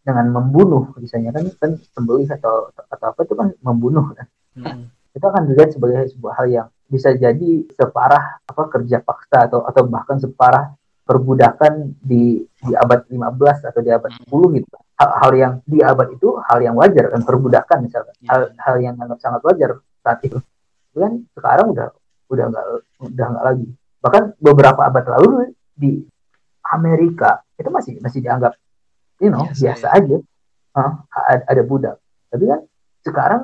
dengan 0.00 0.32
membunuh 0.32 0.96
misalnya 0.96 1.36
kan 1.36 1.44
kan 1.60 1.76
sembelih 1.92 2.30
atau 2.30 2.72
atau 2.72 3.06
apa 3.12 3.20
itu 3.28 3.34
kan 3.36 3.52
membunuh 3.60 4.16
kan. 4.16 4.26
Hmm. 4.56 4.88
Itu 5.12 5.28
akan 5.28 5.52
dilihat 5.52 5.76
sebagai 5.76 6.08
sebuah 6.16 6.32
hal 6.40 6.46
yang 6.48 6.68
bisa 6.86 7.14
jadi 7.14 7.66
separah 7.74 8.46
apa 8.46 8.62
kerja 8.70 9.02
paksa 9.02 9.50
atau 9.50 9.66
atau 9.66 9.82
bahkan 9.90 10.22
separah 10.22 10.74
perbudakan 11.06 11.94
di 12.02 12.42
di 12.42 12.72
abad 12.74 13.06
15 13.06 13.70
atau 13.70 13.80
di 13.82 13.90
abad 13.94 14.10
10 14.10 14.26
hmm. 14.26 14.50
gitu. 14.58 14.76
Hal, 14.96 15.10
hal 15.22 15.32
yang 15.36 15.52
di 15.62 15.78
abad 15.84 16.08
itu 16.10 16.28
hal 16.40 16.58
yang 16.64 16.74
wajar 16.74 17.12
kan 17.12 17.22
perbudakan 17.22 17.78
misalkan. 17.86 18.14
Ya. 18.22 18.28
Hal 18.34 18.42
hal 18.58 18.76
yang 18.82 18.94
sangat 18.98 19.18
sangat 19.22 19.40
wajar 19.46 19.70
saat 20.02 20.18
itu. 20.26 20.38
Kan 20.96 21.28
sekarang 21.36 21.76
udah 21.76 21.94
udah 22.26 22.44
nggak 22.50 22.66
udah 23.14 23.26
nggak 23.30 23.44
lagi. 23.44 23.66
Bahkan 24.02 24.22
beberapa 24.42 24.80
abad 24.82 25.04
lalu 25.18 25.54
di 25.76 26.02
Amerika 26.74 27.44
itu 27.54 27.70
masih 27.70 28.02
masih 28.02 28.18
dianggap 28.24 28.58
you 29.22 29.30
know 29.30 29.46
biasa, 29.46 29.62
biasa 29.62 29.86
ya. 29.86 29.96
aja. 30.02 30.16
Uh, 30.76 30.92
ada, 31.12 31.44
ada 31.48 31.62
budak. 31.62 31.96
Tapi 32.28 32.44
kan 32.50 32.60
sekarang 33.06 33.40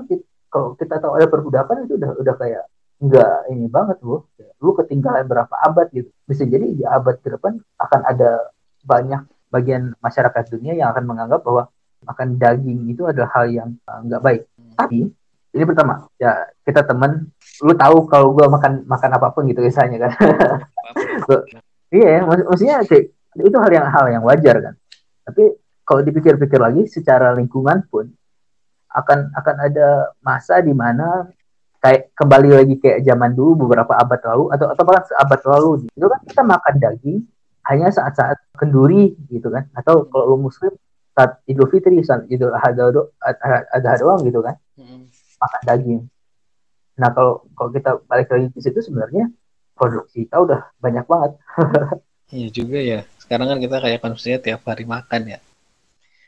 kalau 0.50 0.74
kita 0.74 0.98
tahu 0.98 1.14
ada 1.14 1.30
perbudakan 1.30 1.86
itu 1.86 1.96
udah 1.96 2.10
udah 2.18 2.34
kayak 2.36 2.66
nggak 3.02 3.50
ini 3.50 3.66
banget 3.66 3.98
loh 4.06 4.30
lu 4.62 4.70
ketinggalan 4.78 5.26
berapa 5.26 5.50
abad 5.50 5.90
gitu. 5.90 6.08
Bisa 6.22 6.46
jadi 6.46 6.70
di 6.70 6.86
abad 6.86 7.18
ke 7.18 7.34
depan 7.34 7.58
akan 7.58 8.00
ada 8.06 8.54
banyak 8.86 9.26
bagian 9.50 9.92
masyarakat 9.98 10.44
dunia 10.54 10.78
yang 10.78 10.94
akan 10.94 11.04
menganggap 11.10 11.42
bahwa 11.42 11.66
makan 12.06 12.38
daging 12.38 12.94
itu 12.94 13.02
adalah 13.06 13.30
hal 13.34 13.50
yang 13.50 13.74
uh, 13.90 13.98
nggak 14.06 14.22
baik. 14.22 14.42
Tapi 14.78 15.10
ini 15.52 15.64
pertama 15.66 16.06
ya 16.16 16.46
kita 16.62 16.86
teman 16.86 17.26
lu 17.60 17.74
tahu 17.76 18.06
kalau 18.06 18.32
gue 18.32 18.46
makan 18.48 18.86
makan 18.86 19.10
apa 19.18 19.28
pun 19.34 19.50
gitu 19.50 19.60
misalnya 19.60 20.08
kan. 20.08 20.12
Iya 21.92 22.24
mak 22.24 22.48
maksudnya 22.48 22.80
kayak, 22.88 23.12
itu 23.36 23.56
hal 23.60 23.68
yang 23.68 23.84
hal 23.92 24.06
yang 24.08 24.24
wajar 24.24 24.56
kan. 24.64 24.74
Tapi 25.28 25.44
kalau 25.84 26.00
dipikir-pikir 26.00 26.56
lagi 26.56 26.88
secara 26.88 27.36
lingkungan 27.36 27.84
pun 27.92 28.08
akan 28.88 29.28
akan 29.36 29.56
ada 29.60 30.08
masa 30.24 30.64
di 30.64 30.72
mana 30.72 31.28
kayak 31.82 32.14
kembali 32.14 32.48
lagi 32.54 32.74
kayak 32.78 33.02
zaman 33.02 33.34
dulu 33.34 33.66
beberapa 33.66 33.98
abad 33.98 34.20
lalu 34.22 34.54
atau 34.54 34.66
atau 34.70 34.82
bahkan 34.86 35.04
seabad 35.10 35.40
lalu 35.50 35.70
itu 35.90 36.06
kan 36.06 36.20
kita 36.22 36.42
makan 36.46 36.74
daging 36.78 37.18
hanya 37.66 37.90
saat-saat 37.90 38.38
kenduri 38.54 39.18
gitu 39.26 39.50
kan. 39.50 39.66
Atau 39.74 40.06
kalau 40.06 40.34
lu 40.34 40.46
muslim 40.46 40.70
saat 41.12 41.42
idul 41.50 41.66
fitri 41.68 41.98
saat 42.06 42.24
idul 42.30 42.54
adha 42.54 42.88
do, 42.94 43.10
adha 43.74 43.92
doang 43.98 44.22
gitu 44.22 44.40
kan. 44.40 44.54
Makan 45.42 45.62
daging. 45.66 46.00
Nah 47.02 47.10
kalau 47.10 47.42
kalau 47.58 47.70
kita 47.74 47.90
balik 48.06 48.30
lagi 48.30 48.46
ke 48.54 48.58
situ 48.62 48.78
sebenarnya 48.78 49.26
produksi 49.74 50.30
kita 50.30 50.38
udah 50.38 50.60
banyak 50.78 51.04
banget. 51.04 51.32
Iya 52.32 52.48
juga 52.48 52.80
ya. 52.80 53.04
Sekarang 53.20 53.44
kan 53.44 53.60
kita 53.60 53.76
kayak 53.76 54.00
konsumsinya 54.00 54.40
tiap 54.40 54.64
hari 54.64 54.88
makan 54.88 55.36
ya 55.36 55.38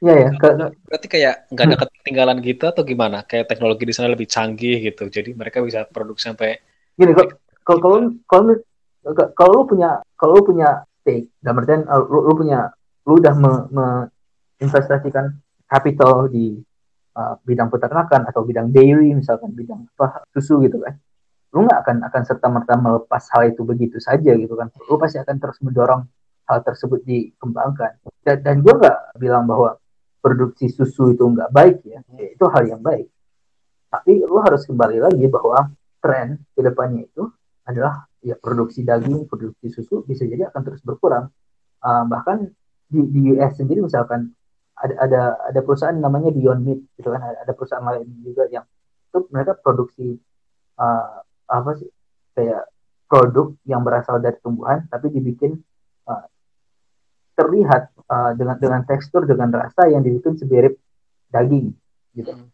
Iya 0.04 0.14
ya. 0.20 0.30
Ke, 0.36 0.48
berarti 0.84 1.06
kayak 1.08 1.34
nggak 1.48 1.64
ada 1.64 1.76
hmm. 1.80 1.88
ketinggalan 2.04 2.38
gitu 2.44 2.64
atau 2.68 2.82
gimana? 2.84 3.24
Kayak 3.24 3.48
teknologi 3.48 3.88
di 3.88 3.94
sana 3.96 4.12
lebih 4.12 4.28
canggih 4.28 4.84
gitu, 4.84 5.08
jadi 5.08 5.32
mereka 5.32 5.64
bisa 5.64 5.88
produksi 5.88 6.28
sampai. 6.28 6.60
Gini, 6.92 7.16
kalau 7.16 7.80
kalau 7.80 7.98
kalau 8.28 8.52
kalau 9.32 9.52
lu 9.56 9.64
punya 9.64 10.04
kalau 10.20 10.36
lu 10.36 10.44
punya 10.44 10.84
stake, 11.00 11.32
dalam 11.40 11.64
artian 11.64 11.88
uh, 11.88 12.04
lu, 12.04 12.20
lu 12.20 12.32
punya 12.36 12.68
lu 13.08 13.16
udah 13.16 13.34
me, 13.36 13.52
me 13.72 13.86
investasikan 14.60 15.40
capital 15.64 16.28
di 16.28 16.60
uh, 17.16 17.34
bidang 17.40 17.72
peternakan 17.72 18.28
atau 18.28 18.44
bidang 18.44 18.68
dairy 18.72 19.12
misalkan 19.16 19.52
bidang 19.52 19.88
apa 19.96 20.24
susu 20.32 20.60
gitu 20.64 20.80
kan 20.80 20.96
lu 21.54 21.68
nggak 21.68 21.80
akan 21.86 21.96
akan 22.10 22.22
serta 22.26 22.46
merta 22.50 22.74
melepas 22.74 23.22
hal 23.34 23.52
itu 23.52 23.62
begitu 23.62 24.00
saja 24.02 24.34
gitu 24.34 24.54
kan 24.58 24.70
lu 24.88 24.96
pasti 24.98 25.20
akan 25.22 25.36
terus 25.38 25.58
mendorong 25.62 26.02
hal 26.48 26.58
tersebut 26.64 27.00
dikembangkan 27.06 28.00
dan, 28.26 28.36
dan 28.42 28.56
gue 28.60 28.74
nggak 28.74 29.20
bilang 29.20 29.46
bahwa 29.46 29.78
produksi 30.24 30.72
susu 30.72 31.12
itu 31.12 31.20
nggak 31.20 31.52
baik 31.52 31.84
ya, 31.84 32.00
ya 32.16 32.32
itu 32.32 32.44
hal 32.48 32.64
yang 32.64 32.80
baik. 32.80 33.12
Tapi 33.92 34.24
lu 34.24 34.40
harus 34.40 34.64
kembali 34.64 35.04
lagi 35.04 35.28
bahwa 35.28 35.68
tren 36.00 36.40
ke 36.56 36.64
depannya 36.64 37.04
itu 37.04 37.28
adalah 37.68 38.08
ya 38.24 38.40
produksi 38.40 38.80
daging, 38.80 39.28
produksi 39.28 39.68
susu 39.68 40.00
bisa 40.08 40.24
jadi 40.24 40.48
akan 40.48 40.60
terus 40.64 40.80
berkurang. 40.80 41.28
Uh, 41.84 42.08
bahkan 42.08 42.48
di, 42.88 43.00
di 43.12 43.20
US 43.36 43.60
sendiri 43.60 43.84
misalkan 43.84 44.32
ada 44.74 44.94
ada 45.04 45.22
ada 45.52 45.60
perusahaan 45.62 45.94
namanya 45.94 46.34
Beyond 46.34 46.60
Meat 46.64 46.80
gitu 46.98 47.08
kan 47.12 47.22
ada, 47.22 47.52
perusahaan 47.54 47.84
lain 47.84 48.08
juga 48.24 48.50
yang 48.50 48.66
itu 49.12 49.18
mereka 49.30 49.54
produksi 49.54 50.18
uh, 50.80 51.22
apa 51.46 51.70
sih 51.78 51.86
kayak 52.34 52.66
produk 53.06 53.54
yang 53.62 53.86
berasal 53.86 54.18
dari 54.18 54.34
tumbuhan 54.42 54.90
tapi 54.90 55.14
dibikin 55.14 55.54
uh, 56.10 56.26
terlihat 57.38 57.93
uh, 58.10 58.30
dengan 58.36 58.56
dengan 58.60 58.82
tekstur 58.84 59.24
dengan 59.24 59.52
rasa 59.52 59.88
yang 59.88 60.04
dibikin 60.04 60.36
sebirip 60.36 60.76
daging 61.30 61.72
gitu. 62.14 62.30
Hmm. 62.32 62.48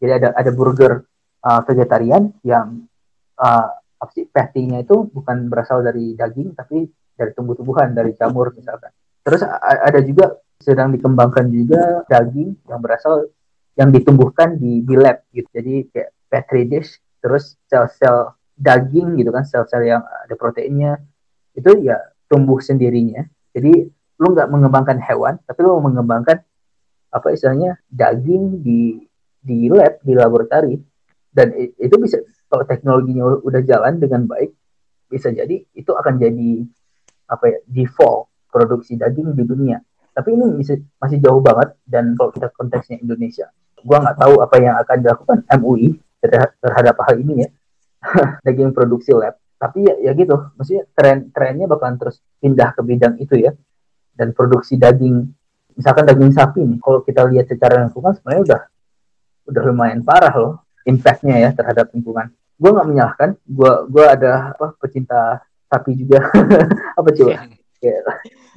Jadi 0.00 0.12
ada 0.24 0.28
ada 0.32 0.50
burger 0.52 1.04
uh, 1.44 1.60
vegetarian 1.64 2.32
yang 2.44 2.88
uh, 3.36 3.66
apa 4.00 4.10
sih 4.16 4.24
patty-nya 4.24 4.80
itu 4.84 5.04
bukan 5.12 5.52
berasal 5.52 5.84
dari 5.84 6.16
daging 6.16 6.56
tapi 6.56 6.88
dari 7.12 7.36
tumbuh-tumbuhan 7.36 7.92
dari 7.92 8.16
jamur 8.16 8.48
misalkan. 8.56 8.88
Terus 9.20 9.44
ada 9.44 10.00
juga 10.00 10.40
sedang 10.56 10.88
dikembangkan 10.96 11.52
juga 11.52 12.08
daging 12.08 12.64
yang 12.64 12.80
berasal 12.80 13.28
yang 13.76 13.92
ditumbuhkan 13.92 14.56
di 14.56 14.80
di 14.80 14.94
lab 14.96 15.20
gitu. 15.36 15.48
Jadi 15.52 15.74
kayak 15.92 16.10
petri 16.32 16.64
dish 16.64 16.96
terus 17.20 17.60
sel-sel 17.68 18.32
daging 18.56 19.20
gitu 19.20 19.28
kan 19.32 19.44
sel-sel 19.44 19.84
yang 19.84 20.00
ada 20.00 20.32
proteinnya 20.36 21.00
itu 21.52 21.84
ya 21.84 21.96
tumbuh 22.28 22.60
sendirinya 22.60 23.24
jadi 23.52 23.88
lu 24.20 24.36
nggak 24.36 24.48
mengembangkan 24.52 25.00
hewan, 25.00 25.40
tapi 25.48 25.64
lu 25.64 25.80
mengembangkan 25.80 26.44
apa 27.10 27.26
istilahnya 27.32 27.80
daging 27.88 28.60
di 28.60 29.00
di 29.40 29.72
lab 29.72 29.98
di 30.04 30.12
laboratori. 30.12 30.76
Dan 31.30 31.56
itu 31.56 31.94
bisa 31.96 32.20
kalau 32.50 32.66
teknologinya 32.68 33.24
udah 33.40 33.62
jalan 33.64 33.96
dengan 33.96 34.26
baik 34.26 34.50
bisa 35.10 35.30
jadi 35.30 35.62
itu 35.74 35.90
akan 35.90 36.18
jadi 36.20 36.66
apa 37.30 37.44
ya 37.48 37.58
default 37.66 38.28
produksi 38.52 39.00
daging 39.00 39.32
di 39.32 39.42
dunia. 39.46 39.80
Tapi 40.10 40.36
ini 40.36 40.58
bisa, 40.58 40.74
masih 40.98 41.22
jauh 41.22 41.40
banget 41.40 41.74
dan 41.86 42.12
kalau 42.18 42.34
kita 42.34 42.50
konteksnya 42.52 43.00
Indonesia 43.00 43.48
gua 43.80 44.04
nggak 44.04 44.18
tahu 44.20 44.34
apa 44.44 44.56
yang 44.60 44.76
akan 44.76 44.96
dilakukan 45.00 45.38
MUI 45.56 45.96
terhadap 46.60 46.96
hal 47.00 47.16
ini 47.16 47.48
ya. 47.48 47.50
Daging 48.44 48.76
produksi 48.76 49.16
lab. 49.16 49.40
Tapi 49.56 49.88
ya, 49.88 49.94
ya 50.04 50.12
gitu 50.12 50.36
maksudnya 50.56 50.84
tren 50.92 51.32
trennya 51.32 51.64
bakalan 51.64 51.96
terus 51.96 52.20
pindah 52.40 52.76
ke 52.76 52.80
bidang 52.84 53.16
itu 53.20 53.40
ya 53.40 53.52
dan 54.20 54.36
produksi 54.36 54.76
daging. 54.76 55.24
Misalkan 55.80 56.04
daging 56.04 56.36
sapi 56.36 56.60
nih 56.60 56.76
kalau 56.84 57.00
kita 57.00 57.24
lihat 57.32 57.48
secara 57.48 57.88
lingkungan 57.88 58.12
sebenarnya 58.20 58.42
udah 58.44 58.60
udah 59.48 59.62
lumayan 59.64 60.04
parah 60.04 60.34
loh 60.36 60.52
impactnya 60.84 61.40
ya 61.40 61.50
terhadap 61.56 61.88
lingkungan. 61.96 62.28
Gue 62.60 62.70
nggak 62.76 62.88
menyalahkan 62.92 63.30
gue 63.48 63.72
gue 63.88 64.04
ada 64.04 64.52
apa 64.52 64.76
pecinta 64.76 65.40
sapi 65.72 65.96
juga. 65.96 66.20
Apa 66.98 67.08
coba? 67.14 67.46
Ya, 67.80 67.96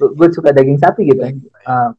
gue 0.02 0.28
suka 0.34 0.50
daging 0.50 0.82
sapi 0.82 1.06
gitu. 1.08 1.22
Uh, 1.64 1.94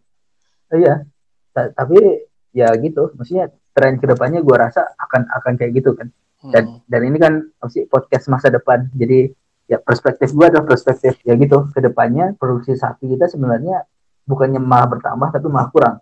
iya. 0.76 1.08
Tapi 1.56 2.28
ya 2.52 2.70
gitu 2.78 3.16
maksudnya 3.16 3.50
tren 3.72 3.96
ke 3.98 4.06
depannya 4.06 4.44
gue 4.44 4.56
rasa 4.60 4.84
akan 5.00 5.32
akan 5.32 5.54
kayak 5.56 5.72
gitu 5.80 5.96
kan. 5.96 6.12
Dan 6.52 6.64
hmm. 6.68 6.80
dan 6.92 7.02
ini 7.08 7.18
kan 7.18 7.34
sih 7.72 7.88
podcast 7.88 8.28
masa 8.28 8.52
depan. 8.52 8.92
Jadi 8.94 9.32
ya 9.66 9.82
perspektif 9.82 10.32
gue 10.32 10.46
adalah 10.46 10.66
perspektif 10.66 11.20
ya 11.26 11.34
gitu. 11.38 11.70
Ke 11.74 11.80
depannya 11.82 12.34
produksi 12.38 12.78
sapi 12.78 13.10
kita 13.12 13.30
sebenarnya 13.30 13.86
bukannya 14.26 14.62
malah 14.62 14.98
bertambah 14.98 15.30
tapi 15.34 15.48
malah 15.50 15.70
kurang. 15.70 15.96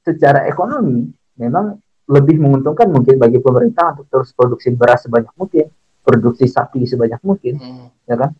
Secara 0.00 0.48
ekonomi 0.48 1.08
memang 1.36 1.76
lebih 2.10 2.42
menguntungkan 2.42 2.90
mungkin 2.90 3.20
bagi 3.20 3.38
pemerintah 3.38 3.94
untuk 3.94 4.06
terus 4.10 4.34
produksi 4.34 4.74
beras 4.74 5.06
sebanyak 5.06 5.30
mungkin 5.38 5.70
produksi 6.02 6.50
sapi 6.50 6.82
sebanyak 6.88 7.20
mungkin 7.22 7.54
hmm. 7.60 7.86
ya 8.08 8.16
kan? 8.18 8.30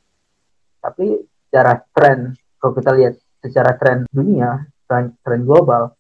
Tapi 0.80 1.22
secara 1.48 1.76
tren 1.92 2.34
kalau 2.60 2.72
kita 2.76 2.90
lihat 2.96 3.14
secara 3.40 3.76
tren 3.80 4.04
dunia 4.12 4.68
tren, 4.84 5.16
tren 5.24 5.42
global 5.46 5.94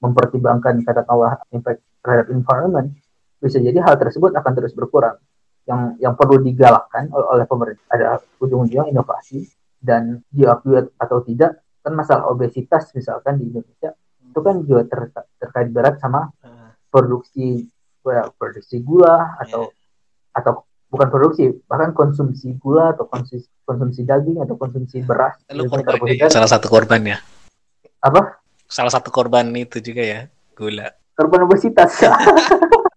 mempertimbangkan 0.00 0.80
katakanlah 0.82 1.38
impact 1.52 1.84
terhadap 2.00 2.26
environment 2.32 2.96
bisa 3.40 3.60
jadi 3.60 3.78
hal 3.84 4.00
tersebut 4.00 4.32
akan 4.32 4.52
terus 4.56 4.72
berkurang 4.72 5.16
yang 5.70 5.94
yang 6.02 6.14
perlu 6.18 6.42
digalakkan 6.42 7.06
oleh, 7.14 7.26
oleh 7.38 7.44
pemerintah 7.46 7.86
ada 7.94 8.18
ujung-ujungnya 8.42 8.90
inovasi 8.90 9.46
dan 9.78 10.18
diakui 10.34 10.82
atau 10.98 11.22
tidak 11.22 11.62
kan 11.80 11.92
masalah 11.94 12.26
obesitas 12.28 12.90
misalkan 12.92 13.38
di 13.38 13.48
Indonesia 13.48 13.94
itu 14.20 14.40
kan 14.42 14.60
juga 14.66 14.82
ter, 14.84 15.00
terkait 15.38 15.68
berat 15.70 15.96
sama 16.02 16.28
produksi 16.90 17.70
well, 18.02 18.34
produksi 18.34 18.82
gula 18.82 19.38
atau 19.38 19.70
yeah. 19.70 20.38
atau 20.42 20.66
bukan 20.90 21.08
produksi 21.08 21.54
bahkan 21.70 21.94
konsumsi 21.94 22.58
gula 22.58 22.92
atau 22.92 23.06
konsumsi, 23.06 23.46
konsumsi 23.62 24.02
daging 24.02 24.42
atau 24.42 24.58
konsumsi 24.58 25.06
beras 25.06 25.38
Lu 25.54 25.70
korban 25.70 26.02
ya, 26.10 26.26
salah 26.26 26.50
satu 26.50 26.66
korban 26.66 27.00
ya? 27.06 27.18
Apa? 28.02 28.42
Salah 28.66 28.90
satu 28.90 29.14
korban 29.14 29.46
itu 29.54 29.78
juga 29.78 30.02
ya 30.02 30.20
gula. 30.58 30.90
Korban 31.14 31.46
obesitas 31.46 31.94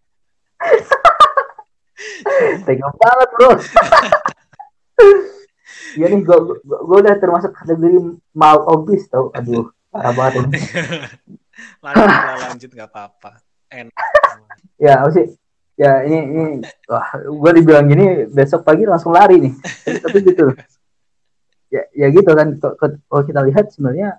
tega 2.66 2.88
banget 2.92 3.30
bro 3.36 3.52
Iya 5.94 6.06
nih, 6.10 6.22
gue 6.26 6.38
gue 6.66 6.98
udah 7.06 7.16
termasuk 7.22 7.54
kategori 7.54 8.18
mal 8.34 8.66
obes 8.66 9.06
tau. 9.10 9.30
Aduh, 9.34 9.70
parah 9.94 10.14
banget 10.14 10.50
ini. 10.50 10.60
lanjut 11.86 12.10
lah, 12.10 12.38
lanjut 12.50 12.70
nggak 12.74 12.90
apa-apa. 12.90 13.32
Enak. 13.70 13.94
ya, 14.82 15.06
apa 15.06 15.12
sih? 15.14 15.28
Ya 15.74 16.06
ini 16.06 16.18
ini 16.30 16.44
wah, 16.86 17.18
gue 17.18 17.52
dibilang 17.58 17.90
gini 17.90 18.30
besok 18.30 18.62
pagi 18.66 18.86
langsung 18.86 19.14
lari 19.14 19.42
nih. 19.42 19.54
Tapi 20.02 20.18
gitu. 20.26 20.54
Ya, 21.70 21.86
ya 21.94 22.08
gitu 22.10 22.32
kan. 22.34 22.58
Kalau 22.58 23.24
kita 23.26 23.42
lihat 23.46 23.74
sebenarnya 23.74 24.18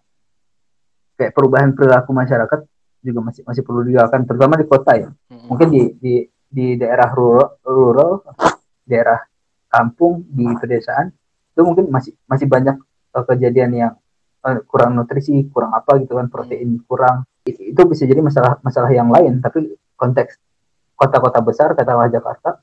kayak 1.15 1.35
perubahan 1.35 1.75
perilaku 1.75 2.11
masyarakat 2.11 2.67
juga 3.05 3.21
masih 3.23 3.43
masih 3.47 3.63
perlu 3.67 3.83
dilakukan, 3.87 4.27
terutama 4.27 4.59
di 4.59 4.67
kota 4.67 4.93
ya. 4.95 5.11
Mungkin 5.31 5.69
di 5.71 5.83
di 5.99 6.15
di 6.55 6.79
daerah 6.79 7.11
rural, 7.11 7.59
rural 7.67 8.23
daerah 8.87 9.19
kampung 9.67 10.23
di 10.31 10.47
pedesaan 10.55 11.11
itu 11.51 11.61
mungkin 11.67 11.91
masih 11.91 12.15
masih 12.31 12.47
banyak 12.47 12.79
uh, 13.11 13.25
kejadian 13.27 13.71
yang 13.75 13.93
uh, 14.47 14.63
kurang 14.71 14.95
nutrisi 14.95 15.51
kurang 15.51 15.75
apa 15.75 15.99
gitu 15.99 16.15
kan 16.15 16.31
protein 16.31 16.79
kurang. 16.87 17.27
Itu 17.43 17.91
bisa 17.91 18.07
jadi 18.07 18.23
masalah 18.23 18.63
masalah 18.63 18.95
yang 18.95 19.11
lain 19.11 19.43
tapi 19.43 19.75
konteks 19.99 20.39
kota-kota 20.95 21.43
besar 21.43 21.75
katakanlah 21.75 22.11
Jakarta 22.15 22.63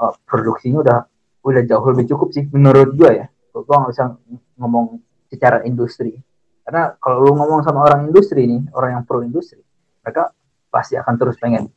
uh, 0.00 0.12
produksinya 0.24 0.80
udah 0.80 0.98
udah 1.44 1.62
jauh 1.68 1.84
lebih 1.92 2.16
cukup 2.16 2.32
sih 2.32 2.48
menurut 2.48 2.96
gue 2.96 3.12
ya. 3.12 3.26
Gue 3.52 3.68
nggak 3.68 3.92
bisa 3.92 4.16
ngomong 4.56 5.04
secara 5.28 5.60
industri. 5.68 6.16
Karena 6.64 6.96
kalau 6.96 7.28
lu 7.28 7.36
ngomong 7.36 7.60
sama 7.60 7.84
orang 7.84 8.08
industri 8.08 8.48
nih 8.48 8.72
orang 8.72 8.96
yang 8.96 9.02
pro 9.04 9.20
industri 9.20 9.60
mereka 10.00 10.32
pasti 10.72 10.96
akan 10.96 11.14
terus 11.20 11.36
pengen 11.36 11.68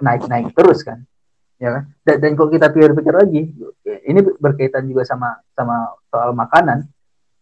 naik 0.00 0.26
naik 0.26 0.52
terus 0.56 0.82
kan. 0.82 1.04
Ya 1.60 1.76
kan? 1.76 1.84
Dan, 2.02 2.16
dan 2.24 2.30
kalau 2.40 2.48
kita 2.48 2.72
pikir-pikir 2.72 3.14
lagi 3.14 3.52
ini 3.84 4.20
berkaitan 4.40 4.88
juga 4.88 5.04
sama 5.04 5.44
sama 5.52 5.92
soal 6.08 6.32
makanan 6.32 6.88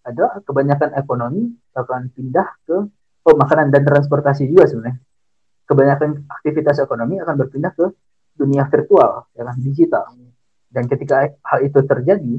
adalah 0.02 0.42
kebanyakan 0.42 0.90
ekonomi 0.98 1.54
akan 1.76 2.10
pindah 2.10 2.48
ke 2.66 2.76
oh, 3.28 3.36
makanan 3.38 3.70
dan 3.70 3.86
transportasi 3.86 4.50
juga 4.50 4.66
sebenarnya. 4.66 4.98
Kebanyakan 5.68 6.26
aktivitas 6.26 6.82
ekonomi 6.82 7.20
akan 7.22 7.34
berpindah 7.38 7.72
ke 7.76 7.86
dunia 8.34 8.66
virtual 8.66 9.30
ya 9.38 9.42
kan? 9.46 9.56
Digital. 9.62 10.04
Dan 10.68 10.84
ketika 10.90 11.30
hal 11.46 11.58
itu 11.62 11.78
terjadi 11.86 12.34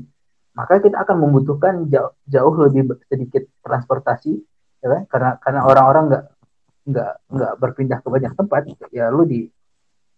maka 0.58 0.84
kita 0.84 1.00
akan 1.08 1.24
membutuhkan 1.24 1.88
jauh, 1.88 2.12
jauh 2.28 2.54
lebih 2.68 3.00
sedikit 3.08 3.48
transportasi 3.64 4.36
ya 4.84 4.88
kan? 4.92 5.02
Karena 5.08 5.32
karena 5.40 5.62
orang-orang 5.64 6.04
nggak 6.12 6.24
nggak 6.90 7.12
nggak 7.30 7.54
berpindah 7.62 8.00
ke 8.02 8.08
banyak 8.10 8.34
tempat 8.34 8.62
ya 8.90 9.14
lu 9.14 9.24
di 9.24 9.46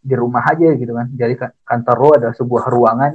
di 0.02 0.16
rumah 0.18 0.42
aja 0.50 0.74
gitu 0.74 0.92
kan. 0.98 1.08
Jadi 1.14 1.34
kantor 1.62 1.96
lo 2.02 2.10
adalah 2.18 2.36
sebuah 2.36 2.64
ruangan 2.74 3.14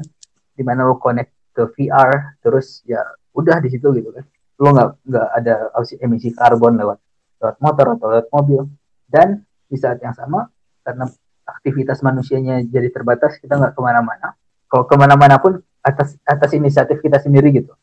di 0.54 0.62
mana 0.62 0.86
lo 0.86 0.96
connect 0.96 1.52
ke 1.52 1.62
VR 1.74 2.38
terus 2.40 2.86
ya 2.86 3.02
udah 3.34 3.58
di 3.58 3.68
situ 3.68 3.90
gitu 3.90 4.14
kan. 4.14 4.24
Lo 4.62 4.70
nggak 4.72 4.88
nggak 5.04 5.28
ada 5.42 5.54
emisi 6.00 6.30
karbon 6.32 6.78
lewat 6.78 6.98
lewat 7.42 7.56
motor 7.60 7.86
atau 7.98 8.06
lewat 8.14 8.26
mobil. 8.30 8.62
Dan 9.06 9.42
di 9.66 9.76
saat 9.76 9.98
yang 10.00 10.14
sama 10.14 10.46
karena 10.86 11.10
aktivitas 11.46 12.02
manusianya 12.02 12.62
jadi 12.66 12.90
terbatas 12.94 13.42
kita 13.42 13.58
nggak 13.58 13.74
ke 13.74 13.80
mana-mana. 13.82 14.38
Kalau 14.66 14.86
ke 14.86 14.94
mana-mana 14.94 15.36
pun 15.42 15.58
atas 15.82 16.18
atas 16.22 16.50
inisiatif 16.54 17.02
kita 17.02 17.18
sendiri 17.18 17.50
gitu. 17.50 17.74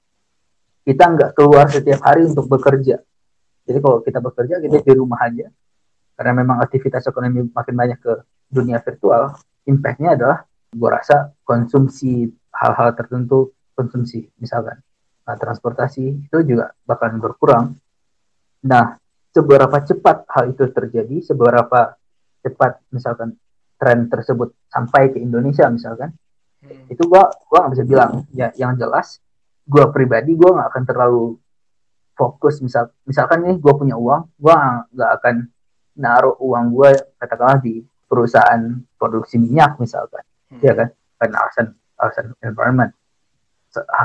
Kita 0.83 1.07
nggak 1.11 1.31
keluar 1.35 1.71
setiap 1.71 2.03
hari 2.03 2.27
untuk 2.27 2.47
bekerja. 2.51 2.99
Jadi 3.63 3.79
kalau 3.79 4.03
kita 4.03 4.19
bekerja 4.19 4.59
kita 4.59 4.83
di 4.83 4.93
rumah 4.95 5.23
aja 5.23 5.47
karena 6.13 6.33
memang 6.45 6.61
aktivitas 6.61 7.09
ekonomi 7.09 7.49
makin 7.49 7.75
banyak 7.75 7.99
ke 7.99 8.13
dunia 8.49 8.77
virtual, 8.81 9.33
impactnya 9.65 10.13
adalah 10.13 10.45
gue 10.73 10.89
rasa 10.89 11.33
konsumsi 11.45 12.29
hal-hal 12.53 12.93
tertentu, 12.93 13.53
konsumsi 13.73 14.29
misalkan 14.37 14.81
nah, 15.25 15.35
transportasi 15.39 16.29
itu 16.29 16.37
juga 16.45 16.75
bakalan 16.83 17.17
berkurang. 17.17 17.65
Nah, 18.63 18.95
seberapa 19.33 19.77
cepat 19.83 20.27
hal 20.29 20.53
itu 20.53 20.67
terjadi, 20.69 21.17
seberapa 21.23 21.95
cepat 22.43 22.83
misalkan 22.91 23.35
tren 23.79 24.07
tersebut 24.07 24.55
sampai 24.71 25.11
ke 25.11 25.19
Indonesia 25.19 25.67
misalkan, 25.67 26.13
hmm. 26.63 26.91
itu 26.91 27.03
gua 27.07 27.31
gua 27.49 27.67
nggak 27.67 27.73
bisa 27.79 27.85
bilang. 27.87 28.11
Ya, 28.31 28.51
yang 28.55 28.75
jelas, 28.79 29.19
gua 29.67 29.89
pribadi 29.91 30.35
gua 30.35 30.59
nggak 30.59 30.69
akan 30.69 30.83
terlalu 30.87 31.25
fokus 32.13 32.61
misal 32.61 32.93
misalkan 33.09 33.41
nih 33.41 33.57
gue 33.57 33.73
punya 33.73 33.97
uang, 33.97 34.29
gua 34.37 34.85
nggak 34.93 35.11
akan 35.17 35.35
naruh 35.97 36.37
uang 36.41 36.65
gue 36.73 36.89
katakanlah 37.21 37.61
di 37.61 37.85
perusahaan 38.09 38.61
produksi 38.97 39.41
minyak 39.41 39.77
misalkan 39.77 40.21
hmm. 40.53 40.61
ya 40.61 40.73
kan 40.73 40.89
karena 41.17 41.35
alasan 41.41 41.67
alasan 41.97 42.25
environment 42.41 42.91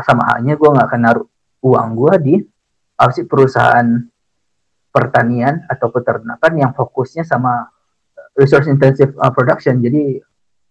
sama 0.04 0.22
halnya 0.32 0.56
gue 0.56 0.68
nggak 0.68 0.86
akan 0.88 1.00
naruh 1.04 1.26
uang 1.60 1.88
gue 1.96 2.14
di 2.24 2.34
apa 2.98 3.10
sih 3.12 3.28
perusahaan 3.28 3.84
pertanian 4.88 5.68
atau 5.68 5.92
peternakan 5.92 6.52
yang 6.56 6.72
fokusnya 6.72 7.22
sama 7.22 7.68
resource 8.34 8.70
intensive 8.70 9.12
uh, 9.20 9.30
production 9.30 9.78
jadi 9.78 10.24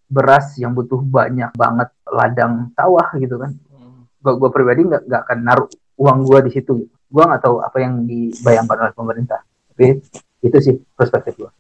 beras 0.08 0.56
yang 0.58 0.72
butuh 0.74 1.04
banyak 1.04 1.52
banget 1.54 1.92
ladang 2.08 2.72
sawah 2.74 3.12
gitu 3.20 3.38
kan 3.38 3.54
hmm. 3.54 4.08
gue 4.24 4.50
pribadi 4.50 4.88
nggak 4.88 5.04
nggak 5.06 5.22
akan 5.28 5.40
naruh 5.44 5.70
uang 5.98 6.26
gue 6.26 6.40
di 6.48 6.52
situ 6.58 6.74
gitu. 6.86 6.96
gue 7.08 7.24
nggak 7.24 7.42
tahu 7.44 7.64
apa 7.64 7.78
yang 7.80 8.04
dibayangkan 8.08 8.78
oleh 8.88 8.94
pemerintah 8.96 9.40
tapi 9.72 10.00
itu 10.44 10.58
sih 10.62 10.76
perspektif 10.94 11.36
gue 11.38 11.52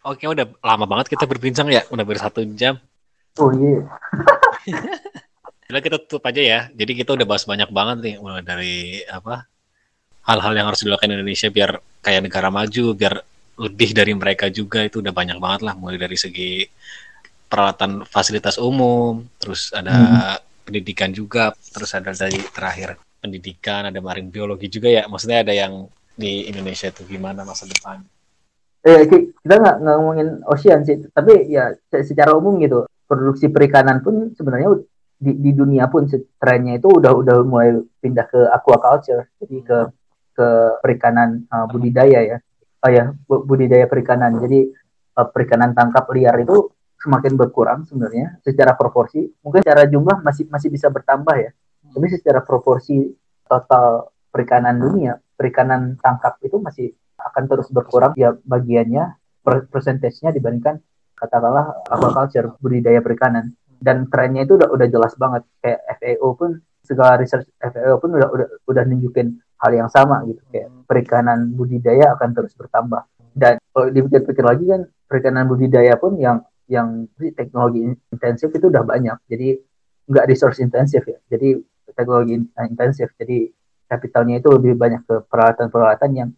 Oke, 0.00 0.24
udah 0.24 0.48
lama 0.64 0.88
banget 0.88 1.12
kita 1.12 1.28
berbincang 1.28 1.68
ya, 1.68 1.84
udah 1.92 2.04
bersatu 2.08 2.40
jam. 2.56 2.80
Oh 3.36 3.52
iya. 3.52 3.84
Yeah. 4.64 5.84
kita 5.84 6.00
tutup 6.08 6.24
aja 6.24 6.40
ya. 6.40 6.60
Jadi 6.72 7.04
kita 7.04 7.12
udah 7.12 7.28
bahas 7.28 7.44
banyak 7.44 7.68
banget 7.68 7.96
nih, 8.00 8.14
mulai 8.16 8.40
dari 8.40 9.04
apa 9.04 9.44
hal-hal 10.24 10.52
yang 10.56 10.66
harus 10.72 10.80
dilakukan 10.88 11.12
Indonesia 11.12 11.52
biar 11.52 11.76
kayak 12.00 12.32
negara 12.32 12.48
maju, 12.48 12.96
biar 12.96 13.14
lebih 13.60 13.92
dari 13.92 14.16
mereka 14.16 14.48
juga 14.48 14.88
itu 14.88 15.04
udah 15.04 15.12
banyak 15.12 15.36
banget 15.36 15.68
lah, 15.68 15.76
mulai 15.76 16.00
dari 16.00 16.16
segi 16.16 16.64
peralatan 17.44 18.08
fasilitas 18.08 18.56
umum, 18.56 19.20
terus 19.36 19.68
ada 19.76 19.92
hmm. 19.92 20.64
pendidikan 20.64 21.12
juga, 21.12 21.52
terus 21.76 21.92
ada 21.92 22.16
dari 22.16 22.40
terakhir 22.40 22.96
pendidikan, 23.20 23.92
ada 23.92 24.00
maring 24.00 24.32
biologi 24.32 24.72
juga 24.72 24.88
ya. 24.88 25.04
Maksudnya 25.04 25.44
ada 25.44 25.52
yang 25.52 25.92
di 26.20 26.44
Indonesia 26.44 26.92
itu 26.92 27.08
gimana 27.08 27.40
masa 27.48 27.64
depan? 27.64 28.04
Eh 28.84 29.08
kita 29.08 29.54
nggak 29.56 29.76
ngomongin 29.80 30.44
ocean 30.44 30.84
sih 30.84 31.00
tapi 31.16 31.48
ya 31.48 31.72
secara 31.88 32.36
umum 32.36 32.60
gitu 32.60 32.84
produksi 33.08 33.48
perikanan 33.48 34.04
pun 34.04 34.36
sebenarnya 34.36 34.76
di, 35.20 35.36
di 35.36 35.50
dunia 35.56 35.88
pun 35.88 36.04
trennya 36.36 36.76
itu 36.76 36.88
udah 36.88 37.12
udah 37.12 37.36
mulai 37.44 37.76
pindah 38.00 38.28
ke 38.28 38.40
aquaculture 38.52 39.32
jadi 39.40 39.56
ke 39.64 39.78
ke 40.36 40.48
perikanan 40.84 41.48
uh, 41.48 41.64
budidaya 41.68 42.20
ya. 42.36 42.38
Oh 42.80 42.88
ya 42.92 43.12
budidaya 43.28 43.84
perikanan. 43.88 44.40
Jadi 44.40 44.68
uh, 45.16 45.28
perikanan 45.28 45.72
tangkap 45.72 46.08
liar 46.12 46.36
itu 46.40 46.72
semakin 47.00 47.32
berkurang 47.36 47.88
sebenarnya 47.88 48.40
secara 48.44 48.76
proporsi. 48.76 49.24
Mungkin 49.40 49.64
secara 49.64 49.88
jumlah 49.88 50.20
masih 50.24 50.48
masih 50.52 50.68
bisa 50.68 50.92
bertambah 50.92 51.36
ya 51.36 51.52
tapi 51.90 52.06
secara 52.12 52.40
proporsi 52.44 53.10
total 53.44 54.10
perikanan 54.30 54.78
dunia 54.78 55.18
perikanan 55.40 55.96
tangkap 56.04 56.36
itu 56.44 56.60
masih 56.60 56.92
akan 57.16 57.48
terus 57.48 57.72
berkurang. 57.72 58.12
Ya 58.20 58.36
bagiannya 58.44 59.16
persentasenya 59.72 60.36
dibandingkan 60.36 60.84
katakanlah 61.16 61.80
aquaculture 61.88 62.60
budidaya 62.60 63.00
perikanan. 63.00 63.56
Dan 63.80 64.12
trennya 64.12 64.44
itu 64.44 64.60
udah 64.60 64.68
udah 64.68 64.86
jelas 64.92 65.16
banget. 65.16 65.48
Kayak 65.64 65.80
FAO 65.96 66.28
pun 66.36 66.60
segala 66.84 67.16
research 67.16 67.48
FAO 67.56 67.96
pun 67.96 68.12
udah 68.12 68.28
udah 68.28 68.46
udah 68.68 68.82
nunjukin 68.84 69.40
hal 69.64 69.72
yang 69.72 69.88
sama 69.88 70.20
gitu. 70.28 70.44
Kayak 70.52 70.68
perikanan 70.84 71.56
budidaya 71.56 72.12
akan 72.12 72.36
terus 72.36 72.52
bertambah. 72.52 73.08
Dan 73.32 73.56
kalau 73.72 73.88
dipikir-pikir 73.88 74.44
lagi 74.44 74.68
kan 74.68 74.84
perikanan 75.08 75.48
budidaya 75.48 75.96
pun 75.96 76.20
yang 76.20 76.44
yang 76.68 77.08
teknologi 77.16 77.88
intensif 78.12 78.52
itu 78.52 78.68
udah 78.68 78.84
banyak. 78.84 79.16
Jadi 79.32 79.56
nggak 80.12 80.28
resource 80.28 80.60
intensif 80.60 81.00
ya. 81.08 81.16
Jadi 81.32 81.56
teknologi 81.96 82.36
intensif. 82.68 83.16
Jadi 83.16 83.48
kapitalnya 83.90 84.38
itu 84.38 84.48
lebih 84.54 84.78
banyak 84.78 85.02
ke 85.02 85.26
peralatan-peralatan 85.26 86.10
yang 86.14 86.30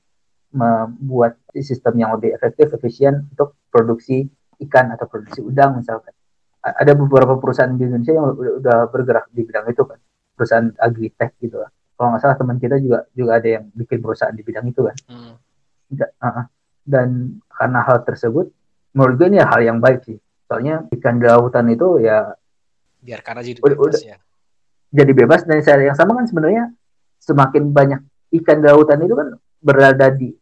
membuat 0.53 1.37
sistem 1.53 2.01
yang 2.01 2.11
lebih 2.17 2.33
efektif, 2.33 2.73
efisien 2.73 3.29
untuk 3.33 3.61
produksi 3.69 4.25
ikan 4.65 4.93
atau 4.97 5.05
produksi 5.05 5.45
udang 5.45 5.77
misalkan. 5.81 6.17
Ada 6.63 6.95
beberapa 6.95 7.37
perusahaan 7.37 7.75
di 7.75 7.85
Indonesia 7.85 8.15
yang 8.15 8.33
udah 8.33 8.87
bergerak 8.89 9.29
di 9.35 9.43
bidang 9.43 9.67
itu 9.69 9.83
kan, 9.83 9.99
perusahaan 10.39 10.69
agritech 10.79 11.35
gitu 11.43 11.61
lah. 11.61 11.69
Kalau 11.99 12.09
nggak 12.15 12.23
salah 12.23 12.37
teman 12.39 12.57
kita 12.63 12.79
juga 12.79 13.05
juga 13.13 13.43
ada 13.43 13.49
yang 13.61 13.65
bikin 13.75 13.99
perusahaan 13.99 14.33
di 14.33 14.43
bidang 14.47 14.65
itu 14.71 14.81
kan. 14.87 14.97
Hmm. 15.11 15.35
Dan 16.83 17.39
karena 17.51 17.81
hal 17.83 18.07
tersebut, 18.07 18.51
menurut 18.95 19.15
gue 19.19 19.29
ini 19.35 19.43
hal 19.43 19.61
yang 19.63 19.79
baik 19.83 20.07
sih. 20.07 20.19
Soalnya 20.47 20.87
ikan 20.95 21.19
di 21.19 21.27
lautan 21.27 21.67
itu 21.73 21.99
ya 21.99 22.31
biarkan 23.03 23.43
aja 23.43 23.51
udah, 23.59 23.77
bebas 23.77 24.03
ya. 24.07 24.17
Jadi 24.93 25.13
bebas 25.17 25.43
dan 25.49 25.59
saya 25.65 25.83
yang 25.83 25.99
sama 25.99 26.15
kan 26.15 26.31
sebenarnya 26.31 26.71
semakin 27.23 27.71
banyak 27.71 28.01
ikan 28.43 28.59
lautan 28.59 28.99
itu 29.07 29.15
kan 29.15 29.29
berada 29.63 30.11
di 30.11 30.35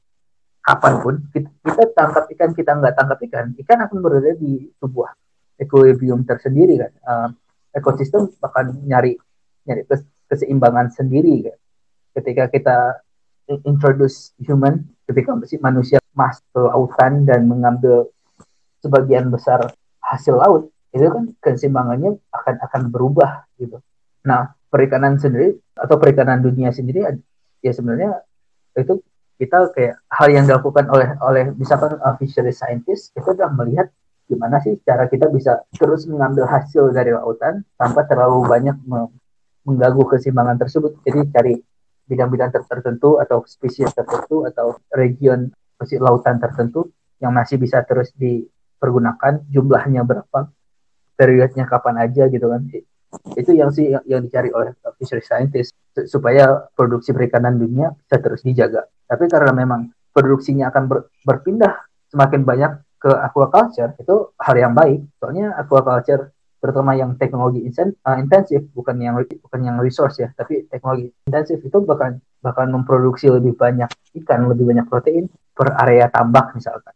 kapan 0.65 0.95
pun 1.05 1.15
kita, 1.29 1.49
kita 1.61 1.83
tangkap 1.93 2.25
ikan 2.33 2.51
kita 2.57 2.71
nggak 2.73 2.95
tangkap 2.97 3.19
ikan 3.29 3.47
ikan 3.61 3.79
akan 3.85 3.99
berada 4.01 4.33
di 4.37 4.69
sebuah 4.81 5.11
equilibrium 5.61 6.25
tersendiri 6.25 6.81
kan 6.81 6.93
uh, 7.05 7.29
ekosistem 7.77 8.33
akan 8.41 8.89
nyari 8.89 9.17
nyari 9.69 9.85
kes, 9.85 10.05
keseimbangan 10.33 10.89
sendiri 10.93 11.53
kan 11.53 11.59
ketika 12.17 12.45
kita 12.49 12.77
introduce 13.67 14.33
human 14.41 14.89
ketika 15.05 15.37
manusia 15.61 15.99
masuk 16.17 16.45
ke 16.55 16.61
lautan 16.65 17.29
dan 17.29 17.45
mengambil 17.45 18.09
sebagian 18.81 19.29
besar 19.29 19.61
hasil 20.01 20.39
laut 20.41 20.73
itu 20.91 21.07
kan 21.07 21.31
keseimbangannya 21.39 22.19
akan 22.35 22.55
akan 22.67 22.83
berubah 22.91 23.47
gitu. 23.63 23.79
Nah 24.27 24.51
perikanan 24.71 25.19
sendiri 25.19 25.59
atau 25.75 25.99
perikanan 25.99 26.41
dunia 26.41 26.71
sendiri 26.71 27.05
ya 27.61 27.73
sebenarnya 27.75 28.23
itu 28.79 29.03
kita 29.41 29.73
kayak 29.73 29.97
hal 30.13 30.29
yang 30.31 30.45
dilakukan 30.47 30.87
oleh 30.93 31.17
oleh 31.25 31.45
misalkan 31.57 31.97
uh, 31.99 32.15
fishery 32.21 32.55
scientist 32.55 33.11
itu 33.17 33.25
udah 33.25 33.51
melihat 33.53 33.91
gimana 34.31 34.63
sih 34.63 34.79
cara 34.87 35.11
kita 35.11 35.27
bisa 35.27 35.67
terus 35.75 36.07
mengambil 36.07 36.47
hasil 36.47 36.95
dari 36.95 37.11
lautan 37.11 37.67
tanpa 37.75 38.07
terlalu 38.07 38.47
banyak 38.47 38.79
mengganggu 39.67 40.07
keseimbangan 40.07 40.55
tersebut. 40.63 41.03
Jadi 41.03 41.19
cari 41.35 41.55
bidang-bidang 42.07 42.55
tertentu 42.55 43.19
atau 43.19 43.43
spesies 43.47 43.91
tertentu 43.91 44.47
atau 44.47 44.79
region 44.95 45.51
lautan 45.99 46.39
tertentu 46.39 46.91
yang 47.19 47.33
masih 47.33 47.57
bisa 47.57 47.81
terus 47.83 48.13
dipergunakan 48.15 49.47
jumlahnya 49.49 50.05
berapa 50.05 50.51
periodnya 51.17 51.65
kapan 51.65 51.97
aja 52.03 52.29
gitu 52.29 52.47
kan 52.51 52.67
itu 53.35 53.51
yang 53.59 53.71
sih 53.75 53.91
yang, 53.91 54.23
dicari 54.23 54.51
oleh 54.55 54.75
fishery 54.99 55.23
scientist. 55.23 55.75
Supaya 56.07 56.71
produksi 56.73 57.11
perikanan 57.11 57.59
dunia 57.59 57.91
bisa 57.91 58.23
terus 58.23 58.47
dijaga. 58.47 58.87
Tapi 59.11 59.27
karena 59.27 59.51
memang 59.51 59.91
produksinya 60.15 60.71
akan 60.71 60.83
ber, 60.87 60.99
berpindah 61.27 61.75
semakin 62.11 62.47
banyak 62.47 62.73
ke 63.01 63.11
aquaculture 63.11 63.99
itu 63.99 64.31
hal 64.39 64.57
yang 64.57 64.73
baik. 64.77 65.03
Soalnya 65.19 65.59
aquaculture 65.59 66.31
terutama 66.61 66.93
yang 66.93 67.17
teknologi 67.17 67.65
uh, 67.65 68.17
intensif 68.21 68.61
bukan 68.77 69.01
yang 69.01 69.17
bukan 69.17 69.61
yang 69.65 69.81
resource 69.81 70.21
ya 70.21 70.29
tapi 70.37 70.69
teknologi 70.69 71.09
intensif 71.25 71.57
itu 71.65 71.81
bahkan 71.89 72.21
bahkan 72.45 72.69
memproduksi 72.69 73.33
lebih 73.33 73.57
banyak 73.57 73.89
ikan 74.21 74.45
lebih 74.45 74.69
banyak 74.69 74.85
protein 74.85 75.25
per 75.57 75.73
area 75.81 76.13
tambak 76.13 76.53
misalkan. 76.53 76.93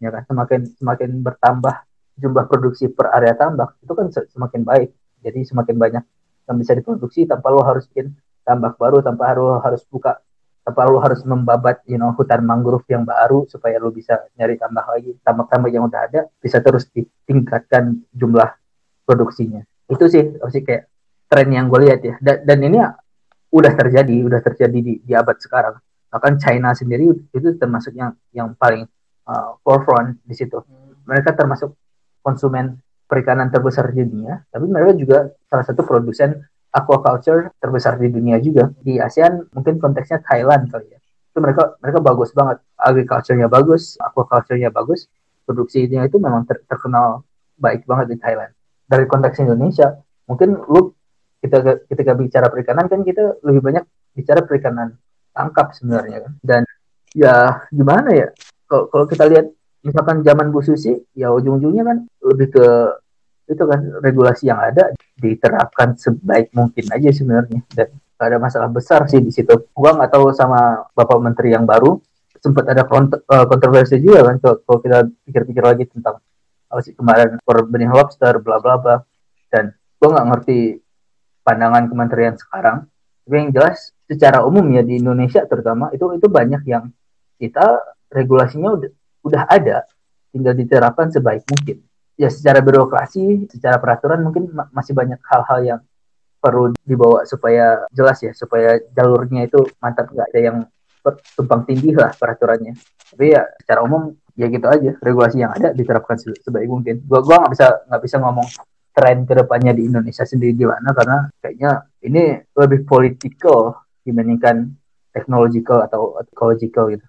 Ya 0.00 0.10
kan? 0.10 0.24
Semakin 0.26 0.60
semakin 0.80 1.10
bertambah 1.20 1.74
jumlah 2.18 2.44
produksi 2.48 2.88
per 2.88 3.12
area 3.12 3.36
tambak 3.36 3.76
itu 3.84 3.92
kan 3.92 4.08
semakin 4.10 4.64
baik 4.64 4.90
jadi 5.22 5.46
semakin 5.46 5.76
banyak 5.78 6.04
yang 6.50 6.56
bisa 6.58 6.74
diproduksi 6.74 7.24
tanpa 7.24 7.54
lo 7.54 7.62
harus 7.62 7.86
bikin 7.86 8.12
tambak 8.42 8.74
baru 8.76 8.98
tanpa 9.00 9.30
lo 9.38 9.62
harus 9.62 9.86
buka 9.86 10.18
tanpa 10.62 10.86
lo 10.86 11.02
harus 11.02 11.22
membabat 11.26 11.82
you 11.90 11.98
know 11.98 12.14
hutan 12.14 12.46
mangrove 12.46 12.86
yang 12.86 13.02
baru 13.02 13.46
supaya 13.50 13.82
lo 13.82 13.90
bisa 13.90 14.22
nyari 14.38 14.54
tambah 14.58 14.86
lagi. 14.86 15.18
Tambak-tambak 15.22 15.70
yang 15.74 15.86
udah 15.90 16.00
ada 16.06 16.20
bisa 16.38 16.62
terus 16.62 16.86
ditingkatkan 16.94 17.98
jumlah 18.14 18.50
produksinya. 19.02 19.66
Itu 19.90 20.06
sih 20.06 20.38
sih 20.38 20.62
kayak 20.62 20.86
tren 21.26 21.48
yang 21.50 21.66
gue 21.66 21.80
lihat 21.82 22.00
ya. 22.02 22.14
Dan, 22.22 22.46
dan 22.46 22.58
ini 22.62 22.78
udah 23.52 23.72
terjadi 23.74 24.16
udah 24.22 24.40
terjadi 24.40 24.78
di, 24.78 25.02
di 25.02 25.12
abad 25.12 25.36
sekarang. 25.42 25.76
Bahkan 26.12 26.32
China 26.38 26.70
sendiri 26.76 27.10
itu 27.10 27.48
termasuk 27.58 27.98
yang 27.98 28.14
yang 28.30 28.54
paling 28.54 28.86
uh, 29.26 29.58
forefront 29.66 30.22
di 30.22 30.34
situ. 30.38 30.62
Mereka 31.02 31.34
termasuk 31.34 31.74
konsumen 32.22 32.78
perikanan 33.12 33.52
terbesar 33.52 33.92
di 33.92 34.08
dunia 34.08 34.40
tapi 34.48 34.64
mereka 34.64 34.96
juga 34.96 35.18
salah 35.52 35.68
satu 35.68 35.84
produsen 35.84 36.40
aquaculture 36.72 37.52
terbesar 37.60 38.00
di 38.00 38.08
dunia 38.08 38.40
juga. 38.40 38.72
Di 38.80 38.96
ASEAN 38.96 39.52
mungkin 39.52 39.76
konteksnya 39.76 40.24
Thailand 40.24 40.72
kali 40.72 40.88
ya. 40.88 40.98
Itu 41.28 41.38
mereka 41.44 41.76
mereka 41.84 42.00
bagus 42.00 42.32
banget. 42.32 42.64
Agriculture-nya 42.80 43.46
bagus 43.52 44.00
aquaculture-nya 44.00 44.72
bagus 44.72 45.06
produksinya 45.44 46.08
itu 46.08 46.16
memang 46.16 46.48
ter 46.48 46.64
terkenal 46.64 47.22
baik 47.60 47.84
banget 47.84 48.16
di 48.16 48.18
Thailand. 48.18 48.56
Dari 48.88 49.04
konteks 49.04 49.36
Indonesia 49.44 49.92
mungkin 50.24 50.56
lu 50.64 50.96
kita 51.44 51.84
ketika 51.92 52.16
bicara 52.16 52.48
perikanan 52.48 52.88
kan 52.88 53.04
kita 53.04 53.36
lebih 53.44 53.60
banyak 53.60 53.84
bicara 54.16 54.40
perikanan 54.40 54.96
tangkap 55.36 55.76
sebenarnya 55.76 56.24
kan. 56.24 56.32
Dan 56.40 56.62
ya 57.12 57.68
gimana 57.68 58.16
ya 58.16 58.32
kalau 58.64 59.04
kita 59.04 59.28
lihat 59.28 59.52
misalkan 59.84 60.24
zaman 60.24 60.48
Bu 60.48 60.64
Susi 60.64 60.96
ya 61.12 61.28
ujung-ujungnya 61.28 61.84
kan 61.84 61.98
lebih 62.24 62.48
ke 62.56 62.66
itu 63.52 63.64
kan 63.68 63.80
regulasi 64.00 64.48
yang 64.48 64.58
ada 64.58 64.90
diterapkan 65.20 65.94
sebaik 65.94 66.50
mungkin 66.56 66.84
aja 66.88 67.08
sebenarnya. 67.12 67.60
Dan 67.68 67.88
gak 68.16 68.26
ada 68.32 68.38
masalah 68.40 68.68
besar 68.72 69.04
sih 69.06 69.20
di 69.20 69.30
situ. 69.30 69.52
Gua 69.76 69.94
nggak 69.94 70.10
tahu 70.10 70.32
sama 70.32 70.88
bapak 70.96 71.18
menteri 71.20 71.52
yang 71.52 71.68
baru 71.68 72.00
sempat 72.42 72.66
ada 72.66 72.82
eh, 72.82 73.46
kontroversi 73.46 74.02
juga 74.02 74.26
kan 74.26 74.36
kalau 74.42 74.78
kita 74.82 75.06
pikir-pikir 75.30 75.62
lagi 75.62 75.84
tentang 75.86 76.18
apa 76.66 76.80
sih 76.82 76.90
kemarin 76.98 77.38
per 77.38 77.62
benih 77.70 77.92
lobster 77.92 78.42
bla 78.42 78.58
bla 78.58 78.80
bla. 78.82 78.96
Dan 79.46 79.70
gue 80.00 80.08
nggak 80.08 80.26
ngerti 80.32 80.58
pandangan 81.46 81.86
kementerian 81.86 82.34
sekarang. 82.34 82.88
Tapi 83.22 83.34
yang 83.38 83.54
jelas 83.54 83.94
secara 84.10 84.42
umum 84.42 84.66
ya 84.74 84.82
di 84.82 84.98
Indonesia 84.98 85.46
terutama 85.46 85.94
itu 85.94 86.02
itu 86.18 86.26
banyak 86.26 86.62
yang 86.66 86.90
kita 87.38 87.78
regulasinya 88.10 88.74
udah 88.74 88.90
udah 89.22 89.42
ada 89.46 89.86
tinggal 90.34 90.58
diterapkan 90.58 91.14
sebaik 91.14 91.46
mungkin 91.46 91.86
ya 92.22 92.30
secara 92.30 92.62
birokrasi 92.62 93.50
secara 93.50 93.82
peraturan 93.82 94.22
mungkin 94.22 94.54
ma 94.54 94.70
masih 94.70 94.94
banyak 94.94 95.18
hal-hal 95.26 95.58
yang 95.66 95.80
perlu 96.38 96.70
dibawa 96.86 97.26
supaya 97.26 97.82
jelas 97.90 98.22
ya 98.22 98.30
supaya 98.30 98.78
jalurnya 98.94 99.50
itu 99.50 99.58
mantap 99.82 100.10
nggak 100.10 100.28
ada 100.30 100.40
yang 100.40 100.58
tumpang 101.34 101.66
tindih 101.66 101.98
lah 101.98 102.14
peraturannya. 102.14 102.78
Tapi 103.10 103.34
ya 103.34 103.42
secara 103.58 103.82
umum 103.82 104.14
ya 104.38 104.46
gitu 104.46 104.66
aja 104.70 104.94
regulasi 105.02 105.42
yang 105.42 105.50
ada 105.50 105.74
diterapkan 105.74 106.14
sebaik 106.18 106.70
mungkin. 106.70 107.02
Gua 107.06 107.26
gua 107.26 107.42
nggak 107.42 107.52
bisa 107.58 107.66
nggak 107.90 108.02
bisa 108.06 108.16
ngomong 108.22 108.48
tren 108.94 109.18
ke 109.26 109.34
depannya 109.34 109.72
di 109.74 109.82
Indonesia 109.90 110.22
sendiri 110.22 110.54
gimana 110.54 110.94
karena 110.94 111.26
kayaknya 111.42 111.90
ini 112.06 112.38
lebih 112.54 112.86
political 112.86 113.82
dibandingkan 114.06 114.70
technological 115.10 115.82
atau 115.82 116.22
ecological 116.22 116.94
gitu. 116.94 117.06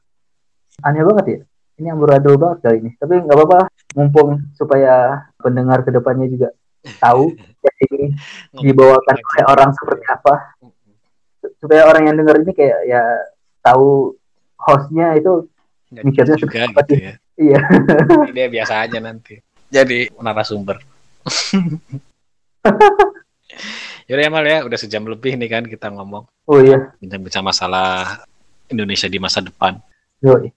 Aneh 0.82 1.06
banget 1.06 1.26
ya 1.30 1.40
ini 1.84 1.92
yang 1.92 2.00
beradul 2.00 2.40
banget 2.40 2.58
kali 2.64 2.78
ini 2.80 2.92
tapi 2.96 3.20
nggak 3.20 3.36
apa-apa 3.36 3.60
mumpung 4.00 4.40
supaya 4.56 5.28
pendengar 5.36 5.84
ke 5.84 5.92
depannya 5.92 6.32
juga 6.32 6.50
tahu 7.04 7.36
jadi 7.68 8.16
dibawakan 8.64 9.18
oleh 9.20 9.44
orang 9.52 9.70
seperti 9.76 10.06
apa 10.08 10.34
supaya 11.60 11.84
orang 11.92 12.08
yang 12.08 12.16
dengar 12.16 12.40
ini 12.40 12.56
kayak 12.56 12.80
ya 12.88 13.04
tahu 13.60 14.16
hostnya 14.56 15.16
itu 15.20 15.48
mikirnya 15.92 16.36
juga 16.40 16.66
gitu 16.68 16.94
ya. 16.98 17.14
Iya. 17.38 17.60
Dia 18.34 18.48
biasa 18.50 18.74
aja 18.88 18.98
nanti. 19.02 19.38
Jadi 19.70 20.10
narasumber. 20.18 20.82
Yaudah 24.12 24.24
ya 24.28 24.32
Mal 24.34 24.46
ya, 24.46 24.58
udah 24.68 24.78
sejam 24.78 25.08
lebih 25.08 25.40
nih 25.40 25.50
kan 25.50 25.64
kita 25.64 25.88
ngomong. 25.94 26.28
Oh 26.50 26.60
iya. 26.60 26.92
Bincang-bincang 27.00 27.46
masalah 27.46 28.22
Indonesia 28.68 29.08
di 29.08 29.18
masa 29.22 29.40
depan. 29.40 29.80
Yoi. 30.20 30.52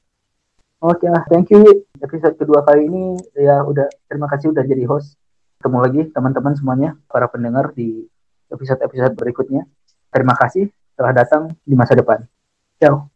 Oke 0.77 1.09
lah, 1.09 1.25
thank 1.33 1.49
you. 1.49 1.89
Episode 2.05 2.37
kedua 2.37 2.61
kali 2.61 2.85
ini 2.85 3.17
ya 3.33 3.65
udah 3.65 3.89
terima 4.13 4.29
kasih 4.29 4.53
udah 4.53 4.61
jadi 4.61 4.85
host. 4.85 5.17
Ketemu 5.57 5.79
lagi 5.81 6.01
teman-teman 6.13 6.53
semuanya, 6.53 7.01
para 7.09 7.25
pendengar 7.33 7.73
di 7.73 8.05
episode-episode 8.53 9.17
berikutnya. 9.17 9.65
Terima 10.13 10.37
kasih 10.37 10.69
telah 10.93 11.17
datang 11.17 11.49
di 11.65 11.73
masa 11.73 11.97
depan. 11.97 12.29
Ciao. 12.77 13.16